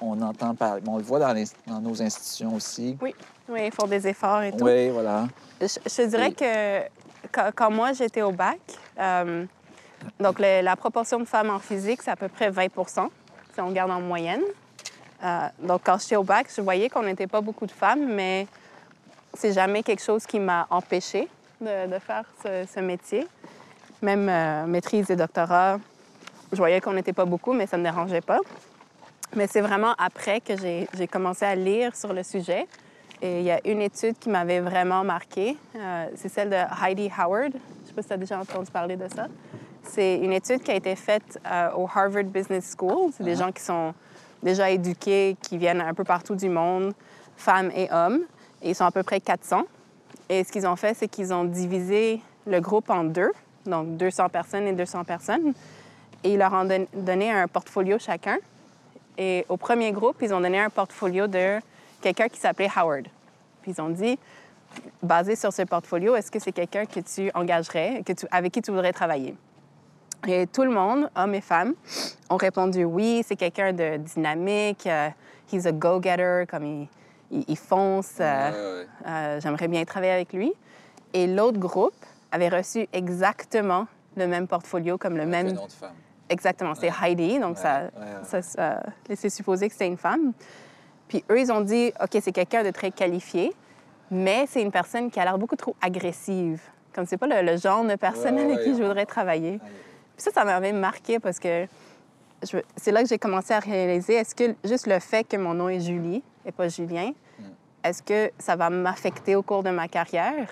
on- 0.00 0.22
entend 0.22 0.54
parler. 0.54 0.82
On 0.86 0.96
le 0.96 1.02
voit 1.02 1.18
dans, 1.18 1.32
les- 1.32 1.44
dans 1.66 1.80
nos 1.80 2.00
institutions 2.02 2.54
aussi. 2.54 2.96
Oui, 3.02 3.14
ils 3.54 3.70
font 3.70 3.86
des 3.86 4.06
efforts 4.08 4.42
et 4.42 4.52
tout. 4.52 4.64
Oui, 4.64 4.88
voilà. 4.90 5.26
Je, 5.60 6.02
dirais 6.06 6.30
Et- 6.30 6.34
que 6.34 6.88
quand, 7.32 7.50
quand 7.54 7.70
moi 7.70 7.92
j'étais 7.92 8.22
au 8.22 8.32
bac, 8.32 8.58
euh, 8.98 9.44
donc 10.18 10.38
le- 10.38 10.62
la 10.62 10.76
proportion 10.76 11.18
de 11.20 11.24
femmes 11.26 11.50
en 11.50 11.58
physique, 11.58 12.02
c'est 12.02 12.10
à 12.10 12.16
peu 12.16 12.28
près 12.28 12.50
20% 12.50 13.08
si 13.54 13.60
on 13.60 13.68
regarde 13.68 13.90
en 13.90 14.00
moyenne. 14.00 14.42
Euh, 15.22 15.48
donc 15.62 15.82
quand 15.84 15.98
j'étais 16.00 16.16
au 16.16 16.24
bac, 16.24 16.46
je 16.54 16.60
voyais 16.62 16.88
qu'on 16.90 17.02
n'était 17.02 17.26
pas 17.26 17.40
beaucoup 17.40 17.66
de 17.66 17.72
femmes, 17.72 18.06
mais 18.06 18.46
c'est 19.36 19.52
jamais 19.52 19.82
quelque 19.82 20.02
chose 20.02 20.26
qui 20.26 20.40
m'a 20.40 20.66
empêchée 20.70 21.28
de, 21.60 21.92
de 21.92 21.98
faire 21.98 22.24
ce, 22.42 22.64
ce 22.72 22.80
métier. 22.80 23.26
Même 24.02 24.28
euh, 24.28 24.66
maîtrise 24.66 25.10
et 25.10 25.16
doctorat, 25.16 25.78
je 26.52 26.56
voyais 26.56 26.80
qu'on 26.80 26.92
n'était 26.92 27.12
pas 27.12 27.24
beaucoup, 27.24 27.52
mais 27.52 27.66
ça 27.66 27.76
ne 27.76 27.82
me 27.82 27.88
dérangeait 27.88 28.20
pas. 28.20 28.40
Mais 29.34 29.46
c'est 29.46 29.60
vraiment 29.60 29.94
après 29.98 30.40
que 30.40 30.56
j'ai 30.56 31.06
commencé 31.08 31.44
à 31.44 31.54
lire 31.54 31.94
sur 31.96 32.12
le 32.12 32.22
sujet. 32.22 32.66
Et 33.22 33.40
il 33.40 33.44
y 33.46 33.50
a 33.50 33.60
une 33.66 33.80
étude 33.80 34.18
qui 34.18 34.28
m'avait 34.28 34.60
vraiment 34.60 35.02
marquée. 35.02 35.56
Euh, 35.74 36.06
c'est 36.14 36.28
celle 36.28 36.50
de 36.50 36.56
Heidi 36.84 37.10
Howard. 37.18 37.52
Je 37.52 37.56
ne 37.56 37.86
sais 37.86 37.92
pas 37.94 38.02
si 38.02 38.08
tu 38.08 38.14
as 38.14 38.18
déjà 38.18 38.38
entendu 38.38 38.70
parler 38.70 38.96
de 38.96 39.08
ça. 39.08 39.26
C'est 39.82 40.16
une 40.16 40.32
étude 40.32 40.62
qui 40.62 40.70
a 40.70 40.74
été 40.74 40.94
faite 40.96 41.40
euh, 41.50 41.70
au 41.76 41.88
Harvard 41.92 42.24
Business 42.24 42.74
School. 42.78 43.10
C'est 43.16 43.24
des 43.24 43.36
gens 43.36 43.50
qui 43.52 43.62
sont 43.62 43.94
déjà 44.42 44.70
éduqués, 44.70 45.36
qui 45.40 45.56
viennent 45.56 45.80
un 45.80 45.94
peu 45.94 46.04
partout 46.04 46.34
du 46.34 46.48
monde, 46.48 46.92
femmes 47.36 47.70
et 47.74 47.90
hommes. 47.90 48.20
Ils 48.62 48.74
sont 48.74 48.84
à 48.84 48.90
peu 48.90 49.02
près 49.02 49.20
400. 49.20 49.64
Et 50.28 50.44
ce 50.44 50.50
qu'ils 50.52 50.66
ont 50.66 50.76
fait, 50.76 50.94
c'est 50.94 51.08
qu'ils 51.08 51.32
ont 51.32 51.44
divisé 51.44 52.20
le 52.46 52.60
groupe 52.60 52.90
en 52.90 53.04
deux, 53.04 53.30
donc 53.64 53.96
200 53.96 54.28
personnes 54.28 54.66
et 54.66 54.72
200 54.72 55.04
personnes. 55.04 55.52
Et 56.24 56.32
ils 56.32 56.38
leur 56.38 56.52
ont 56.52 56.64
don- 56.64 56.86
donné 56.94 57.30
un 57.30 57.46
portfolio 57.48 57.98
chacun. 57.98 58.38
Et 59.18 59.46
au 59.48 59.56
premier 59.56 59.92
groupe, 59.92 60.16
ils 60.22 60.34
ont 60.34 60.40
donné 60.40 60.60
un 60.60 60.70
portfolio 60.70 61.26
de 61.26 61.58
quelqu'un 62.00 62.28
qui 62.28 62.38
s'appelait 62.40 62.70
Howard. 62.74 63.06
Puis 63.62 63.72
ils 63.72 63.80
ont 63.80 63.88
dit, 63.88 64.18
basé 65.02 65.36
sur 65.36 65.52
ce 65.52 65.62
portfolio, 65.62 66.16
est-ce 66.16 66.30
que 66.30 66.38
c'est 66.38 66.52
quelqu'un 66.52 66.84
que 66.86 67.00
tu 67.00 67.30
engagerais, 67.34 68.02
avec 68.30 68.52
qui 68.52 68.62
tu 68.62 68.70
voudrais 68.70 68.92
travailler? 68.92 69.34
Et 70.26 70.46
tout 70.46 70.64
le 70.64 70.70
monde, 70.70 71.08
hommes 71.14 71.34
et 71.34 71.40
femmes, 71.40 71.74
ont 72.30 72.36
répondu 72.36 72.84
oui, 72.84 73.22
c'est 73.26 73.36
quelqu'un 73.36 73.72
de 73.72 73.96
dynamique, 73.98 74.86
euh, 74.86 75.08
he's 75.52 75.66
a 75.66 75.72
go-getter, 75.72 76.44
comme 76.48 76.64
il, 76.64 76.88
il- 77.30 77.44
il 77.48 77.56
fonce, 77.56 78.16
euh, 78.20 78.50
Ouais, 78.50 78.80
ouais. 78.82 78.86
euh, 79.06 79.40
j'aimerais 79.40 79.68
bien 79.68 79.84
travailler 79.84 80.12
avec 80.12 80.32
lui. 80.32 80.52
Et 81.12 81.26
l'autre 81.26 81.58
groupe 81.58 81.94
avait 82.32 82.48
reçu 82.48 82.86
exactement 82.92 83.86
le 84.16 84.26
même 84.26 84.46
portfolio, 84.48 84.98
comme 84.98 85.14
le 85.14 85.22
Avec 85.22 85.30
même 85.32 85.48
un 85.48 85.52
nom 85.52 85.66
de 85.66 85.72
femme. 85.72 85.92
Exactement, 86.28 86.74
c'est 86.74 86.90
Heidi, 87.02 87.38
donc 87.38 87.56
ça, 87.58 87.82
laissait 89.08 89.30
supposer 89.30 89.68
que 89.68 89.72
c'était 89.72 89.86
une 89.86 89.96
femme. 89.96 90.32
Puis 91.08 91.24
eux, 91.30 91.38
ils 91.38 91.52
ont 91.52 91.60
dit, 91.60 91.92
OK, 92.02 92.18
c'est 92.20 92.32
quelqu'un 92.32 92.64
de 92.64 92.70
très 92.70 92.90
qualifié, 92.90 93.52
mais 94.10 94.46
c'est 94.48 94.60
une 94.62 94.72
personne 94.72 95.10
qui 95.10 95.20
a 95.20 95.24
l'air 95.24 95.38
beaucoup 95.38 95.56
trop 95.56 95.76
agressive. 95.80 96.60
Comme 96.92 97.06
c'est 97.06 97.16
pas 97.16 97.26
le, 97.28 97.42
le 97.48 97.56
genre 97.58 97.84
de 97.84 97.94
personne 97.94 98.34
Ouais, 98.36 98.44
avec 98.44 98.58
ouais, 98.58 98.64
qui 98.64 98.76
je 98.76 98.82
voudrais 98.82 99.06
travailler. 99.06 99.58
Puis 100.16 100.24
ça, 100.24 100.30
ça 100.32 100.44
m'avait 100.44 100.72
marqué 100.72 101.18
parce 101.20 101.38
que 101.38 101.66
c'est 102.42 102.92
là 102.92 103.02
que 103.02 103.08
j'ai 103.08 103.18
commencé 103.18 103.54
à 103.54 103.58
réaliser, 103.58 104.14
est-ce 104.14 104.34
que 104.34 104.54
juste 104.64 104.86
le 104.86 104.98
fait 104.98 105.24
que 105.24 105.36
mon 105.36 105.54
nom 105.54 105.68
est 105.68 105.80
Julie 105.80 106.22
et 106.44 106.52
pas 106.52 106.68
Julien, 106.68 107.12
est-ce 107.82 108.02
que 108.02 108.32
ça 108.38 108.56
va 108.56 108.68
m'affecter 108.68 109.36
au 109.36 109.42
cours 109.42 109.62
de 109.62 109.70
ma 109.70 109.88
carrière? 109.88 110.48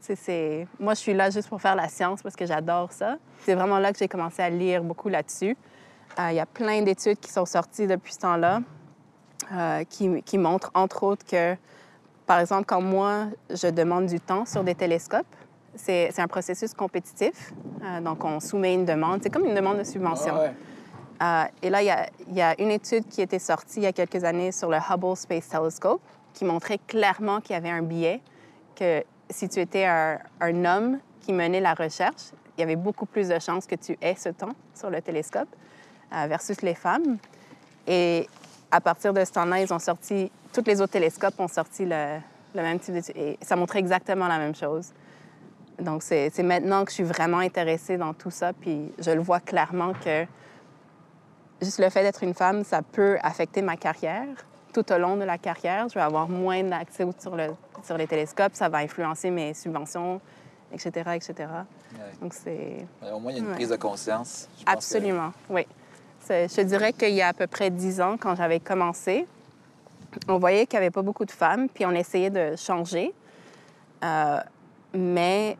C'est... 0.00 0.66
Moi, 0.80 0.94
je 0.94 0.98
suis 0.98 1.14
là 1.14 1.30
juste 1.30 1.48
pour 1.48 1.60
faire 1.60 1.76
la 1.76 1.88
science 1.88 2.22
parce 2.22 2.34
que 2.34 2.44
j'adore 2.44 2.92
ça. 2.92 3.18
C'est 3.44 3.54
vraiment 3.54 3.78
là 3.78 3.92
que 3.92 3.98
j'ai 3.98 4.08
commencé 4.08 4.42
à 4.42 4.50
lire 4.50 4.82
beaucoup 4.82 5.08
là-dessus. 5.08 5.56
Euh, 6.18 6.28
Il 6.30 6.36
y 6.36 6.40
a 6.40 6.46
plein 6.46 6.82
d'études 6.82 7.20
qui 7.20 7.30
sont 7.30 7.46
sorties 7.46 7.86
depuis 7.86 8.12
ce 8.12 8.18
temps-là 8.20 8.62
euh, 9.52 9.84
qui, 9.84 10.22
qui 10.22 10.38
montrent, 10.38 10.70
entre 10.74 11.04
autres, 11.04 11.24
que, 11.24 11.54
par 12.26 12.40
exemple, 12.40 12.64
quand 12.66 12.80
moi, 12.80 13.26
je 13.50 13.68
demande 13.68 14.06
du 14.06 14.18
temps 14.18 14.44
sur 14.44 14.64
des 14.64 14.74
télescopes, 14.74 15.26
c'est 15.74 16.10
c'est 16.12 16.20
un 16.20 16.28
processus 16.28 16.74
compétitif. 16.74 17.52
Euh, 17.84 18.00
donc, 18.00 18.24
on 18.24 18.40
soumet 18.40 18.74
une 18.74 18.84
demande. 18.84 19.20
C'est 19.22 19.30
comme 19.30 19.46
une 19.46 19.54
demande 19.54 19.78
de 19.78 19.84
subvention. 19.84 20.34
Ah 20.36 20.40
ouais. 20.40 20.52
Euh, 21.22 21.44
et 21.62 21.70
là, 21.70 21.82
il 21.82 22.34
y, 22.34 22.40
a, 22.40 22.60
une 22.60 22.70
étude 22.70 23.06
qui 23.08 23.22
était 23.22 23.38
sortie 23.38 23.78
il 23.78 23.82
y 23.84 23.86
a 23.86 23.92
quelques 23.92 24.24
années 24.24 24.50
sur 24.50 24.68
le 24.70 24.78
Hubble 24.78 25.16
Space 25.16 25.48
Telescope 25.48 26.00
qui 26.34 26.44
montrait 26.44 26.78
clairement 26.78 27.40
qu'il 27.40 27.52
y 27.54 27.56
avait 27.56 27.70
un 27.70 27.82
biais, 27.82 28.20
que 28.74 29.04
si 29.30 29.48
tu 29.48 29.60
étais 29.60 29.84
un, 29.84 30.18
homme 30.64 30.98
qui 31.20 31.32
menait 31.32 31.60
la 31.60 31.74
recherche, 31.74 32.32
il 32.56 32.60
y 32.60 32.64
avait 32.64 32.76
beaucoup 32.76 33.06
plus 33.06 33.28
de 33.28 33.38
chances 33.38 33.66
que 33.66 33.76
tu 33.76 33.96
aies 34.00 34.16
ce 34.16 34.30
temps 34.30 34.54
sur 34.74 34.90
le 34.90 35.00
télescope 35.00 35.48
euh, 36.12 36.26
versus 36.26 36.60
les 36.62 36.74
femmes. 36.74 37.18
Et 37.86 38.28
à 38.70 38.80
partir 38.80 39.12
de 39.12 39.24
ce 39.24 39.32
temps-là, 39.32 39.60
ils 39.60 39.72
ont 39.72 39.78
sorti, 39.78 40.30
tous 40.52 40.64
les 40.66 40.80
autres 40.80 40.92
télescopes 40.92 41.38
ont 41.38 41.48
sorti 41.48 41.84
le, 41.84 42.18
même 42.54 42.80
type 42.80 42.94
d'étude. 42.94 43.16
Et 43.16 43.38
ça 43.42 43.54
montrait 43.54 43.78
exactement 43.78 44.26
la 44.26 44.38
même 44.38 44.54
chose. 44.54 44.92
Donc, 45.78 46.02
c'est 46.02 46.36
maintenant 46.42 46.84
que 46.84 46.90
je 46.90 46.96
suis 46.96 47.04
vraiment 47.04 47.38
intéressée 47.38 47.96
dans 47.96 48.12
tout 48.12 48.30
ça, 48.30 48.52
puis 48.52 48.92
je 48.98 49.10
le 49.10 49.20
vois 49.20 49.40
clairement 49.40 49.92
que 50.04 50.26
juste 51.62 51.78
le 51.78 51.88
fait 51.90 52.02
d'être 52.02 52.22
une 52.22 52.34
femme, 52.34 52.64
ça 52.64 52.82
peut 52.82 53.18
affecter 53.22 53.62
ma 53.62 53.76
carrière. 53.76 54.26
Tout 54.72 54.90
au 54.92 54.98
long 54.98 55.16
de 55.16 55.24
la 55.24 55.38
carrière, 55.38 55.88
je 55.88 55.94
vais 55.94 56.00
avoir 56.00 56.28
moins 56.28 56.62
d'accès 56.64 57.06
sur, 57.20 57.36
le, 57.36 57.48
sur 57.82 57.96
les 57.96 58.06
télescopes, 58.06 58.54
ça 58.54 58.68
va 58.68 58.78
influencer 58.78 59.30
mes 59.30 59.52
subventions, 59.54 60.20
etc., 60.72 60.90
etc. 61.14 61.34
Ouais. 61.38 61.98
Donc, 62.22 62.32
c'est... 62.34 62.86
Au 63.12 63.18
moins, 63.20 63.32
il 63.32 63.36
y 63.36 63.40
a 63.40 63.42
une 63.42 63.48
Ouais. 63.50 63.54
prise 63.54 63.68
de 63.68 63.76
conscience. 63.76 64.48
Je 64.58 64.64
pense 64.64 64.74
que- 64.74 64.78
Absolument, 64.78 65.32
oui. 65.50 65.66
Je 66.28 66.62
dirais 66.62 66.92
qu'il 66.94 67.12
y 67.12 67.20
a 67.20 67.28
à 67.28 67.32
peu 67.34 67.46
près 67.46 67.68
dix 67.68 68.00
ans, 68.00 68.16
quand 68.18 68.34
j'avais 68.36 68.60
commencé, 68.60 69.26
on 70.28 70.38
voyait 70.38 70.66
qu'il 70.66 70.78
n'y 70.78 70.84
avait 70.86 70.90
pas 70.92 71.02
beaucoup 71.02 71.24
de 71.26 71.30
femmes, 71.30 71.68
puis 71.68 71.84
on 71.84 71.90
essayait 71.92 72.30
de 72.30 72.56
changer. 72.56 73.12
Euh, 74.04 74.38
mais 74.94 75.58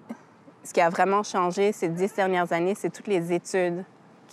ce 0.64 0.72
qui 0.72 0.80
a 0.80 0.88
vraiment 0.88 1.22
changé 1.22 1.72
ces 1.72 1.88
dix 1.88 2.14
dernières 2.14 2.50
années, 2.52 2.74
c'est 2.74 2.90
toutes 2.90 3.08
les 3.08 3.32
études 3.32 3.84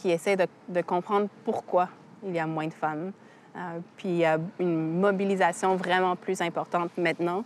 qui 0.02 0.12
essaient 0.12 0.36
de, 0.36 0.48
de 0.68 0.82
comprendre 0.82 1.28
pourquoi 1.46 1.90
il 2.24 2.34
y 2.34 2.40
a 2.40 2.48
moins 2.48 2.68
de 2.68 2.74
femmes. 2.74 3.12
Euh, 3.56 3.80
puis 3.98 4.10
il 4.10 4.18
y 4.18 4.26
a 4.26 4.38
une 4.60 5.00
mobilisation 5.00 5.76
vraiment 5.76 6.16
plus 6.16 6.42
importante 6.42 6.92
maintenant. 6.98 7.44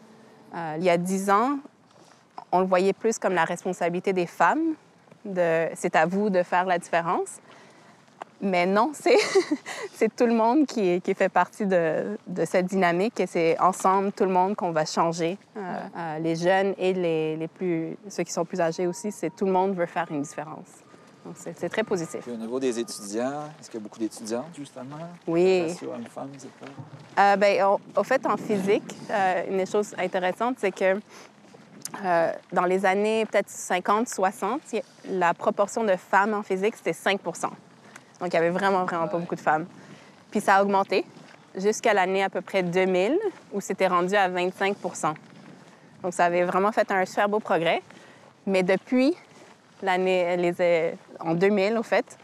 Euh, 0.56 0.76
il 0.78 0.84
y 0.84 0.90
a 0.90 0.98
dix 0.98 1.30
ans, 1.30 1.58
on 2.52 2.60
le 2.60 2.66
voyait 2.66 2.94
plus 2.94 3.18
comme 3.18 3.34
la 3.34 3.46
responsabilité 3.46 4.14
des 4.14 4.28
femmes. 4.28 4.76
De, 5.26 5.70
c'est 5.76 5.96
à 5.96 6.06
vous 6.06 6.30
de 6.30 6.44
faire 6.44 6.66
la 6.66 6.78
différence. 6.78 7.40
Mais 8.44 8.66
non, 8.66 8.92
c'est, 9.94 10.14
tout 10.14 10.26
le 10.26 10.34
monde 10.34 10.66
qui, 10.66 11.00
qui 11.00 11.14
fait 11.14 11.30
partie 11.30 11.66
de, 11.66 12.18
de 12.28 12.44
cette 12.44 12.66
dynamique 12.66 13.18
et 13.22 13.26
c'est 13.26 13.58
ensemble, 13.60 14.12
tout 14.12 14.26
le 14.26 14.32
monde, 14.32 14.58
qu'on 14.58 14.72
va 14.72 14.84
changer. 14.86 15.38
Euh, 15.56 15.62
euh, 15.98 16.20
les 16.20 16.36
jeunes 16.36 16.74
et 16.78 16.92
les, 16.92 17.38
les 17.38 17.48
plus, 17.48 17.98
ceux 18.10 18.24
qui 18.24 18.34
sont 18.34 18.44
plus 18.44 18.60
âgés 18.60 18.86
aussi, 18.86 19.14
c'est 19.14 19.34
tout 19.34 19.46
le 19.46 19.54
monde 19.54 19.76
veut 19.76 19.86
faire 19.86 20.08
une 20.12 20.24
différence. 20.24 20.83
Donc, 21.26 21.36
c'est, 21.38 21.70
très 21.70 21.84
positif. 21.84 22.20
Puis 22.22 22.32
au 22.32 22.38
niveau 22.38 22.60
des 22.60 22.78
étudiants, 22.80 23.44
est-ce 23.60 23.70
qu'il 23.70 23.80
y 23.80 23.84
a 23.84 23.84
beaucoup 23.84 24.00
d'étudiantes, 24.00 24.54
justement? 24.58 24.98
Oui. 25.26 25.74
Euh, 27.18 27.36
ben, 27.38 27.64
au, 27.64 27.80
au 27.96 28.04
fait, 28.04 28.26
en 28.26 28.36
physique, 28.36 28.96
euh, 29.10 29.44
une 29.50 29.58
des 29.58 29.66
choses 29.66 29.96
intéressantes, 29.98 30.58
c'est 30.60 30.72
que 30.72 31.00
euh, 32.04 32.32
dans 32.52 32.66
les 32.66 32.86
années 32.86 33.26
peut-être 33.26 33.50
50, 33.50 34.10
60, 34.10 34.74
y- 34.74 34.82
la 35.10 35.34
proportion 35.34 35.84
de 35.84 35.96
femmes 35.96 36.34
en 36.34 36.44
physique, 36.44 36.76
c'était 36.76 36.92
5% 36.92 37.20
Donc, 37.50 37.54
il 38.24 38.34
y 38.34 38.38
avait 38.38 38.50
vraiment, 38.50 38.84
vraiment 38.86 39.08
pas 39.08 39.18
beaucoup 39.18 39.36
de 39.36 39.42
femmes. 39.42 39.68
Puis 40.32 40.42
ça 40.42 40.56
a 40.56 40.64
augmenté 40.64 41.06
jusqu'à 41.56 41.94
l'année 41.94 42.24
à 42.24 42.30
peu 42.30 42.42
près 42.42 42.64
2000, 42.64 43.18
où 43.54 43.62
c'était 43.62 43.88
rendu 43.88 44.16
à 44.16 44.28
25% 44.28 45.14
Donc, 46.02 46.14
ça 46.14 46.26
avait 46.26 46.44
vraiment 46.44 46.72
fait 46.72 46.90
un 46.92 47.06
super 47.06 47.30
beau 47.30 47.40
progrès. 47.40 47.82
Mais 48.48 48.64
depuis 48.64 49.16
l'année, 49.84 50.36
les, 50.38 50.96
en 51.24 51.34
2000, 51.34 51.78
au 51.78 51.84
fait, 51.84 52.18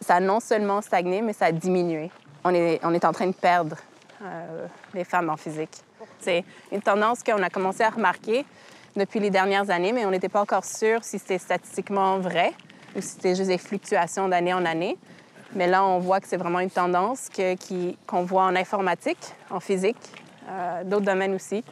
ça 0.00 0.16
a 0.16 0.20
non 0.20 0.40
seulement 0.40 0.82
stagné, 0.82 1.22
mais 1.22 1.32
ça 1.32 1.46
a 1.46 1.52
diminué. 1.52 2.10
On 2.44 2.54
est, 2.54 3.04
en 3.04 3.12
train 3.12 3.26
de 3.26 3.32
perdre 3.32 3.76
euh, 4.22 4.66
les 4.92 5.04
femmes 5.04 5.30
en 5.30 5.36
physique. 5.36 5.82
C'est 6.20 6.44
une 6.72 6.82
tendance 6.82 7.22
qu'on 7.22 7.42
a 7.42 7.48
commencé 7.48 7.82
à 7.82 7.90
remarquer 7.90 8.44
depuis 8.96 9.18
les 9.18 9.30
dernières 9.30 9.70
années, 9.70 9.92
mais 9.92 10.04
on 10.04 10.10
n'était 10.10 10.28
pas 10.28 10.40
encore 10.40 10.64
sûr 10.64 11.02
si 11.02 11.18
c'était 11.18 11.38
statistiquement 11.38 12.18
vrai 12.18 12.52
ou 12.94 13.00
si 13.00 13.08
c'était 13.08 13.34
juste 13.34 13.48
des 13.48 13.58
fluctuations 13.58 14.28
d'année 14.28 14.52
en 14.52 14.64
année. 14.66 14.98
Mais 15.54 15.66
là, 15.66 15.84
on 15.84 15.98
voit 16.00 16.20
que 16.20 16.28
c'est 16.28 16.36
vraiment 16.36 16.60
une 16.60 16.70
tendance 16.70 17.28
qu'on 18.06 18.24
voit 18.24 18.44
en 18.44 18.56
informatique, 18.56 19.34
en 19.50 19.60
physique, 19.60 19.96
euh, 20.48 20.84
d'autres 20.84 21.06
domaines 21.06 21.34
aussi. 21.34 21.64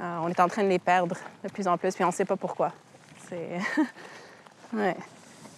Euh, 0.00 0.18
on 0.22 0.28
est 0.28 0.40
en 0.40 0.48
train 0.48 0.64
de 0.64 0.68
les 0.68 0.78
perdre 0.78 1.16
de 1.44 1.48
plus 1.48 1.68
en 1.68 1.78
plus, 1.78 1.94
puis 1.94 2.04
on 2.04 2.08
ne 2.08 2.12
sait 2.12 2.24
pas 2.24 2.36
pourquoi. 2.36 2.72
Ouais. 4.74 4.96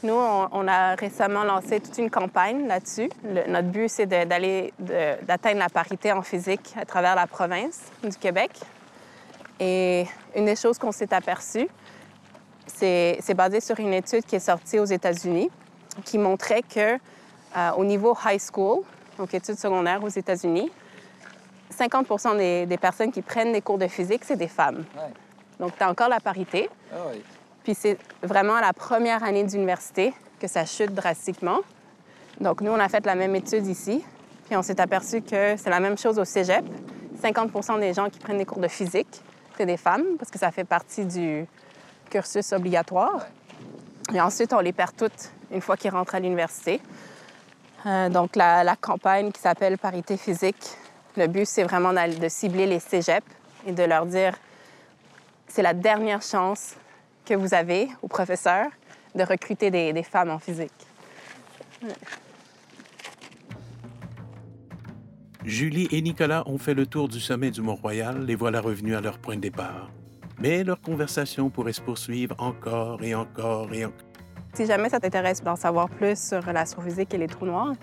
Nous, 0.04 0.12
on, 0.12 0.48
on 0.52 0.68
a 0.68 0.94
récemment 0.96 1.44
lancé 1.44 1.80
toute 1.80 1.96
une 1.96 2.10
campagne 2.10 2.66
là-dessus. 2.68 3.08
Notre 3.48 3.68
but, 3.68 3.88
c'est 3.88 4.04
d'aller, 4.04 4.74
d'atteindre 4.78 5.58
la 5.58 5.70
parité 5.70 6.12
en 6.12 6.20
physique 6.20 6.74
à 6.78 6.84
travers 6.84 7.14
la 7.14 7.26
province 7.26 7.80
du 8.02 8.14
Québec. 8.14 8.50
Et 9.58 10.04
une 10.36 10.44
des 10.44 10.56
choses 10.56 10.76
qu'on 10.76 10.92
s'est 10.92 11.14
aperçu, 11.14 11.66
c'est, 12.66 13.16
c'est 13.22 13.32
basé 13.32 13.60
sur 13.60 13.80
une 13.80 13.94
étude 13.94 14.26
qui 14.26 14.36
est 14.36 14.40
sortie 14.40 14.78
aux 14.78 14.84
États-Unis 14.84 15.50
qui 16.04 16.18
montrait 16.18 16.62
que 16.62 16.96
euh, 17.56 17.70
au 17.78 17.84
niveau 17.86 18.14
high 18.26 18.40
school, 18.40 18.82
donc 19.16 19.32
études 19.32 19.58
secondaires 19.58 20.04
aux 20.04 20.08
États-Unis, 20.08 20.70
50 21.70 22.36
des, 22.36 22.66
des 22.66 22.76
personnes 22.76 23.10
qui 23.10 23.22
prennent 23.22 23.52
des 23.52 23.62
cours 23.62 23.78
de 23.78 23.86
physique, 23.86 24.22
c'est 24.24 24.36
des 24.36 24.48
femmes. 24.48 24.84
Ouais. 24.94 25.12
Donc, 25.58 25.76
tu 25.78 25.82
as 25.82 25.88
encore 25.88 26.08
la 26.08 26.20
parité. 26.20 26.68
Ah 26.92 26.96
oui. 27.10 27.22
Puis 27.64 27.74
c'est 27.74 27.98
vraiment 28.22 28.60
la 28.60 28.72
première 28.72 29.24
année 29.24 29.42
d'université 29.42 30.12
que 30.38 30.46
ça 30.46 30.66
chute 30.66 30.94
drastiquement. 30.94 31.60
Donc 32.40 32.60
nous, 32.60 32.70
on 32.70 32.78
a 32.78 32.88
fait 32.88 33.04
la 33.06 33.14
même 33.14 33.34
étude 33.34 33.66
ici, 33.66 34.04
puis 34.46 34.56
on 34.56 34.62
s'est 34.62 34.80
aperçu 34.80 35.22
que 35.22 35.56
c'est 35.56 35.70
la 35.70 35.80
même 35.80 35.96
chose 35.96 36.18
au 36.18 36.24
cégep. 36.24 36.64
50% 37.22 37.80
des 37.80 37.94
gens 37.94 38.10
qui 38.10 38.18
prennent 38.18 38.38
des 38.38 38.44
cours 38.44 38.60
de 38.60 38.68
physique, 38.68 39.22
c'est 39.56 39.64
des 39.64 39.78
femmes, 39.78 40.04
parce 40.18 40.30
que 40.30 40.38
ça 40.38 40.50
fait 40.50 40.64
partie 40.64 41.06
du 41.06 41.46
cursus 42.10 42.52
obligatoire. 42.52 43.26
Et 44.12 44.20
ensuite, 44.20 44.52
on 44.52 44.60
les 44.60 44.72
perd 44.72 44.94
toutes 44.94 45.30
une 45.50 45.62
fois 45.62 45.78
qu'ils 45.78 45.90
rentrent 45.90 46.14
à 46.14 46.20
l'université. 46.20 46.82
Euh, 47.86 48.10
donc 48.10 48.36
la, 48.36 48.62
la 48.62 48.76
campagne 48.76 49.32
qui 49.32 49.40
s'appelle 49.40 49.78
Parité 49.78 50.18
physique, 50.18 50.76
le 51.16 51.28
but, 51.28 51.46
c'est 51.46 51.62
vraiment 51.62 51.92
de 51.92 52.28
cibler 52.28 52.66
les 52.66 52.80
cégeps 52.80 53.26
et 53.66 53.72
de 53.72 53.82
leur 53.84 54.04
dire 54.04 54.34
c'est 55.46 55.62
la 55.62 55.72
dernière 55.72 56.20
chance 56.20 56.74
que 57.24 57.34
vous 57.34 57.54
avez 57.54 57.88
aux 58.02 58.08
professeurs 58.08 58.70
de 59.14 59.22
recruter 59.22 59.70
des, 59.70 59.92
des 59.92 60.02
femmes 60.02 60.30
en 60.30 60.38
physique. 60.38 60.72
Julie 65.44 65.88
et 65.92 66.00
Nicolas 66.00 66.42
ont 66.46 66.58
fait 66.58 66.74
le 66.74 66.86
tour 66.86 67.08
du 67.08 67.20
sommet 67.20 67.50
du 67.50 67.60
Mont-Royal 67.60 68.28
et 68.30 68.34
voilà 68.34 68.60
revenus 68.60 68.96
à 68.96 69.00
leur 69.00 69.18
point 69.18 69.36
de 69.36 69.42
départ. 69.42 69.90
Mais 70.38 70.64
leur 70.64 70.80
conversation 70.80 71.50
pourrait 71.50 71.74
se 71.74 71.82
poursuivre 71.82 72.34
encore 72.38 73.02
et 73.02 73.14
encore 73.14 73.72
et 73.72 73.84
encore. 73.84 74.06
Si 74.54 74.66
jamais 74.66 74.88
ça 74.88 75.00
t'intéresse 75.00 75.42
d'en 75.42 75.56
savoir 75.56 75.88
plus 75.88 76.18
sur 76.18 76.40
l'astrophysique 76.52 77.12
et 77.12 77.18
les 77.18 77.26
trous 77.26 77.44
noirs, 77.44 77.74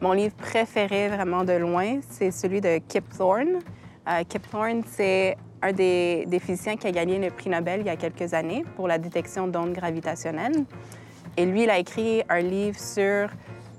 mon 0.00 0.12
livre 0.12 0.34
préféré 0.34 1.08
vraiment 1.08 1.44
de 1.44 1.54
loin, 1.54 2.00
c'est 2.10 2.30
celui 2.30 2.60
de 2.60 2.78
Kip 2.86 3.04
Thorne. 3.16 3.60
Euh, 4.08 4.22
Kip 4.28 4.48
Thorne, 4.50 4.82
c'est 4.86 5.36
un 5.66 5.72
des, 5.72 6.40
physiciens 6.40 6.76
qui 6.76 6.86
a 6.86 6.92
gagné 6.92 7.18
le 7.18 7.30
prix 7.30 7.50
Nobel 7.50 7.80
il 7.80 7.86
y 7.86 7.90
a 7.90 7.96
quelques 7.96 8.34
années 8.34 8.64
pour 8.76 8.88
la 8.88 8.98
détection 8.98 9.46
d'ondes 9.48 9.72
gravitationnelles. 9.72 10.64
Et 11.36 11.44
lui, 11.44 11.64
il 11.64 11.70
a 11.70 11.78
écrit 11.78 12.22
un 12.28 12.40
livre 12.40 12.78
sur 12.78 13.28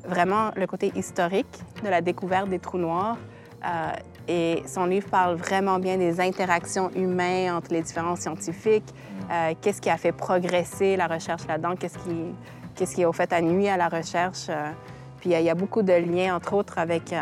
vraiment 0.05 0.51
le 0.55 0.67
côté 0.67 0.91
historique 0.95 1.59
de 1.83 1.89
la 1.89 2.01
découverte 2.01 2.49
des 2.49 2.59
trous 2.59 2.77
noirs. 2.77 3.17
Euh, 3.65 3.91
et 4.27 4.63
son 4.67 4.85
livre 4.85 5.07
parle 5.09 5.35
vraiment 5.35 5.79
bien 5.79 5.97
des 5.97 6.19
interactions 6.19 6.91
humaines 6.95 7.51
entre 7.53 7.71
les 7.71 7.81
différents 7.81 8.17
scientifiques, 8.17 8.93
euh, 9.31 9.53
qu'est-ce 9.61 9.81
qui 9.81 9.89
a 9.89 9.97
fait 9.97 10.11
progresser 10.11 10.97
la 10.97 11.07
recherche 11.07 11.47
là-dedans, 11.47 11.75
qu'est-ce 11.79 11.97
qui, 11.97 12.35
qu'est-ce 12.75 12.95
qui 12.95 13.05
au 13.05 13.13
fait 13.13 13.31
a 13.31 13.41
nuit 13.41 13.69
à 13.69 13.77
la 13.77 13.87
recherche? 13.87 14.47
euh. 14.49 14.71
puis 15.19 15.31
il 15.31 15.41
y 15.41 15.49
a- 15.49 15.51
a 15.51 15.55
beaucoup 15.55 15.81
de 15.81 15.93
liens, 15.93 16.35
entre 16.35 16.53
autres, 16.53 16.77
avec 16.77 17.15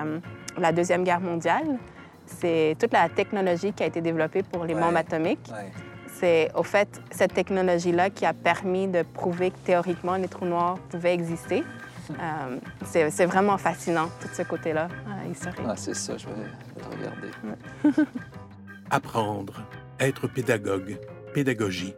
la 0.58 0.72
Deuxième 0.72 1.04
Guerre 1.04 1.22
mondiale. 1.22 1.78
C'est 2.26 2.76
toute 2.80 2.94
la 2.94 3.10
technologie 3.10 3.74
qui 3.74 3.84
a 3.84 3.86
été 3.86 4.02
développée 4.02 4.44
pour 4.44 4.66
les 4.66 4.74
Ouais. 4.74 4.82
bombes 4.82 4.96
atomiques. 4.98 5.50
Ouais. 5.52 5.72
C'est 6.20 6.50
au 6.56 6.64
fait 6.64 7.02
cette 7.12 7.34
technologie-là 7.34 8.10
qui 8.10 8.26
a 8.26 8.34
permis 8.34 8.88
de 8.88 9.04
prouver 9.04 9.52
que 9.52 9.58
théoriquement 9.66 10.16
les 10.16 10.28
trous 10.30 10.46
noirs 10.46 10.78
pouvaient 10.90 11.14
exister. 11.14 11.64
Euh, 12.22 12.60
c'est 12.86 13.26
vraiment 13.26 13.58
fascinant, 13.58 14.10
tout 14.22 14.28
ce 14.32 14.44
côté-là 14.44 14.90
euh, 15.08 15.32
historique. 15.32 15.66
Ah, 15.68 15.74
c'est 15.76 15.96
ça, 15.96 16.16
je 16.16 16.28
vais, 16.28 16.34
te 16.80 16.96
regarder. 16.96 18.06
Apprendre, 18.92 19.64
être 20.00 20.28
pédagogue, 20.28 21.00
pédagogie. 21.34 21.96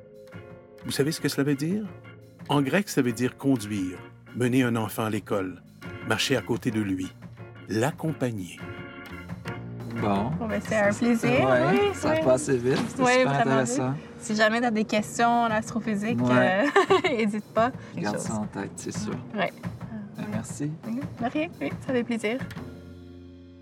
Vous 0.86 0.92
savez 0.92 1.12
ce 1.12 1.20
que 1.20 1.28
cela 1.28 1.44
veut 1.44 1.56
dire? 1.56 1.84
En 2.48 2.62
grec, 2.62 2.88
ça 2.88 3.02
veut 3.02 3.12
dire 3.12 3.38
conduire, 3.38 3.98
mener 4.34 4.64
un 4.64 4.78
enfant 4.78 5.04
à 5.04 5.10
l'école, 5.10 5.62
marcher 6.08 6.38
à 6.38 6.42
côté 6.42 6.72
de 6.72 6.80
lui, 6.80 7.12
l'accompagner. 7.68 8.58
Bon. 10.02 10.32
Bon, 10.40 10.48
ben, 10.48 10.62
c'est 10.68 10.76
un 10.76 10.94
plaisir. 10.94 11.30
Ouais, 11.30 11.62
Oui, 11.72 11.80
ça 11.94 12.14
oui. 12.14 12.24
passe 12.24 12.44
assez 12.44 12.58
vite. 12.58 12.78
C'était 12.90 13.04
Oui, 13.04 13.12
super 13.14 13.26
vraiment 13.34 13.52
intéressant. 13.52 13.94
Si 14.20 14.36
jamais 14.36 14.60
tu 14.60 14.66
as 14.66 14.72
des 14.72 14.84
questions 14.86 15.28
en 15.28 15.46
astrophysique, 15.52 16.20
Ouais. 16.22 16.66
n'hésite 17.18 17.46
pas. 17.54 17.72
Quelque 17.94 18.04
Garde 18.04 18.16
chose. 18.18 18.26
ça 18.26 18.34
en 18.36 18.46
tête, 18.48 18.72
c'est 18.76 18.98
sûr. 18.98 19.16
Ouais. 19.36 19.52
Ben, 20.18 20.26
merci. 20.32 20.66
De 20.86 21.30
rien, 21.32 21.48
oui, 21.62 21.70
ça 21.86 21.94
fait 21.94 22.04
plaisir. 22.04 22.40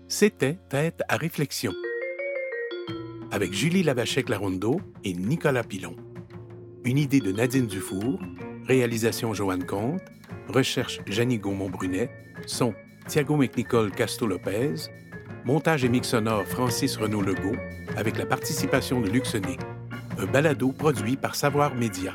C'était 0.08 0.56
Tête 0.68 1.02
à 1.08 1.16
réflexion 1.16 1.72
avec 3.32 3.52
Julie 3.52 3.82
Lavachette-Laroundo 3.82 4.80
et 5.04 5.12
Nicolas 5.14 5.64
Pilon. 5.64 5.96
Une 6.84 6.96
idée 6.98 7.20
de 7.20 7.32
Nadine 7.32 7.66
Dufour, 7.66 8.20
réalisation 8.66 9.34
Joanne 9.34 9.64
Comte, 9.64 10.00
recherche 10.48 11.00
Janine 11.06 11.40
Gaumont-Brunet, 11.40 12.08
son 12.46 12.72
Thiago 13.08 13.36
McNicol 13.36 13.90
Casto-Lopez, 13.90 14.74
montage 15.46 15.84
et 15.84 15.88
mix 15.88 16.08
sonore 16.08 16.44
Francis 16.44 16.96
Renaud 16.96 17.22
Legault, 17.22 17.56
avec 17.96 18.18
la 18.18 18.26
participation 18.26 19.00
de 19.00 19.08
Luxonné. 19.08 19.56
Un 20.18 20.26
balado 20.26 20.72
produit 20.72 21.16
par 21.16 21.36
Savoir 21.36 21.74
Média. 21.74 22.12